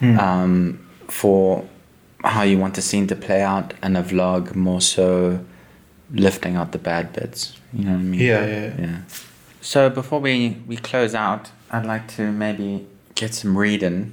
Mm. 0.00 0.18
um, 0.18 0.78
for 1.14 1.64
how 2.24 2.42
you 2.42 2.58
want 2.58 2.74
the 2.74 2.82
scene 2.82 3.06
to 3.06 3.14
play 3.14 3.42
out, 3.42 3.74
and 3.82 3.96
a 3.96 4.02
vlog 4.02 4.54
more 4.54 4.80
so 4.80 5.44
lifting 6.10 6.56
out 6.56 6.72
the 6.72 6.78
bad 6.78 7.12
bits. 7.12 7.56
You 7.72 7.84
know 7.84 7.92
what 7.92 7.98
I 7.98 8.02
mean? 8.02 8.20
yeah, 8.20 8.46
yeah, 8.46 8.56
yeah. 8.56 8.74
Yeah. 8.78 8.98
So 9.60 9.90
before 9.90 10.20
we, 10.20 10.58
we 10.66 10.76
close 10.76 11.14
out, 11.14 11.50
I'd 11.70 11.86
like 11.86 12.08
to 12.16 12.32
maybe 12.32 12.86
get 13.14 13.32
some 13.34 13.56
reading 13.56 14.12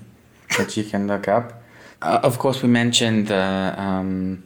that 0.58 0.78
you 0.78 0.84
can 0.84 1.08
look 1.08 1.28
up. 1.28 1.64
Uh, 2.02 2.20
of 2.24 2.38
course, 2.38 2.62
we 2.62 2.70
mentioned 2.70 3.28
the 3.28 3.74
um, 3.78 4.44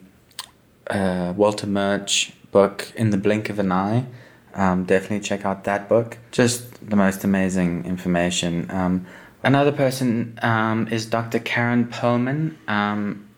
uh, 0.88 1.32
Walter 1.36 1.66
Murch 1.66 2.32
book, 2.52 2.90
In 2.96 3.10
the 3.10 3.18
Blink 3.18 3.50
of 3.50 3.58
an 3.58 3.70
Eye. 3.70 4.06
Um, 4.54 4.84
definitely 4.84 5.20
check 5.20 5.44
out 5.44 5.64
that 5.64 5.88
book. 5.88 6.16
Just 6.30 6.88
the 6.88 6.96
most 6.96 7.24
amazing 7.24 7.84
information. 7.84 8.70
Um, 8.70 9.06
another 9.46 9.70
person 9.70 10.38
um, 10.42 10.88
is 10.88 11.06
Dr. 11.06 11.38
Karen 11.38 11.86
Pearlman. 11.86 12.56
Um, 12.68 13.28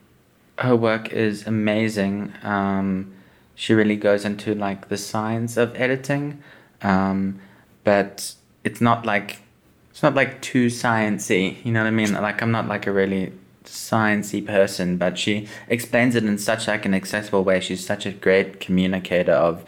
her 0.59 0.75
work 0.75 1.13
is 1.13 1.47
amazing. 1.47 2.33
Um, 2.43 3.13
she 3.55 3.75
really 3.75 3.97
goes 3.97 4.25
into 4.25 4.55
like 4.55 4.89
the 4.89 4.97
science 4.97 5.57
of 5.57 5.77
editing, 5.77 6.43
um, 6.83 7.39
but 7.85 8.35
it's 8.65 8.81
not 8.81 9.05
like 9.05 9.43
it's 9.91 10.03
not 10.03 10.15
like 10.15 10.41
too 10.41 10.69
sciencey. 10.69 11.65
You 11.65 11.73
know 11.73 11.83
what 11.83 11.89
I 11.89 11.91
mean? 11.91 12.13
Like 12.15 12.41
I'm 12.43 12.53
not 12.53 12.69
like 12.69 12.87
a 12.87 12.93
really 12.93 13.33
sciencey 13.65 14.45
person, 14.45 14.97
but 14.97 15.19
she 15.19 15.47
explains 15.69 16.15
it 16.15 16.25
in 16.25 16.39
such 16.39 16.67
like 16.69 16.87
an 16.87 16.95
accessible 16.95 17.45
way. 17.45 17.61
She's 17.61 17.85
such 17.85 18.07
a 18.07 18.13
great 18.13 18.61
communicator 18.61 19.33
of 19.33 19.65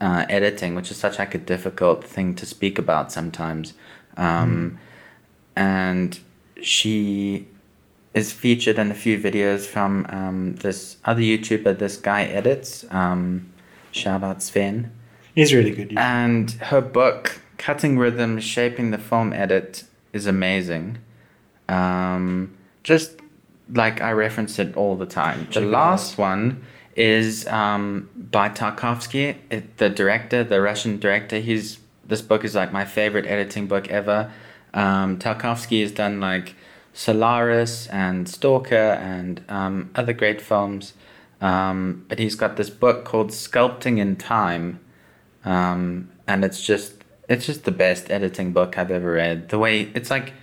uh, 0.00 0.24
editing, 0.28 0.76
which 0.76 0.90
is 0.90 0.98
such 0.98 1.18
like 1.18 1.34
a 1.34 1.38
difficult 1.38 2.04
thing 2.04 2.34
to 2.36 2.46
speak 2.46 2.78
about 2.78 3.10
sometimes. 3.10 3.74
Um, 4.16 4.78
And 5.60 6.18
she 6.62 7.46
is 8.14 8.32
featured 8.32 8.78
in 8.78 8.90
a 8.90 8.94
few 8.94 9.18
videos 9.18 9.66
from 9.66 10.06
um, 10.08 10.56
this 10.56 10.96
other 11.04 11.20
YouTuber, 11.20 11.78
this 11.78 11.96
guy 11.96 12.22
edits. 12.24 12.84
Um, 12.90 13.52
shout 13.92 14.22
out 14.22 14.42
Sven. 14.42 14.90
He's 15.34 15.52
really 15.54 15.70
good. 15.70 15.96
Uh, 15.96 16.00
And 16.00 16.50
her 16.72 16.80
book, 16.80 17.40
Cutting 17.58 17.98
Rhythm, 17.98 18.40
Shaping 18.40 18.90
the 18.90 18.98
Film 18.98 19.32
Edit, 19.32 19.84
is 20.12 20.26
amazing. 20.26 20.98
Um, 21.68 22.56
just 22.82 23.10
like 23.72 24.00
I 24.00 24.12
reference 24.12 24.58
it 24.58 24.76
all 24.76 24.96
the 24.96 25.06
time. 25.06 25.46
The 25.52 25.60
last 25.60 26.18
one 26.18 26.64
is 26.96 27.46
um, 27.46 28.08
by 28.16 28.48
Tarkovsky, 28.48 29.36
it, 29.50 29.76
the 29.76 29.88
director, 29.88 30.42
the 30.42 30.60
Russian 30.60 30.98
director. 30.98 31.38
He's 31.38 31.78
this 32.06 32.22
book 32.22 32.44
is 32.44 32.54
like 32.56 32.72
my 32.72 32.84
favorite 32.84 33.26
editing 33.26 33.66
book 33.68 33.88
ever. 33.88 34.32
Um, 34.74 35.18
Tarkovsky 35.18 35.82
has 35.82 35.92
done 35.92 36.20
like 36.20 36.54
Solaris 36.92 37.86
and 37.88 38.28
Stalker 38.28 38.74
and 38.74 39.42
um, 39.48 39.90
other 39.94 40.12
great 40.12 40.40
films. 40.40 40.94
Um, 41.40 42.04
but 42.08 42.18
he's 42.18 42.34
got 42.34 42.56
this 42.56 42.70
book 42.70 43.04
called 43.04 43.30
Sculpting 43.30 43.98
in 43.98 44.16
Time, 44.16 44.78
um, 45.44 46.10
and 46.26 46.44
it's 46.44 46.62
just 46.62 46.92
it's 47.30 47.46
just 47.46 47.64
the 47.64 47.72
best 47.72 48.10
editing 48.10 48.52
book 48.52 48.76
I've 48.76 48.90
ever 48.90 49.12
read. 49.12 49.48
The 49.48 49.58
way 49.58 49.90
it's 49.94 50.10
like 50.10 50.34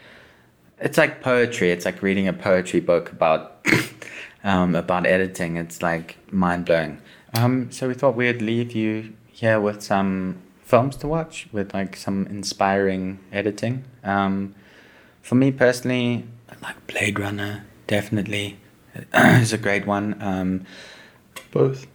it's 0.79 0.97
like 0.97 1.21
poetry. 1.21 1.71
It's 1.71 1.85
like 1.85 2.01
reading 2.01 2.27
a 2.27 2.33
poetry 2.33 2.79
book 2.79 3.11
about 3.11 3.63
um, 4.43 4.75
about 4.75 5.05
editing. 5.05 5.57
It's 5.57 5.83
like 5.83 6.17
mind 6.31 6.65
blowing. 6.65 6.99
Um, 7.35 7.71
so 7.71 7.87
we 7.87 7.93
thought 7.93 8.15
we'd 8.15 8.41
leave 8.41 8.71
you 8.71 9.13
here 9.27 9.59
with 9.59 9.83
some 9.83 10.41
films 10.63 10.95
to 10.97 11.07
watch 11.07 11.47
with 11.51 11.73
like 11.73 11.95
some 11.95 12.25
inspiring 12.27 13.19
editing. 13.31 13.83
Um, 14.07 14.55
for 15.21 15.35
me 15.35 15.51
personally, 15.51 16.25
like 16.61 16.87
Blade 16.87 17.19
Runner 17.19 17.65
definitely 17.87 18.57
is 19.13 19.53
a 19.53 19.57
great 19.57 19.85
one. 19.85 20.15
Um, 20.21 20.65
Both. 21.51 21.87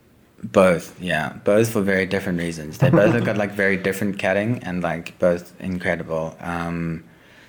both, 0.42 1.00
yeah, 1.00 1.34
both 1.44 1.70
for 1.70 1.80
very 1.82 2.06
different 2.06 2.38
reasons. 2.38 2.78
They 2.78 2.90
both 2.90 3.14
have 3.14 3.24
got 3.30 3.36
like 3.36 3.52
very 3.52 3.76
different 3.76 4.18
cutting 4.18 4.62
and 4.62 4.82
like 4.82 5.18
both 5.18 5.58
incredible. 5.60 6.36
Um, 6.40 7.04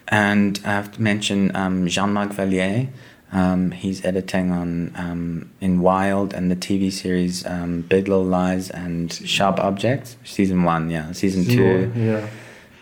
and 0.08 0.60
I 0.66 0.72
have 0.72 0.92
to 0.94 1.02
mention 1.02 1.56
um, 1.56 1.88
Jean-Marc 1.88 2.32
Vallée. 2.32 2.90
Um, 3.32 3.72
he's 3.72 4.06
editing 4.06 4.52
on 4.52 4.92
um, 4.96 5.50
in 5.60 5.82
Wild 5.82 6.34
and 6.36 6.52
the 6.52 6.56
TV 6.56 6.92
series 6.92 7.44
um, 7.48 7.82
Big 7.82 8.08
Little 8.08 8.26
Lies 8.26 8.70
and 8.70 9.12
Sharp 9.12 9.60
Objects. 9.60 10.18
Season 10.24 10.64
one, 10.64 10.92
yeah. 10.92 11.12
Season 11.14 11.44
two 11.44 11.92
Yeah. 11.96 12.28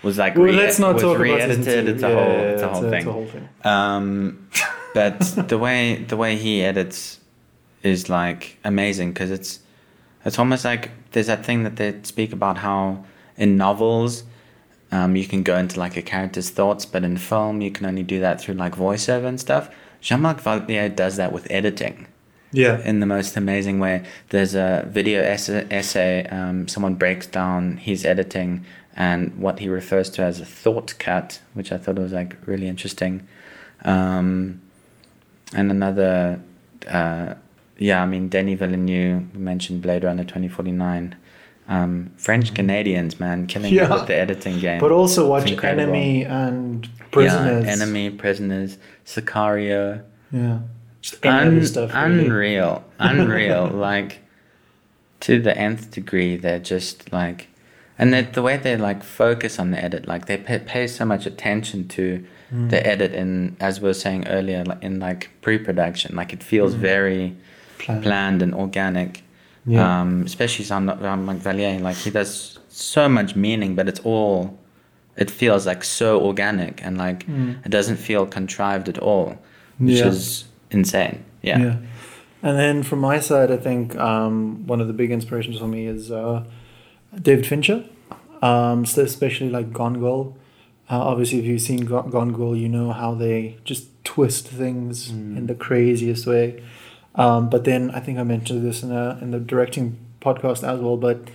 Was 0.03 0.17
like 0.17 0.35
Well, 0.35 0.45
re- 0.45 0.53
let's 0.53 0.79
not 0.79 0.95
was 0.95 1.03
talk 1.03 1.19
re-edited. 1.19 1.63
two. 1.63 1.91
It's 1.91 2.03
a 2.03 2.07
Yeah, 2.09 2.13
whole, 2.15 2.33
yeah, 2.33 2.39
it's 2.53 2.61
a 2.63 2.67
whole 2.69 2.83
it's 2.85 2.91
thing. 2.91 3.07
a 3.07 3.11
whole 3.11 3.25
thing. 3.27 3.49
Um, 3.63 4.47
but 4.93 5.19
the 5.47 5.57
way 5.57 5.95
the 6.07 6.17
way 6.17 6.35
he 6.37 6.63
edits 6.63 7.19
is 7.83 8.09
like 8.09 8.57
amazing 8.63 9.11
because 9.13 9.31
it's 9.31 9.59
it's 10.25 10.37
almost 10.39 10.65
like 10.65 10.91
there's 11.11 11.27
that 11.27 11.45
thing 11.45 11.63
that 11.63 11.75
they 11.75 11.95
speak 12.03 12.31
about 12.33 12.57
how 12.59 13.03
in 13.37 13.57
novels 13.57 14.23
um, 14.91 15.15
you 15.15 15.25
can 15.25 15.41
go 15.43 15.55
into 15.57 15.79
like 15.79 15.95
a 15.97 16.01
character's 16.01 16.49
thoughts, 16.49 16.85
but 16.85 17.03
in 17.03 17.17
film 17.17 17.61
you 17.61 17.71
can 17.71 17.85
only 17.85 18.03
do 18.03 18.19
that 18.19 18.41
through 18.41 18.55
like 18.55 18.75
voiceover 18.75 19.25
and 19.25 19.39
stuff. 19.39 19.69
Jean-Marc 20.01 20.41
Vallée 20.41 20.93
does 20.95 21.15
that 21.17 21.31
with 21.31 21.45
editing 21.51 22.07
Yeah. 22.51 22.79
in 22.83 22.99
the 23.01 23.05
most 23.05 23.37
amazing 23.37 23.79
way. 23.79 24.03
There's 24.29 24.55
a 24.55 24.85
video 24.89 25.21
essay, 25.21 25.65
essay 25.71 26.25
um, 26.31 26.67
someone 26.67 26.95
breaks 26.95 27.27
down 27.27 27.77
his 27.77 28.03
editing 28.05 28.65
and 28.95 29.37
what 29.39 29.59
he 29.59 29.69
refers 29.69 30.09
to 30.11 30.21
as 30.23 30.39
a 30.39 30.45
thought 30.45 30.95
cut, 30.99 31.39
which 31.53 31.71
I 31.71 31.77
thought 31.77 31.95
was 31.95 32.11
like 32.11 32.35
really 32.45 32.67
interesting. 32.67 33.27
Um, 33.83 34.61
and 35.53 35.71
another, 35.71 36.41
uh, 36.87 37.35
yeah, 37.77 38.01
I 38.03 38.05
mean, 38.05 38.29
Denis 38.29 38.59
Villeneuve, 38.59 39.33
mentioned 39.35 39.81
Blade 39.81 40.03
Runner 40.03 40.23
2049. 40.23 41.15
Um, 41.67 42.11
French 42.17 42.53
Canadians, 42.53 43.19
man, 43.19 43.47
killing 43.47 43.71
it 43.73 43.77
Yeah. 43.77 43.93
with 43.93 44.07
the 44.07 44.15
editing 44.15 44.59
game. 44.59 44.79
But 44.81 44.91
also 44.91 45.27
watch. 45.27 45.49
Enemy 45.63 46.25
and 46.25 46.87
Prisoners. 47.11 47.65
Yeah, 47.65 47.71
Enemy, 47.71 48.09
Prisoners, 48.11 48.77
Sicario. 49.05 50.01
Yeah. 50.31 50.59
Un- 51.23 51.65
stuff. 51.65 51.93
really. 51.95 52.25
unreal 52.25 52.83
unreal 52.99 53.65
like 53.73 54.19
to 55.19 55.41
the 55.41 55.57
nth 55.57 55.89
degree 55.89 56.35
they're 56.35 56.59
just 56.59 57.11
like 57.11 57.47
and 57.99 58.13
that 58.13 58.33
the 58.33 58.41
way 58.41 58.57
they 58.57 58.75
like 58.77 59.03
focus 59.03 59.59
on 59.59 59.71
the 59.71 59.83
edit 59.83 60.07
like 60.07 60.25
they 60.25 60.37
pay, 60.37 60.59
pay 60.59 60.87
so 60.87 61.05
much 61.05 61.25
attention 61.25 61.87
to 61.87 62.23
Mm. 62.53 62.69
the 62.69 62.85
edit 62.85 63.13
in 63.13 63.55
as 63.61 63.79
we 63.79 63.87
were 63.87 63.93
saying 64.05 64.27
earlier 64.27 64.65
like 64.65 64.83
in 64.83 64.99
like 64.99 65.29
pre-production 65.41 66.15
like 66.17 66.33
it 66.33 66.43
feels 66.43 66.73
Mm. 66.75 66.79
very 66.79 67.35
Plan. 67.77 68.01
planned 68.01 68.41
and 68.41 68.53
organic 68.53 69.23
Yeah. 69.65 70.01
um 70.01 70.23
especially 70.25 70.65
Jean 70.65 70.85
Jean-Marc 71.01 71.37
Vallée 71.39 71.79
like 71.81 71.95
he 71.95 72.09
does 72.11 72.59
so 72.67 73.07
much 73.07 73.35
meaning 73.37 73.75
but 73.75 73.87
it's 73.87 74.01
all 74.03 74.57
it 75.15 75.31
feels 75.31 75.65
like 75.65 75.83
so 75.85 76.19
organic 76.19 76.83
and 76.85 76.97
like 76.97 77.25
Mm. 77.25 77.65
it 77.65 77.71
doesn't 77.71 77.97
feel 77.97 78.25
contrived 78.25 78.89
at 78.89 78.97
all 78.99 79.27
which 79.79 79.99
Yeah. 79.99 80.07
is 80.11 80.43
insane 80.71 81.17
yeah. 81.41 81.59
Yeah. 81.59 81.75
And 82.43 82.57
then 82.57 82.83
from 82.83 82.99
my 82.99 83.19
side, 83.19 83.49
I 83.51 83.57
think 83.67 83.95
um, 83.97 84.65
one 84.67 84.81
of 84.81 84.87
the 84.87 84.93
big 84.93 85.11
inspirations 85.11 85.57
for 85.59 85.67
me 85.67 85.85
is 85.95 86.09
uh, 86.11 86.43
David 87.19 87.45
Fincher, 87.45 87.83
um, 88.41 88.85
so 88.85 89.03
especially 89.03 89.49
like 89.49 89.73
Gone 89.73 89.99
Girl. 89.99 90.35
Uh, 90.89 90.99
obviously, 90.99 91.39
if 91.39 91.45
you've 91.45 91.61
seen 91.61 91.85
Go- 91.85 92.03
Gone 92.03 92.33
Girl, 92.33 92.55
you 92.55 92.67
know 92.69 92.91
how 92.91 93.13
they 93.13 93.57
just 93.63 93.87
twist 94.03 94.47
things 94.47 95.11
Mm. 95.11 95.37
in 95.37 95.47
the 95.47 95.55
craziest 95.55 96.25
way. 96.27 96.61
Um, 97.15 97.49
but 97.49 97.65
then 97.65 97.91
I 97.91 97.99
think 97.99 98.17
I 98.17 98.23
mentioned 98.23 98.65
this 98.65 98.83
in 98.83 98.91
a, 98.91 99.17
in 99.21 99.31
the 99.31 99.39
directing 99.39 99.97
podcast 100.21 100.63
as 100.67 100.79
well. 100.79 100.97
But 100.97 101.29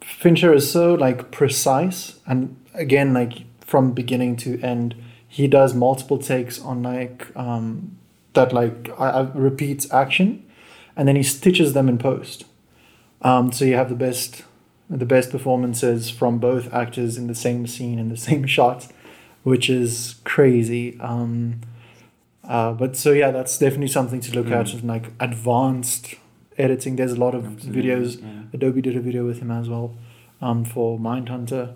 Fincher 0.00 0.52
is 0.54 0.70
so 0.70 0.94
like 0.94 1.30
precise, 1.30 2.18
and 2.26 2.56
again, 2.74 3.12
like 3.14 3.44
from 3.60 3.92
beginning 3.92 4.36
to 4.36 4.60
end, 4.62 4.94
he 5.28 5.46
does 5.46 5.74
multiple 5.74 6.18
takes 6.18 6.60
on 6.60 6.82
like 6.82 7.26
um, 7.36 7.96
that 8.32 8.52
like 8.52 8.90
I, 8.98 9.08
I 9.10 9.20
repeats 9.34 9.90
action, 9.92 10.44
and 10.96 11.06
then 11.08 11.16
he 11.16 11.22
stitches 11.22 11.72
them 11.72 11.88
in 11.88 11.98
post. 11.98 12.44
Um, 13.22 13.52
so 13.52 13.64
you 13.64 13.74
have 13.74 13.88
the 13.88 13.94
best 13.96 14.42
the 14.88 15.06
best 15.06 15.30
performances 15.30 16.10
from 16.10 16.38
both 16.38 16.72
actors 16.72 17.16
in 17.18 17.26
the 17.26 17.34
same 17.34 17.66
scene 17.66 17.98
in 17.98 18.08
the 18.08 18.16
same 18.16 18.46
shot, 18.56 18.86
which 19.42 19.68
is 19.68 20.16
crazy. 20.24 20.98
Um, 21.00 21.60
uh, 22.44 22.72
but 22.72 22.96
so 22.96 23.12
yeah, 23.12 23.30
that's 23.32 23.58
definitely 23.58 23.88
something 23.88 24.20
to 24.20 24.32
look 24.34 24.50
at. 24.50 24.66
Mm. 24.66 24.82
in, 24.82 24.88
Like 24.88 25.12
advanced 25.18 26.14
editing. 26.58 26.96
There's 26.96 27.12
a 27.12 27.16
lot 27.20 27.34
of 27.34 27.44
Absolutely, 27.44 27.82
videos. 27.82 28.22
yeah. 28.22 28.42
Adobe 28.52 28.80
did 28.80 28.96
a 28.96 29.00
video 29.00 29.26
with 29.26 29.40
him 29.40 29.50
as 29.50 29.68
well, 29.68 29.96
um, 30.40 30.64
for 30.64 30.98
Mindhunter. 30.98 31.74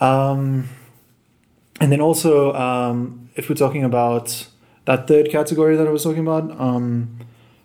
Um, 0.00 0.68
and 1.80 1.92
then 1.92 2.00
also, 2.00 2.52
um, 2.54 3.30
if 3.36 3.48
we're 3.48 3.54
talking 3.54 3.84
about 3.84 4.46
that 4.84 5.06
third 5.06 5.30
category 5.30 5.76
that 5.76 5.86
I 5.86 5.90
was 5.90 6.02
talking 6.02 6.26
about, 6.26 6.50
um, 6.60 7.18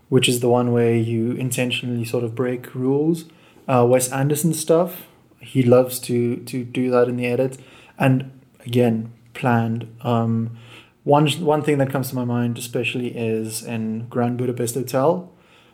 which 0.10 0.30
is 0.30 0.40
the 0.40 0.48
one 0.50 0.72
where 0.72 0.96
you 0.96 1.32
intentionally 1.32 2.06
sort 2.06 2.24
of 2.24 2.36
break 2.36 2.74
rules. 2.76 3.26
Uh, 3.68 3.86
Wes 3.88 4.12
Anderson 4.12 4.54
stuff, 4.54 5.08
he 5.40 5.64
loves 5.64 6.00
to 6.00 6.38
to 6.38 6.64
do 6.64 6.90
that 6.92 7.08
in 7.08 7.18
the 7.18 7.26
edit, 7.26 7.58
and 7.98 8.32
again 8.66 9.14
planned. 9.34 9.88
Um, 10.02 10.58
one 11.04 11.28
one 11.44 11.62
thing 11.62 11.78
that 11.78 11.90
comes 11.90 12.10
to 12.10 12.16
my 12.16 12.26
mind 12.26 12.58
especially 12.58 13.16
is 13.18 13.64
in 13.64 14.08
Grand 14.10 14.38
Budapest 14.38 14.76
Hotel, 14.76 15.32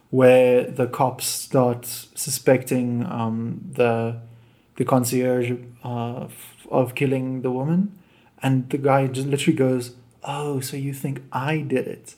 where 0.10 0.64
the 0.64 0.88
cops 0.88 1.26
start 1.26 1.86
suspecting 1.86 3.06
um, 3.06 3.61
the 3.74 4.20
the 4.76 4.86
concierge 4.86 5.52
uh, 5.84 6.28
of 6.70 6.95
killing 6.95 7.41
the 7.41 7.52
woman, 7.52 7.98
and 8.41 8.70
the 8.70 8.78
guy 8.78 9.07
just 9.07 9.28
literally 9.28 9.57
goes, 9.57 9.95
"Oh, 10.24 10.60
so 10.60 10.78
you 10.78 10.94
think 10.94 11.22
I 11.32 11.60
did 11.61 11.88
it?" 11.88 12.15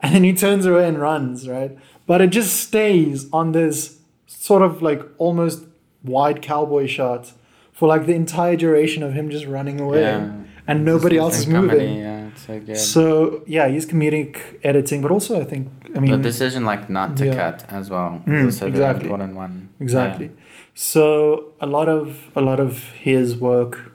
And 0.00 0.14
then 0.14 0.24
he 0.24 0.32
turns 0.32 0.66
away 0.66 0.88
and 0.88 1.00
runs, 1.00 1.48
right? 1.48 1.78
But 2.06 2.20
it 2.20 2.30
just 2.30 2.56
stays 2.56 3.28
on 3.32 3.52
this 3.52 3.98
sort 4.40 4.62
of 4.62 4.82
like 4.82 5.02
almost 5.18 5.64
wide 6.04 6.42
cowboy 6.42 6.86
shot 6.86 7.32
for 7.72 7.88
like 7.88 8.06
the 8.06 8.14
entire 8.14 8.56
duration 8.56 9.02
of 9.02 9.12
him 9.14 9.30
just 9.30 9.46
running 9.46 9.80
away, 9.80 10.02
Yeah. 10.02 10.30
and 10.66 10.84
nobody 10.84 11.16
else 11.18 11.38
is 11.38 11.46
moving. 11.46 11.70
Comedy, 11.70 12.00
yeah, 12.00 12.28
so. 12.36 12.74
So 12.74 13.42
yeah, 13.46 13.68
he's 13.68 13.86
comedic 13.86 14.36
editing, 14.62 15.02
but 15.02 15.10
also 15.10 15.40
I 15.40 15.44
think 15.44 15.68
I 15.96 16.00
mean 16.00 16.10
the 16.12 16.18
decision 16.18 16.64
like 16.64 16.88
not 16.90 17.16
to 17.18 17.26
Yeah. 17.26 17.34
cut 17.34 17.64
as 17.70 17.90
well 17.90 18.20
Mm, 18.26 18.46
exactly. 18.70 19.04
important 19.06 19.34
one. 19.36 19.68
exactly. 19.80 20.30
So 20.74 21.52
a 21.60 21.66
lot 21.66 21.88
of 21.88 22.30
a 22.34 22.40
lot 22.40 22.58
of 22.60 22.72
his 23.08 23.36
work 23.36 23.92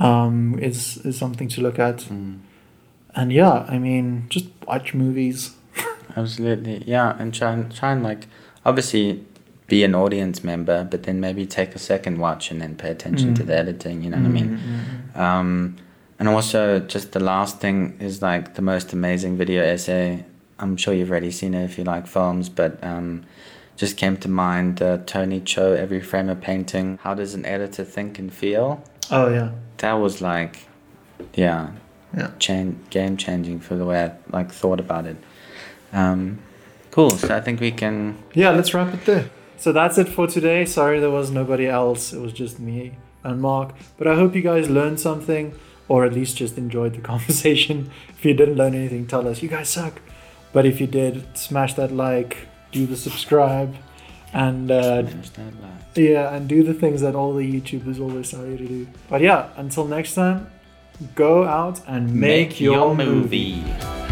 um, 0.00 0.58
is 0.58 0.98
is 1.04 1.18
something 1.18 1.48
to 1.48 1.60
look 1.60 1.78
at, 1.78 1.98
Mm. 2.08 2.38
and 3.14 3.32
yeah, 3.32 3.66
I 3.68 3.78
mean 3.78 4.26
just 4.28 4.46
watch 4.66 4.94
movies. 4.94 5.52
Absolutely, 6.16 6.82
yeah, 6.86 7.16
and 7.18 7.32
try 7.34 7.52
and 7.52 7.74
try 7.74 7.92
and 7.92 8.02
like 8.02 8.26
obviously 8.64 9.24
be 9.68 9.84
an 9.84 9.94
audience 9.94 10.44
member, 10.44 10.84
but 10.90 11.04
then 11.04 11.20
maybe 11.20 11.46
take 11.46 11.74
a 11.74 11.78
second 11.78 12.18
watch 12.18 12.50
and 12.50 12.60
then 12.60 12.74
pay 12.74 12.90
attention 12.90 13.34
to 13.34 13.42
Mm. 13.42 13.46
the 13.46 13.56
editing. 13.56 14.02
You 14.02 14.10
know 14.10 14.18
what 14.18 14.26
I 14.26 14.28
mean? 14.28 14.58
Um, 15.14 15.76
and 16.18 16.28
also, 16.28 16.78
just 16.80 17.12
the 17.12 17.20
last 17.20 17.58
thing 17.60 17.96
is 18.00 18.22
like 18.22 18.54
the 18.54 18.62
most 18.62 18.92
amazing 18.92 19.36
video 19.36 19.62
essay. 19.62 20.24
I'm 20.58 20.76
sure 20.76 20.94
you've 20.94 21.10
already 21.10 21.30
seen 21.30 21.54
it 21.54 21.64
if 21.64 21.78
you 21.78 21.84
like 21.84 22.06
films, 22.06 22.48
but 22.48 22.82
um, 22.84 23.24
just 23.76 23.96
came 23.96 24.16
to 24.18 24.28
mind 24.28 24.76
the 24.76 25.02
Tony 25.06 25.40
Zhou 25.40 25.76
Every 25.76 26.00
Frame 26.00 26.28
a 26.28 26.36
Painting. 26.36 26.98
How 27.02 27.14
does 27.14 27.34
an 27.34 27.44
editor 27.46 27.82
think 27.84 28.18
and 28.18 28.32
feel? 28.32 28.84
Oh 29.10 29.28
yeah, 29.28 29.50
That 29.78 29.94
was 29.94 30.20
like, 30.20 30.66
yeah, 31.34 31.70
yeah. 32.16 32.30
game 32.38 33.16
changing 33.16 33.58
for 33.60 33.74
the 33.74 33.84
way 33.84 34.04
I 34.04 34.12
like 34.30 34.52
thought 34.52 34.78
about 34.80 35.06
it. 35.06 35.16
Um, 35.92 36.38
cool. 36.90 37.10
So 37.10 37.34
I 37.34 37.40
think 37.40 37.60
we 37.60 37.72
can. 37.72 38.16
Yeah, 38.34 38.50
let's 38.50 38.72
wrap 38.74 38.94
it 38.94 39.04
there. 39.04 39.30
So 39.62 39.70
that's 39.70 39.96
it 39.96 40.08
for 40.08 40.26
today. 40.26 40.64
Sorry 40.64 40.98
there 40.98 41.12
was 41.12 41.30
nobody 41.30 41.68
else. 41.68 42.12
It 42.12 42.20
was 42.20 42.32
just 42.32 42.58
me 42.58 42.96
and 43.22 43.40
Mark. 43.40 43.72
But 43.96 44.08
I 44.08 44.16
hope 44.16 44.34
you 44.34 44.42
guys 44.42 44.68
learned 44.68 44.98
something 44.98 45.54
or 45.86 46.04
at 46.04 46.12
least 46.14 46.36
just 46.36 46.58
enjoyed 46.58 46.94
the 46.94 47.00
conversation. 47.12 47.88
If 48.08 48.24
you 48.24 48.34
didn't 48.34 48.56
learn 48.56 48.74
anything, 48.74 49.06
tell 49.06 49.28
us. 49.28 49.40
You 49.40 49.48
guys 49.48 49.68
suck. 49.68 50.00
But 50.52 50.66
if 50.66 50.80
you 50.80 50.88
did, 50.88 51.38
smash 51.38 51.74
that 51.74 51.92
like, 51.92 52.48
do 52.72 52.86
the 52.86 52.96
subscribe, 52.96 53.76
and 54.32 54.68
uh, 54.72 55.04
yeah, 55.94 56.34
and 56.34 56.48
do 56.48 56.64
the 56.64 56.74
things 56.74 57.00
that 57.02 57.14
all 57.14 57.32
the 57.32 57.60
YouTubers 57.60 58.00
always 58.00 58.32
tell 58.32 58.44
you 58.44 58.58
to 58.58 58.66
do. 58.66 58.88
But 59.08 59.20
yeah, 59.20 59.50
until 59.56 59.86
next 59.86 60.14
time, 60.14 60.50
go 61.14 61.44
out 61.44 61.80
and 61.86 62.12
make, 62.12 62.60
your, 62.60 62.96
movie. 62.96 63.62
movie. 63.62 64.11